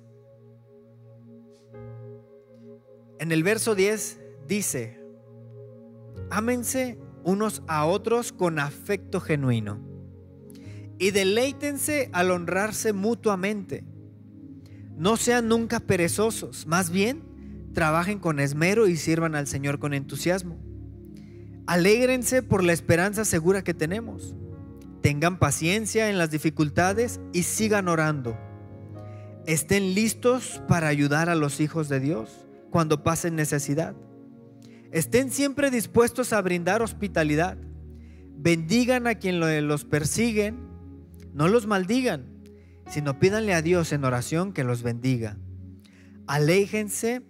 En 3.19 3.31
el 3.31 3.43
verso 3.43 3.73
10 3.73 4.21
dice, 4.47 5.01
ámense 6.29 6.99
unos 7.23 7.63
a 7.67 7.85
otros 7.85 8.31
con 8.33 8.59
afecto 8.59 9.19
genuino 9.19 9.79
y 10.99 11.11
deleítense 11.11 12.09
al 12.13 12.31
honrarse 12.31 12.93
mutuamente 12.93 13.85
no 14.95 15.17
sean 15.17 15.47
nunca 15.47 15.79
perezosos, 15.79 16.67
más 16.67 16.91
bien 16.91 17.23
trabajen 17.73 18.19
con 18.19 18.39
esmero 18.39 18.87
y 18.87 18.95
sirvan 18.95 19.33
al 19.33 19.47
Señor 19.47 19.79
con 19.79 19.93
entusiasmo. 19.93 20.62
Alégrense 21.67 22.43
por 22.43 22.63
la 22.63 22.73
esperanza 22.73 23.25
segura 23.25 23.63
que 23.63 23.73
tenemos. 23.73 24.35
Tengan 25.01 25.39
paciencia 25.39 26.09
en 26.09 26.17
las 26.17 26.31
dificultades 26.31 27.19
y 27.33 27.43
sigan 27.43 27.87
orando. 27.87 28.37
Estén 29.45 29.93
listos 29.93 30.61
para 30.67 30.87
ayudar 30.87 31.29
a 31.29 31.35
los 31.35 31.59
hijos 31.59 31.89
de 31.89 31.99
Dios 31.99 32.29
cuando 32.69 33.03
pasen 33.03 33.35
necesidad. 33.35 33.95
Estén 34.91 35.31
siempre 35.31 35.71
dispuestos 35.71 36.33
a 36.33 36.41
brindar 36.41 36.81
hospitalidad. 36.81 37.57
Bendigan 38.35 39.07
a 39.07 39.15
quien 39.15 39.39
los 39.67 39.85
persiguen. 39.85 40.57
No 41.33 41.47
los 41.47 41.67
maldigan 41.67 42.33
sino 42.87 43.19
pídanle 43.19 43.53
a 43.53 43.61
Dios 43.61 43.91
en 43.91 44.05
oración 44.05 44.53
que 44.53 44.63
los 44.63 44.83
bendiga. 44.83 45.37
Aléjense, 46.27 47.21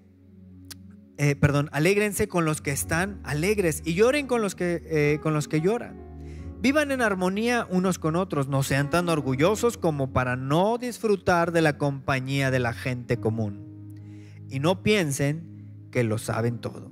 eh, 1.18 1.36
perdón, 1.36 1.70
alégrense 1.72 2.28
con 2.28 2.46
los 2.46 2.62
que 2.62 2.72
están 2.72 3.20
alegres 3.24 3.82
y 3.86 3.94
lloren 3.94 4.28
con 4.28 4.42
los 4.42 4.56
que, 4.56 4.82
eh, 4.86 5.20
con 5.22 5.34
los 5.34 5.48
que 5.48 5.62
lloran. 5.62 6.02
Vivan 6.62 6.92
en 6.92 7.02
armonía 7.02 7.68
unos 7.70 8.00
con 8.00 8.16
otros, 8.16 8.48
no 8.48 8.64
sean 8.64 8.90
tan 8.90 9.10
orgullosos 9.10 9.78
como 9.78 10.14
para 10.14 10.36
no 10.36 10.78
disfrutar 10.78 11.52
de 11.52 11.62
la 11.62 11.78
compañía 11.78 12.52
de 12.52 12.60
la 12.60 12.74
gente 12.74 13.18
común. 13.18 13.96
Y 14.50 14.60
no 14.60 14.82
piensen 14.82 15.88
que 15.92 16.04
lo 16.04 16.18
saben 16.18 16.60
todo. 16.60 16.92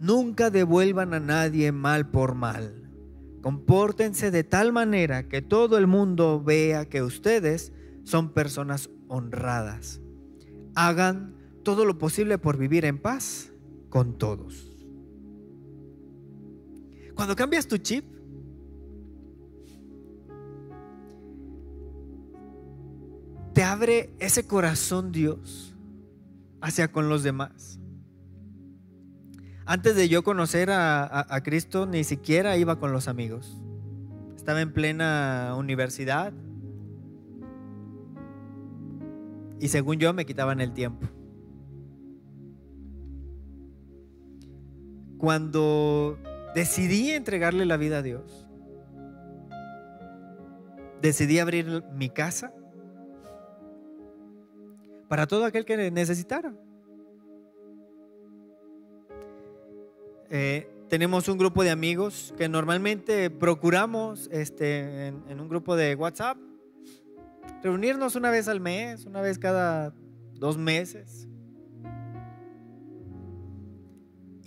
Nunca 0.00 0.50
devuelvan 0.50 1.14
a 1.14 1.20
nadie 1.20 1.72
mal 1.72 2.10
por 2.10 2.34
mal 2.34 2.88
Compórtense 3.42 4.30
de 4.30 4.42
tal 4.42 4.72
manera 4.72 5.28
que 5.28 5.42
todo 5.42 5.78
el 5.78 5.86
mundo 5.86 6.42
vea 6.42 6.86
que 6.86 7.02
ustedes 7.02 7.72
son 8.04 8.32
personas 8.32 8.90
honradas. 9.06 10.00
Hagan 10.74 11.34
todo 11.68 11.84
lo 11.84 11.98
posible 11.98 12.38
por 12.38 12.56
vivir 12.56 12.86
en 12.86 12.96
paz 12.96 13.52
con 13.90 14.16
todos. 14.16 14.72
Cuando 17.14 17.36
cambias 17.36 17.68
tu 17.68 17.76
chip, 17.76 18.06
te 23.52 23.62
abre 23.62 24.14
ese 24.18 24.46
corazón 24.46 25.12
Dios 25.12 25.74
hacia 26.62 26.90
con 26.90 27.10
los 27.10 27.22
demás. 27.22 27.78
Antes 29.66 29.94
de 29.94 30.08
yo 30.08 30.24
conocer 30.24 30.70
a, 30.70 31.42
Cristo, 31.44 31.84
ni 31.84 32.02
siquiera 32.02 32.56
iba 32.56 32.80
con 32.80 32.92
los 32.92 33.08
amigos. 33.08 33.60
Estaba 34.36 34.62
en 34.62 34.72
plena 34.72 35.54
universidad. 35.58 36.32
Y 39.60 39.68
según 39.68 39.98
yo 39.98 40.14
me 40.14 40.24
quitaban 40.24 40.62
el 40.62 40.72
tiempo. 40.72 41.06
Cuando 45.18 46.18
decidí 46.54 47.10
entregarle 47.10 47.66
la 47.66 47.76
vida 47.76 47.98
a 47.98 48.02
Dios, 48.02 48.48
decidí 51.00 51.38
abrir 51.38 51.84
mi 51.94 52.08
casa 52.08 52.52
para 55.08 55.26
todo 55.26 55.44
aquel 55.44 55.64
que 55.64 55.90
necesitara. 55.90 56.54
Eh, 60.30 60.68
tenemos 60.88 61.28
un 61.28 61.38
grupo 61.38 61.62
de 61.62 61.70
amigos 61.70 62.34
que 62.36 62.48
normalmente 62.48 63.30
procuramos 63.30 64.28
este, 64.30 65.08
en, 65.08 65.40
un 65.40 65.48
grupo 65.48 65.76
de 65.76 65.94
WhatsApp 65.94 66.36
reunirnos 67.62 68.14
una 68.14 68.30
vez 68.30 68.48
al 68.48 68.60
mes, 68.60 69.04
una 69.04 69.20
vez 69.20 69.38
cada 69.38 69.92
dos 70.34 70.56
meses. 70.56 71.28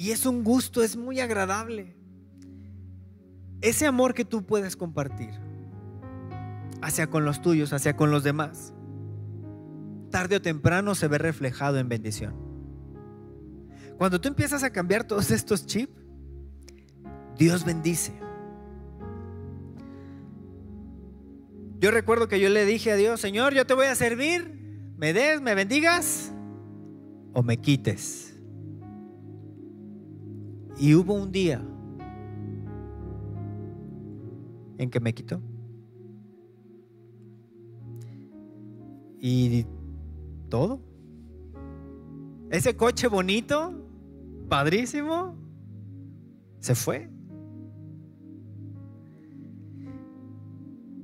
Y 0.01 0.09
es 0.09 0.25
un 0.25 0.43
gusto, 0.43 0.81
es 0.81 0.97
muy 0.97 1.19
agradable. 1.19 1.95
Ese 3.61 3.85
amor 3.85 4.15
que 4.15 4.25
tú 4.25 4.43
puedes 4.43 4.75
compartir 4.75 5.29
hacia 6.81 7.05
con 7.05 7.23
los 7.23 7.43
tuyos, 7.43 7.71
hacia 7.71 7.95
con 7.95 8.09
los 8.09 8.23
demás, 8.23 8.73
tarde 10.09 10.37
o 10.37 10.41
temprano 10.41 10.95
se 10.95 11.07
ve 11.07 11.19
reflejado 11.19 11.77
en 11.77 11.87
bendición. 11.87 12.33
Cuando 13.99 14.19
tú 14.19 14.27
empiezas 14.27 14.63
a 14.63 14.71
cambiar 14.71 15.03
todos 15.03 15.29
estos 15.29 15.67
chips, 15.67 15.93
Dios 17.37 17.63
bendice. 17.63 18.11
Yo 21.77 21.91
recuerdo 21.91 22.27
que 22.27 22.39
yo 22.39 22.49
le 22.49 22.65
dije 22.65 22.91
a 22.91 22.95
Dios, 22.95 23.21
Señor, 23.21 23.53
yo 23.53 23.67
te 23.67 23.75
voy 23.75 23.85
a 23.85 23.93
servir, 23.93 24.91
me 24.97 25.13
des, 25.13 25.41
me 25.41 25.53
bendigas 25.53 26.33
o 27.33 27.43
me 27.43 27.57
quites. 27.57 28.30
Y 30.81 30.95
hubo 30.95 31.13
un 31.13 31.31
día 31.31 31.61
en 34.79 34.89
que 34.89 34.99
me 34.99 35.13
quitó. 35.13 35.39
Y 39.19 39.67
todo. 40.49 40.81
Ese 42.49 42.75
coche 42.75 43.07
bonito 43.07 43.75
padrísimo, 44.49 45.35
se 46.59 46.73
fue. 46.73 47.11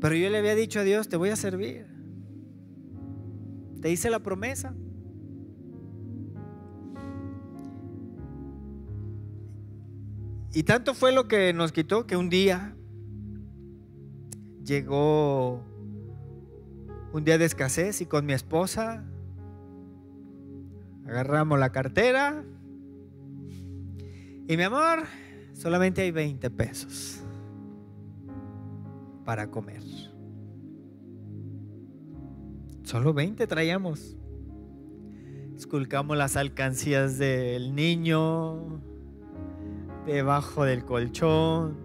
Pero 0.01 0.15
yo 0.15 0.31
le 0.31 0.39
había 0.39 0.55
dicho 0.55 0.79
a 0.79 0.83
Dios, 0.83 1.07
te 1.07 1.17
voy 1.17 1.29
a 1.29 1.35
servir. 1.35 1.85
Te 3.79 3.91
hice 3.91 4.09
la 4.09 4.23
promesa. 4.23 4.73
Y 10.57 10.63
tanto 10.63 10.95
fue 10.95 11.11
lo 11.11 11.27
que 11.27 11.53
nos 11.53 11.71
quitó 11.71 12.07
que 12.07 12.17
un 12.17 12.29
día 12.29 12.75
llegó 14.65 15.63
un 17.13 17.23
día 17.23 17.37
de 17.37 17.45
escasez 17.45 18.01
y 18.01 18.07
con 18.07 18.25
mi 18.25 18.33
esposa 18.33 19.05
agarramos 21.05 21.59
la 21.59 21.71
cartera 21.71 22.43
y 24.47 24.57
mi 24.57 24.63
amor, 24.63 25.03
solamente 25.53 26.01
hay 26.01 26.09
20 26.09 26.49
pesos 26.49 27.21
para 29.25 29.51
comer. 29.51 29.83
Solo 32.81 33.13
20 33.13 33.45
traíamos. 33.45 34.17
Esculcamos 35.55 36.17
las 36.17 36.35
alcancías 36.35 37.19
del 37.19 37.75
niño 37.75 38.81
debajo 40.13 40.63
del 40.63 40.85
colchón, 40.85 41.77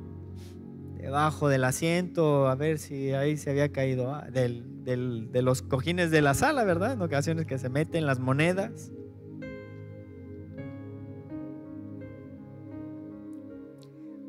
debajo 0.97 1.49
del 1.49 1.65
asiento, 1.65 2.49
a 2.49 2.55
ver 2.55 2.79
si 2.79 3.13
ahí 3.13 3.37
se 3.37 3.51
había 3.51 3.73
caído 3.73 4.15
ah, 4.15 4.27
de 4.31 5.43
los 5.43 5.63
cojines 5.63 6.11
de 6.11 6.23
la 6.23 6.35
sala, 6.35 6.65
¿verdad? 6.65 6.93
En 6.93 7.03
ocasiones 7.03 7.47
que 7.47 7.59
se 7.59 7.69
meten 7.69 8.07
las 8.07 8.21
monedas. 8.21 8.93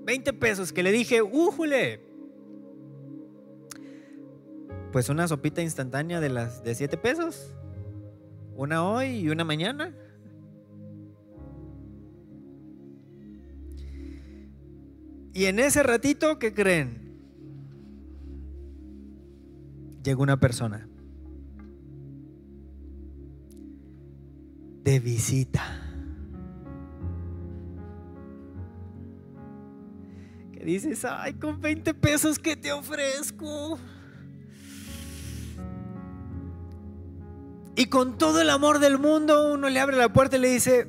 Veinte 0.05 0.33
pesos 0.33 0.73
que 0.73 0.83
le 0.83 0.91
dije, 0.91 1.21
¡újule! 1.21 2.01
Pues 4.91 5.09
una 5.09 5.27
sopita 5.27 5.61
instantánea 5.61 6.19
de 6.19 6.29
las 6.29 6.63
de 6.63 6.75
7 6.75 6.97
pesos. 6.97 7.55
Una 8.55 8.87
hoy 8.87 9.07
y 9.07 9.29
una 9.29 9.43
mañana. 9.43 9.95
Y 15.33 15.45
en 15.45 15.59
ese 15.59 15.81
ratito, 15.81 16.37
¿qué 16.37 16.53
creen? 16.53 17.01
Llegó 20.03 20.21
una 20.21 20.39
persona 20.39 20.87
de 24.83 24.99
visita. 24.99 25.63
Que 30.51 30.65
dices, 30.65 31.05
ay, 31.05 31.33
con 31.33 31.61
20 31.61 31.93
pesos 31.95 32.37
que 32.37 32.55
te 32.55 32.71
ofrezco. 32.71 33.79
Y 37.75 37.87
con 37.87 38.19
todo 38.19 38.41
el 38.41 38.51
amor 38.51 38.79
del 38.79 38.99
mundo 38.99 39.53
uno 39.53 39.67
le 39.69 39.79
abre 39.79 39.97
la 39.97 40.13
puerta 40.13 40.37
y 40.37 40.41
le 40.41 40.49
dice, 40.49 40.87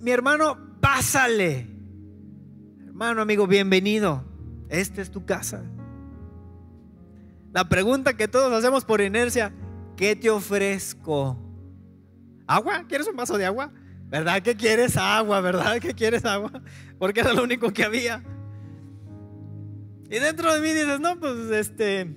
mi 0.00 0.10
hermano, 0.10 0.58
pásale. 0.80 1.75
Hermano, 2.96 3.20
amigo, 3.20 3.46
bienvenido. 3.46 4.24
Esta 4.70 5.02
es 5.02 5.10
tu 5.10 5.26
casa. 5.26 5.62
La 7.52 7.68
pregunta 7.68 8.16
que 8.16 8.26
todos 8.26 8.50
hacemos 8.50 8.86
por 8.86 9.02
inercia, 9.02 9.52
¿qué 9.98 10.16
te 10.16 10.30
ofrezco? 10.30 11.36
¿Agua? 12.46 12.86
¿Quieres 12.88 13.06
un 13.06 13.14
vaso 13.14 13.36
de 13.36 13.44
agua? 13.44 13.70
¿Verdad 14.06 14.40
que 14.40 14.56
quieres 14.56 14.96
agua? 14.96 15.42
¿Verdad 15.42 15.78
que 15.78 15.92
quieres 15.92 16.24
agua? 16.24 16.50
Porque 16.98 17.20
era 17.20 17.34
lo 17.34 17.42
único 17.42 17.70
que 17.70 17.84
había. 17.84 18.24
Y 20.08 20.18
dentro 20.18 20.54
de 20.54 20.60
mí 20.62 20.68
dices, 20.68 20.98
no, 20.98 21.20
pues 21.20 21.50
este, 21.50 22.16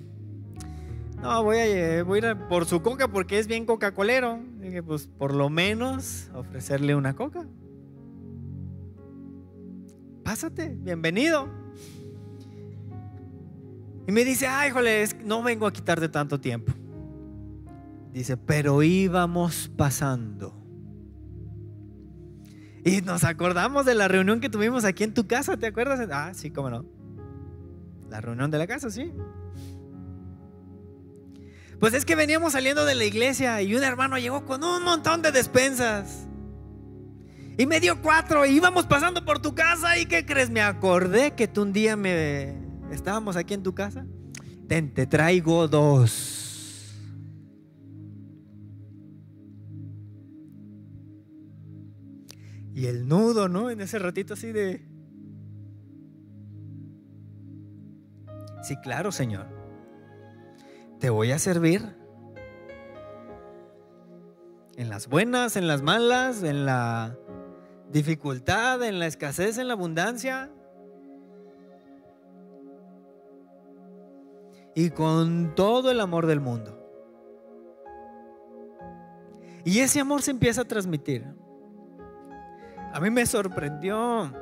no, 1.20 1.44
voy 1.44 1.58
a, 1.58 1.66
eh, 1.98 2.02
voy 2.04 2.24
a 2.24 2.30
ir 2.30 2.36
por 2.48 2.64
su 2.64 2.80
coca 2.80 3.06
porque 3.06 3.38
es 3.38 3.46
bien 3.46 3.66
coca-colero. 3.66 4.40
Dije, 4.56 4.82
pues 4.82 5.08
por 5.08 5.34
lo 5.34 5.50
menos 5.50 6.30
ofrecerle 6.32 6.94
una 6.94 7.14
coca. 7.14 7.46
Pásate, 10.30 10.68
bienvenido. 10.68 11.48
Y 14.06 14.12
me 14.12 14.24
dice, 14.24 14.46
ay, 14.46 14.70
híjole, 14.70 15.04
no 15.24 15.42
vengo 15.42 15.66
a 15.66 15.72
quitarte 15.72 16.08
tanto 16.08 16.40
tiempo. 16.40 16.72
Dice, 18.12 18.36
pero 18.36 18.80
íbamos 18.84 19.68
pasando. 19.76 20.54
Y 22.84 23.00
nos 23.00 23.24
acordamos 23.24 23.84
de 23.84 23.96
la 23.96 24.06
reunión 24.06 24.38
que 24.38 24.48
tuvimos 24.48 24.84
aquí 24.84 25.02
en 25.02 25.14
tu 25.14 25.26
casa, 25.26 25.56
¿te 25.56 25.66
acuerdas? 25.66 25.98
Ah, 26.12 26.30
sí, 26.32 26.52
cómo 26.52 26.70
no. 26.70 26.84
La 28.08 28.20
reunión 28.20 28.52
de 28.52 28.58
la 28.58 28.68
casa, 28.68 28.88
sí. 28.88 29.12
Pues 31.80 31.92
es 31.92 32.04
que 32.04 32.14
veníamos 32.14 32.52
saliendo 32.52 32.84
de 32.84 32.94
la 32.94 33.04
iglesia 33.04 33.60
y 33.62 33.74
un 33.74 33.82
hermano 33.82 34.16
llegó 34.16 34.44
con 34.44 34.62
un 34.62 34.84
montón 34.84 35.22
de 35.22 35.32
despensas. 35.32 36.28
Y 37.60 37.66
me 37.66 37.78
dio 37.78 38.00
cuatro 38.00 38.46
y 38.46 38.52
íbamos 38.56 38.86
pasando 38.86 39.22
por 39.22 39.42
tu 39.42 39.54
casa 39.54 39.98
y 39.98 40.06
¿qué 40.06 40.24
crees? 40.24 40.48
Me 40.48 40.62
acordé 40.62 41.32
que 41.32 41.46
tú 41.46 41.60
un 41.60 41.74
día 41.74 41.94
me 41.94 42.54
estábamos 42.90 43.36
aquí 43.36 43.52
en 43.52 43.62
tu 43.62 43.74
casa. 43.74 44.06
Te 44.66 45.06
traigo 45.06 45.68
dos. 45.68 46.96
Y 52.72 52.86
el 52.86 53.06
nudo, 53.06 53.46
¿no? 53.50 53.68
En 53.68 53.82
ese 53.82 53.98
ratito 53.98 54.32
así 54.32 54.52
de... 54.52 54.88
Sí, 58.62 58.76
claro, 58.82 59.12
Señor 59.12 59.60
te 60.98 61.10
voy 61.10 61.32
a 61.32 61.38
servir. 61.38 61.96
En 64.76 64.88
las 64.88 65.08
buenas, 65.08 65.56
en 65.56 65.66
las 65.66 65.82
malas, 65.82 66.42
en 66.42 66.64
la 66.64 67.18
dificultad, 67.90 68.82
en 68.82 68.98
la 68.98 69.06
escasez, 69.06 69.58
en 69.58 69.68
la 69.68 69.74
abundancia. 69.74 70.50
Y 74.74 74.90
con 74.90 75.54
todo 75.54 75.90
el 75.90 76.00
amor 76.00 76.26
del 76.26 76.40
mundo. 76.40 76.76
Y 79.64 79.80
ese 79.80 80.00
amor 80.00 80.22
se 80.22 80.30
empieza 80.30 80.62
a 80.62 80.64
transmitir. 80.64 81.26
A 82.92 83.00
mí 83.00 83.10
me 83.10 83.26
sorprendió. 83.26 84.32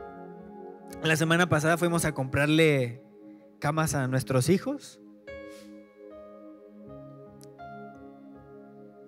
La 1.03 1.17
semana 1.17 1.49
pasada 1.49 1.77
fuimos 1.77 2.05
a 2.05 2.13
comprarle 2.13 3.03
camas 3.59 3.95
a 3.95 4.07
nuestros 4.07 4.49
hijos. 4.49 5.01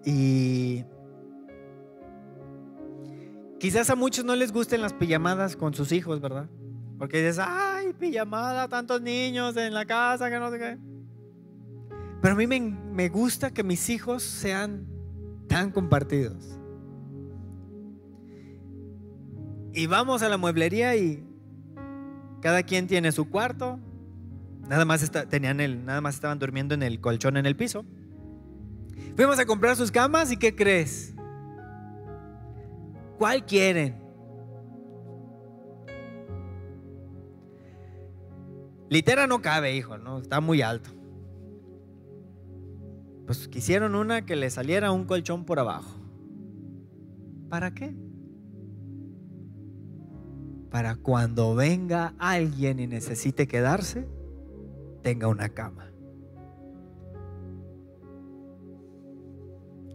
Y 0.04 0.84
quizás 3.60 3.90
a 3.90 3.94
muchos 3.94 4.24
no 4.24 4.34
les 4.34 4.52
gusten 4.52 4.80
las 4.80 4.92
pijamadas 4.92 5.54
con 5.54 5.74
sus 5.74 5.92
hijos, 5.92 6.20
¿verdad? 6.20 6.48
Porque 6.98 7.18
dices, 7.18 7.38
ay, 7.38 7.92
pijamada, 7.92 8.66
tantos 8.68 9.00
niños 9.00 9.56
en 9.56 9.72
la 9.72 9.84
casa, 9.84 10.28
que 10.28 10.38
no 10.38 10.50
sé 10.50 10.58
qué. 10.58 10.78
Pero 12.20 12.34
a 12.34 12.36
mí 12.36 12.46
me, 12.46 12.60
me 12.60 13.08
gusta 13.08 13.52
que 13.52 13.62
mis 13.62 13.88
hijos 13.88 14.22
sean 14.22 14.86
tan 15.46 15.70
compartidos. 15.70 16.58
Y 19.72 19.86
vamos 19.86 20.22
a 20.22 20.28
la 20.28 20.36
mueblería 20.36 20.96
y 20.96 21.24
cada 22.40 22.62
quien 22.62 22.86
tiene 22.86 23.12
su 23.12 23.30
cuarto. 23.30 23.78
Nada 24.68 24.84
más, 24.84 25.10
tenían 25.28 25.60
el, 25.60 25.84
nada 25.84 26.00
más 26.00 26.14
estaban 26.16 26.38
durmiendo 26.38 26.74
en 26.74 26.82
el 26.82 27.00
colchón 27.00 27.36
en 27.36 27.46
el 27.46 27.56
piso. 27.56 27.84
Fuimos 29.16 29.38
a 29.38 29.46
comprar 29.46 29.76
sus 29.76 29.90
camas 29.90 30.32
y 30.32 30.36
¿qué 30.36 30.54
crees? 30.54 31.14
¿Cuál 33.20 33.44
quieren? 33.44 34.00
Litera 38.88 39.26
no 39.26 39.42
cabe, 39.42 39.76
hijo, 39.76 39.98
no, 39.98 40.20
está 40.20 40.40
muy 40.40 40.62
alto. 40.62 40.88
Pues 43.26 43.46
quisieron 43.46 43.94
una 43.94 44.24
que 44.24 44.36
le 44.36 44.48
saliera 44.48 44.90
un 44.90 45.04
colchón 45.04 45.44
por 45.44 45.58
abajo. 45.58 45.98
¿Para 47.50 47.74
qué? 47.74 47.94
Para 50.70 50.96
cuando 50.96 51.54
venga 51.54 52.14
alguien 52.16 52.80
y 52.80 52.86
necesite 52.86 53.46
quedarse, 53.46 54.08
tenga 55.02 55.28
una 55.28 55.50
cama. 55.50 55.92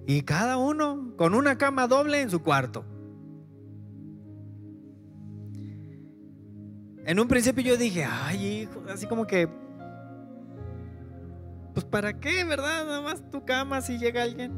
Y 0.06 0.22
cada 0.22 0.58
uno 0.58 1.16
con 1.18 1.34
una 1.34 1.58
cama 1.58 1.88
doble 1.88 2.22
en 2.22 2.30
su 2.30 2.44
cuarto. 2.44 2.86
En 7.06 7.20
un 7.20 7.28
principio 7.28 7.64
yo 7.64 7.78
dije, 7.78 8.04
ay, 8.04 8.62
hijo, 8.62 8.84
así 8.90 9.06
como 9.06 9.26
que, 9.28 9.48
pues 11.74 11.86
para 11.86 12.20
qué, 12.20 12.44
¿verdad? 12.44 12.86
Nada 12.86 13.02
más 13.02 13.30
tu 13.30 13.46
cama 13.46 13.82
si 13.82 13.98
llega 13.98 14.24
alguien. 14.24 14.54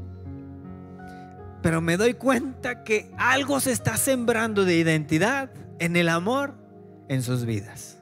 Pero 1.61 1.81
me 1.81 1.97
doy 1.97 2.13
cuenta 2.13 2.83
que 2.83 3.11
algo 3.17 3.59
se 3.59 3.71
está 3.71 3.97
sembrando 3.97 4.63
de 4.63 4.77
identidad 4.77 5.51
en 5.79 5.95
el 5.95 6.07
amor 6.07 6.53
en 7.09 7.21
sus 7.21 7.45
vidas. 7.45 7.97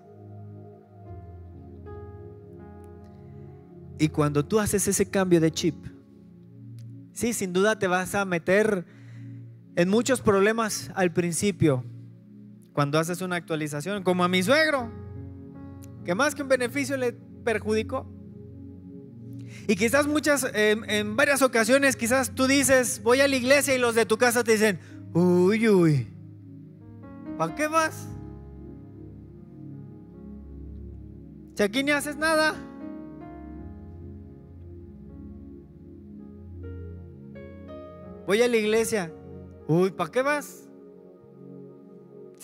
Y 3.97 4.09
cuando 4.09 4.45
tú 4.45 4.59
haces 4.59 4.87
ese 4.87 5.09
cambio 5.09 5.39
de 5.39 5.51
chip, 5.51 5.75
Sí, 7.15 7.31
sin 7.31 7.53
duda 7.53 7.79
te 7.79 7.87
vas 7.87 8.13
a 8.13 8.25
meter 8.25 8.85
en 9.77 9.87
muchos 9.87 10.19
problemas 10.19 10.91
al 10.95 11.13
principio 11.13 11.85
cuando 12.75 12.99
haces 12.99 13.21
una 13.21 13.37
actualización, 13.37 14.03
como 14.03 14.25
a 14.25 14.27
mi 14.27 14.43
suegro, 14.43 14.91
que 16.03 16.13
más 16.13 16.35
que 16.35 16.41
un 16.41 16.49
beneficio 16.49 16.97
le 16.97 17.13
perjudicó. 17.13 18.05
Y 19.65 19.77
quizás 19.77 20.07
muchas, 20.07 20.45
en 20.53 21.15
varias 21.15 21.41
ocasiones, 21.41 21.95
quizás 21.95 22.35
tú 22.35 22.47
dices, 22.47 23.01
voy 23.01 23.21
a 23.21 23.29
la 23.29 23.35
iglesia 23.37 23.73
y 23.73 23.77
los 23.77 23.95
de 23.95 24.05
tu 24.05 24.17
casa 24.17 24.43
te 24.43 24.51
dicen, 24.51 24.79
uy, 25.13 25.69
uy, 25.69 26.07
¿para 27.37 27.55
qué 27.55 27.67
vas? 27.67 28.09
Si 31.55 31.63
aquí 31.63 31.81
ni 31.81 31.91
haces 31.91 32.17
nada. 32.17 32.55
Voy 38.27 38.41
a 38.41 38.49
la 38.49 38.57
iglesia. 38.57 39.13
Uy, 39.65 39.91
¿para 39.91 40.11
qué 40.11 40.21
vas? 40.21 40.64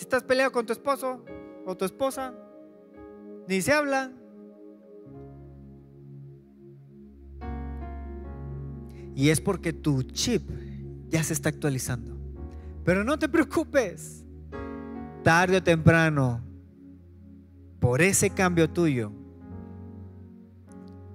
Si 0.02 0.04
estás 0.04 0.24
peleado 0.24 0.50
con 0.50 0.66
tu 0.66 0.72
esposo 0.72 1.24
o 1.64 1.76
tu 1.76 1.84
esposa, 1.84 2.34
ni 3.46 3.62
se 3.62 3.72
habla. 3.72 4.10
Y 9.14 9.28
es 9.28 9.40
porque 9.40 9.72
tu 9.72 10.02
chip 10.02 10.42
ya 11.08 11.22
se 11.22 11.32
está 11.32 11.50
actualizando. 11.50 12.18
Pero 12.84 13.04
no 13.04 13.16
te 13.16 13.28
preocupes. 13.28 14.26
Tarde 15.22 15.58
o 15.58 15.62
temprano, 15.62 16.42
por 17.78 18.02
ese 18.02 18.28
cambio 18.30 18.68
tuyo, 18.68 19.12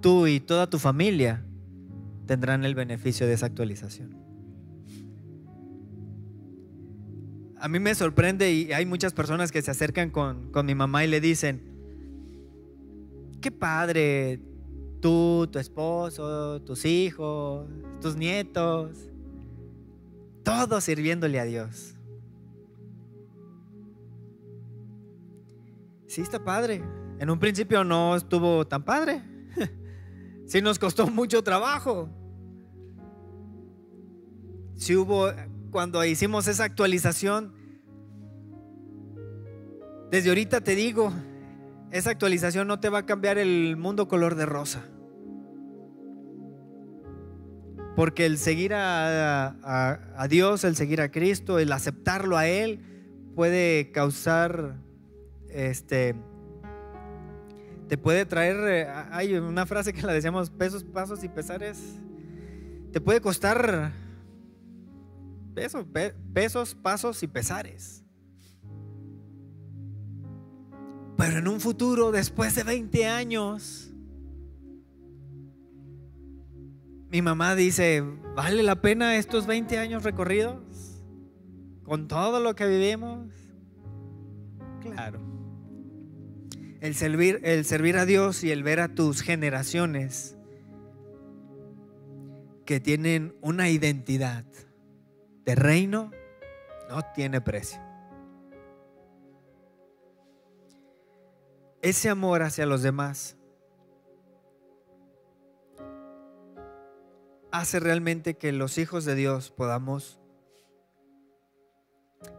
tú 0.00 0.26
y 0.26 0.40
toda 0.40 0.66
tu 0.66 0.78
familia 0.78 1.44
tendrán 2.24 2.64
el 2.64 2.74
beneficio 2.74 3.26
de 3.26 3.34
esa 3.34 3.44
actualización. 3.44 4.17
A 7.60 7.68
mí 7.68 7.78
me 7.78 7.94
sorprende 7.94 8.52
y 8.52 8.72
hay 8.72 8.86
muchas 8.86 9.12
personas 9.12 9.50
que 9.50 9.62
se 9.62 9.70
acercan 9.70 10.10
con, 10.10 10.52
con 10.52 10.66
mi 10.66 10.74
mamá 10.74 11.04
y 11.04 11.08
le 11.08 11.20
dicen, 11.20 11.62
qué 13.40 13.50
padre, 13.50 14.40
Tú, 15.00 15.48
tu 15.52 15.58
esposo, 15.60 16.60
tus 16.62 16.84
hijos, 16.84 17.68
tus 18.00 18.16
nietos, 18.16 19.10
todos 20.42 20.82
sirviéndole 20.82 21.38
a 21.38 21.44
Dios. 21.44 21.94
Sí, 26.08 26.22
está 26.22 26.42
padre. 26.42 26.82
En 27.20 27.30
un 27.30 27.38
principio 27.38 27.84
no 27.84 28.16
estuvo 28.16 28.66
tan 28.66 28.84
padre. 28.84 29.22
Sí 30.46 30.62
nos 30.62 30.78
costó 30.78 31.06
mucho 31.06 31.44
trabajo. 31.44 32.08
Sí 34.76 34.96
hubo, 34.96 35.30
cuando 35.70 36.04
hicimos 36.04 36.48
esa 36.48 36.64
actualización, 36.64 37.52
desde 40.10 40.30
ahorita 40.30 40.60
te 40.62 40.74
digo, 40.74 41.12
esa 41.90 42.10
actualización 42.10 42.66
no 42.66 42.80
te 42.80 42.88
va 42.88 42.98
a 42.98 43.06
cambiar 43.06 43.38
el 43.38 43.76
mundo 43.76 44.08
color 44.08 44.34
de 44.34 44.46
rosa. 44.46 44.84
Porque 47.94 48.26
el 48.26 48.38
seguir 48.38 48.72
a, 48.74 50.26
Dios, 50.30 50.64
el 50.64 50.76
seguir 50.76 51.00
a 51.00 51.10
Cristo, 51.10 51.58
el 51.58 51.72
aceptarlo 51.72 52.36
a 52.36 52.46
Él, 52.46 52.80
puede 53.34 53.90
causar, 53.90 54.76
este, 55.50 56.14
te 57.88 57.98
puede 57.98 58.24
traer, 58.24 58.56
eh, 58.68 58.88
hay 59.10 59.34
una 59.34 59.66
frase 59.66 59.92
que 59.92 60.02
la 60.02 60.12
decíamos, 60.12 60.50
pesos, 60.50 60.84
pasos 60.84 61.24
y 61.24 61.28
pesares, 61.28 61.98
te 62.92 63.00
puede 63.00 63.20
costar 63.20 63.92
pesos, 66.32 66.74
pasos 66.74 67.22
y 67.22 67.26
pesares. 67.26 68.04
Pero 71.16 71.38
en 71.38 71.48
un 71.48 71.60
futuro, 71.60 72.12
después 72.12 72.54
de 72.54 72.62
20 72.62 73.06
años, 73.06 73.92
mi 77.10 77.22
mamá 77.22 77.56
dice, 77.56 78.04
¿vale 78.36 78.62
la 78.62 78.80
pena 78.80 79.16
estos 79.16 79.46
20 79.46 79.78
años 79.78 80.04
recorridos? 80.04 81.02
Con 81.82 82.06
todo 82.06 82.38
lo 82.38 82.54
que 82.54 82.66
vivimos. 82.66 83.26
Claro. 84.80 85.18
El 86.80 86.94
servir, 86.94 87.40
el 87.42 87.64
servir 87.64 87.96
a 87.96 88.06
Dios 88.06 88.44
y 88.44 88.52
el 88.52 88.62
ver 88.62 88.78
a 88.78 88.94
tus 88.94 89.22
generaciones 89.22 90.36
que 92.64 92.78
tienen 92.78 93.34
una 93.40 93.70
identidad 93.70 94.44
de 95.48 95.54
reino 95.54 96.10
no 96.90 97.00
tiene 97.14 97.40
precio. 97.40 97.80
ese 101.80 102.10
amor 102.10 102.42
hacia 102.42 102.66
los 102.66 102.82
demás 102.82 103.38
hace 107.50 107.80
realmente 107.80 108.36
que 108.36 108.52
los 108.52 108.76
hijos 108.76 109.06
de 109.06 109.14
Dios 109.14 109.50
podamos 109.50 110.20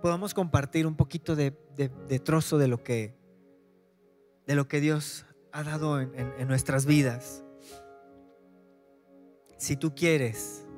podamos 0.03 0.36
compartir 0.36 0.86
un 0.86 0.95
poquito 0.95 1.36
de, 1.36 1.49
trozo 2.24 2.60
de 2.60 2.68
lo 2.68 2.84
que 2.84 3.18
de 4.45 4.53
lo 4.53 4.68
que 4.68 4.82
Dios 4.82 5.26
ha 5.51 5.64
dado 5.64 5.99
en 5.99 6.47
nuestras 6.47 6.86
vidas. 6.86 7.43
Si 9.57 9.76
tú 9.78 9.95
quieres 9.95 10.68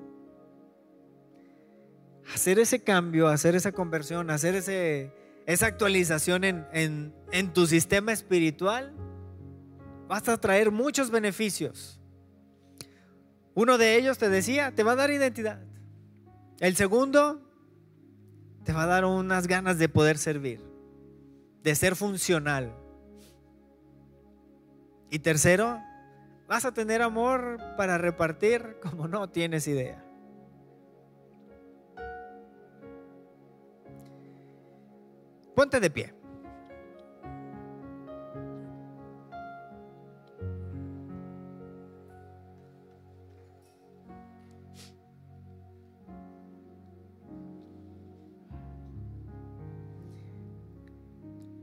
hacer 2.34 2.60
ese 2.60 2.84
cambio, 2.84 3.28
hacer 3.28 3.56
esa 3.56 3.72
conversión, 3.72 4.30
hacer 4.30 4.56
ese, 4.56 5.12
esa 5.46 5.68
actualización 5.68 6.44
en, 6.44 7.14
tu 7.54 7.68
sistema 7.68 8.12
espiritual, 8.12 8.94
vas 10.08 10.28
a 10.30 10.38
traer 10.38 10.72
muchos 10.72 11.12
beneficios. 11.12 12.00
Uno 13.54 13.78
de 13.78 13.98
ellos, 13.98 14.18
te 14.18 14.30
decía, 14.30 14.74
te 14.74 14.84
va 14.84 14.94
a 14.94 14.96
dar 14.96 15.12
identidad. 15.12 15.62
El 16.60 16.76
segundo, 16.76 17.42
te 18.64 18.72
va 18.72 18.84
a 18.84 18.88
dar 18.88 19.06
unas 19.06 19.48
ganas 19.48 19.78
de 19.78 19.90
poder 19.90 20.18
servir, 20.18 20.62
de 21.64 21.76
ser 21.76 21.96
funcional. 21.96 22.74
Y 25.10 25.20
tercero, 25.20 25.82
vas 26.48 26.64
a 26.64 26.74
tener 26.74 27.02
amor 27.02 27.58
para 27.76 27.98
repartir 27.98 28.78
como 28.82 29.08
no 29.08 29.30
tienes 29.30 29.68
idea. 29.68 30.11
Ponte 35.56 35.80
de 35.80 35.90
pie. 35.90 36.14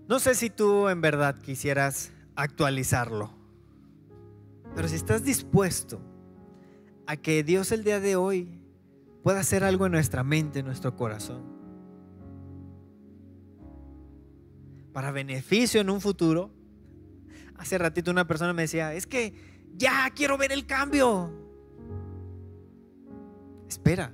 No 0.09 0.19
sé 0.21 0.35
si 0.35 0.49
tú 0.49 0.89
en 0.89 1.03
verdad 1.03 1.37
quisieras 1.37 2.13
actualizarlo, 2.35 3.31
pero 4.75 4.89
si 4.89 4.95
estás 4.95 5.23
dispuesto 5.23 6.01
a 7.07 7.17
que 7.17 7.45
Dios 7.45 7.73
el 7.73 7.85
día 7.85 8.01
de 8.01 8.17
hoy 8.17 8.63
pueda 9.23 9.41
hacer 9.41 9.65
algo 9.65 9.85
en 9.85 9.93
nuestra 9.93 10.25
mente, 10.25 10.61
en 10.61 10.67
nuestro 10.67 10.97
corazón, 10.97 11.58
para 14.93 15.11
beneficio 15.11 15.81
en 15.81 15.91
un 15.91 16.01
futuro. 16.01 16.51
Hace 17.57 17.79
ratito 17.79 18.11
una 18.11 18.27
persona 18.27 18.53
me 18.53 18.63
decía, 18.63 18.95
es 18.95 19.07
que 19.07 19.35
ya 19.77 20.11
quiero 20.15 20.39
ver 20.39 20.53
el 20.53 20.67
cambio. 20.67 21.33
Espera, 23.69 24.13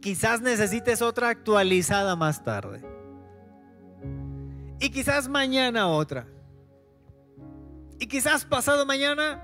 quizás 0.00 0.40
necesites 0.40 1.02
otra 1.02 1.28
actualizada 1.28 2.16
más 2.16 2.42
tarde. 2.42 2.82
Y 4.80 4.90
quizás 4.90 5.28
mañana 5.28 5.86
otra. 5.88 6.26
Y 8.00 8.06
quizás 8.06 8.44
pasado 8.44 8.84
mañana. 8.84 9.40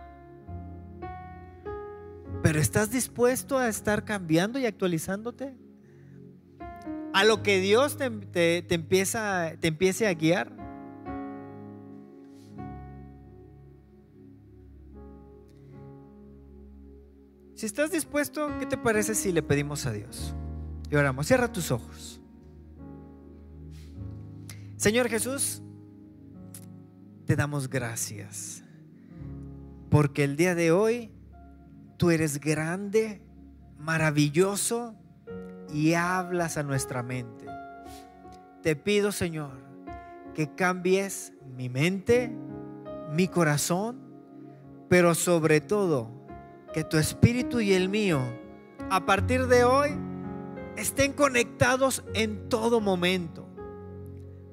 Pero 2.42 2.58
¿estás 2.58 2.90
dispuesto 2.90 3.58
a 3.58 3.68
estar 3.68 4.04
cambiando 4.04 4.58
y 4.58 4.66
actualizándote? 4.66 5.54
A 7.18 7.24
lo 7.24 7.42
que 7.42 7.58
Dios 7.58 7.96
te, 7.96 8.04
empieza, 8.72 9.54
te 9.58 9.66
empiece 9.66 10.06
a 10.06 10.14
guiar. 10.14 10.52
Si 17.56 17.66
estás 17.66 17.90
dispuesto, 17.90 18.56
¿qué 18.60 18.66
te 18.66 18.78
parece 18.78 19.16
si 19.16 19.32
le 19.32 19.42
pedimos 19.42 19.84
a 19.86 19.90
Dios? 19.90 20.32
Y 20.92 20.94
oramos, 20.94 21.26
cierra 21.26 21.52
tus 21.52 21.72
ojos. 21.72 22.20
Señor 24.76 25.08
Jesús, 25.08 25.60
te 27.26 27.34
damos 27.34 27.68
gracias 27.68 28.62
porque 29.90 30.22
el 30.22 30.36
día 30.36 30.54
de 30.54 30.70
hoy 30.70 31.10
tú 31.96 32.12
eres 32.12 32.38
grande, 32.38 33.20
maravilloso 33.76 34.94
y 35.72 35.94
hablas 35.94 36.56
a 36.56 36.62
nuestra 36.62 37.02
mente. 37.02 37.46
Te 38.62 38.76
pido, 38.76 39.12
Señor, 39.12 39.52
que 40.34 40.54
cambies 40.54 41.32
mi 41.56 41.68
mente, 41.68 42.32
mi 43.12 43.28
corazón, 43.28 43.98
pero 44.88 45.14
sobre 45.14 45.60
todo 45.60 46.10
que 46.72 46.84
tu 46.84 46.96
espíritu 46.96 47.60
y 47.60 47.72
el 47.72 47.88
mío, 47.88 48.20
a 48.90 49.04
partir 49.04 49.46
de 49.46 49.64
hoy, 49.64 49.90
estén 50.76 51.12
conectados 51.12 52.04
en 52.14 52.48
todo 52.48 52.80
momento. 52.80 53.48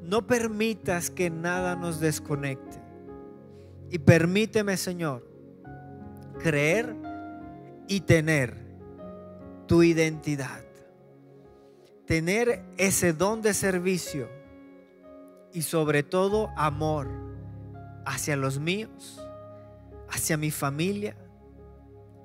No 0.01 0.28
permitas 0.28 1.09
que 1.09 1.30
nada 1.30 1.76
nos 1.76 1.99
desconecte. 1.99 2.82
Y 3.89 3.99
permíteme, 3.99 4.78
Señor, 4.78 5.28
creer 6.39 6.95
y 7.88 8.01
tener 8.01 8.66
tu 9.68 9.84
identidad. 9.84 10.64
Tener 12.06 12.64
ese 12.78 13.14
don 13.14 13.41
de 13.41 13.53
servicio 13.53 14.30
y 15.53 15.64
sobre 15.64 16.03
todo 16.03 16.49
amor 16.56 17.08
hacia 18.06 18.36
los 18.36 18.60
míos, 18.60 19.26
hacia 20.10 20.38
mi 20.38 20.51
familia, 20.51 21.16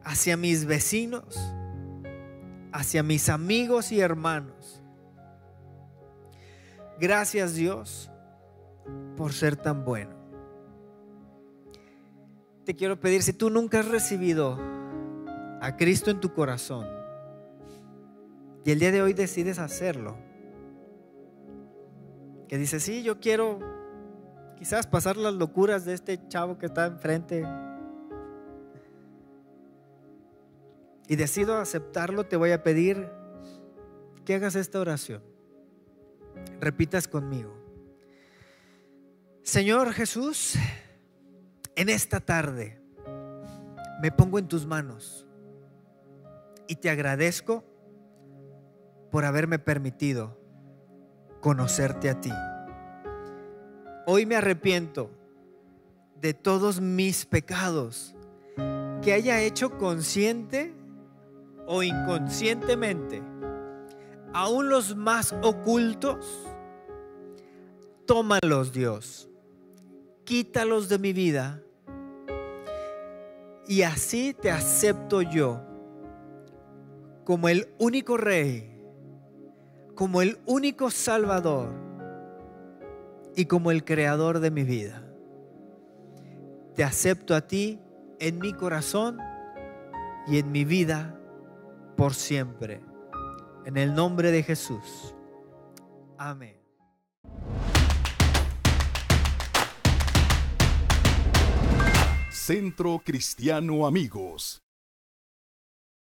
hacia 0.05 0.37
mis 0.37 0.67
vecinos, 0.67 1.39
hacia 2.73 3.03
mis 3.03 3.29
amigos 3.29 3.93
y 3.93 4.01
hermanos. 4.01 4.83
Gracias 6.99 7.55
Dios 7.55 8.11
por 9.17 9.33
ser 9.33 9.57
tan 9.57 9.85
bueno. 9.85 10.11
Te 12.65 12.77
quiero 12.77 13.01
pedir, 13.01 13.23
si 13.23 13.33
tú 13.33 13.49
nunca 13.49 13.81
has 13.81 13.89
recibido 13.89 14.59
a 15.63 15.77
Cristo 15.77 16.11
en 16.11 16.21
tu 16.21 16.35
corazón 16.35 17.00
y 18.65 18.71
el 18.71 18.79
día 18.79 18.93
de 18.93 19.03
hoy 19.03 19.13
decides 19.15 19.59
hacerlo, 19.59 20.17
que 22.49 22.59
dices, 22.59 22.83
sí, 22.83 23.03
yo 23.03 23.21
quiero 23.21 23.59
quizás 24.57 24.87
pasar 24.87 25.17
las 25.17 25.35
locuras 25.35 25.85
de 25.85 25.95
este 25.95 26.29
chavo 26.29 26.59
que 26.59 26.67
está 26.67 26.87
enfrente 26.87 27.47
y 31.09 31.17
decido 31.17 31.57
aceptarlo, 31.57 32.25
te 32.27 32.37
voy 32.37 32.53
a 32.53 32.63
pedir 32.63 33.09
que 34.25 34.35
hagas 34.35 34.55
esta 34.55 34.79
oración. 34.81 35.23
Repitas 36.61 37.09
conmigo. 37.09 37.57
Señor 39.43 39.93
Jesús, 39.93 40.55
en 41.75 41.89
esta 41.89 42.21
tarde 42.21 42.81
me 44.03 44.13
pongo 44.13 44.39
en 44.39 44.47
tus 44.47 44.67
manos 44.67 45.27
y 46.69 46.77
te 46.77 46.91
agradezco 46.91 47.65
por 49.11 49.25
haberme 49.25 49.59
permitido 49.59 50.39
conocerte 51.41 52.11
a 52.11 52.21
ti. 52.21 52.33
Hoy 54.07 54.27
me 54.27 54.37
arrepiento 54.37 55.11
de 56.21 56.35
todos 56.35 56.81
mis 56.81 57.25
pecados 57.25 58.15
que 59.03 59.13
haya 59.13 59.41
hecho 59.41 59.79
consciente 59.79 60.75
o 61.67 61.83
inconscientemente, 61.83 63.23
aún 64.33 64.69
los 64.69 64.97
más 64.97 65.35
ocultos, 65.43 66.47
tómalos 68.07 68.73
Dios, 68.73 69.31
quítalos 70.25 70.89
de 70.89 70.99
mi 70.99 71.13
vida. 71.13 71.63
Y 73.67 73.83
así 73.83 74.35
te 74.35 74.51
acepto 74.51 75.23
yo 75.23 75.63
como 77.25 77.49
el 77.49 77.69
único 77.79 78.17
rey, 78.17 78.70
como 80.01 80.23
el 80.23 80.39
único 80.47 80.91
salvador 80.91 81.75
y 83.37 83.45
como 83.45 83.71
el 83.71 83.85
creador 83.85 84.41
de 84.41 84.51
mi 84.51 84.63
vida. 84.63 85.07
Te 86.75 86.83
acepto 86.83 87.35
a 87.35 87.43
ti 87.43 87.79
en 88.19 88.39
mi 88.39 88.55
corazón 88.55 89.19
y 90.27 90.39
en 90.39 90.51
mi 90.53 90.65
vida 90.65 91.21
por 91.99 92.15
siempre. 92.15 92.81
En 93.67 93.77
el 93.77 93.95
nombre 93.95 94.31
de 94.31 94.43
Jesús. 94.43 95.15
Amén. 96.17 96.57
Centro 102.31 103.03
Cristiano 103.05 103.87
Amigos. 103.87 104.63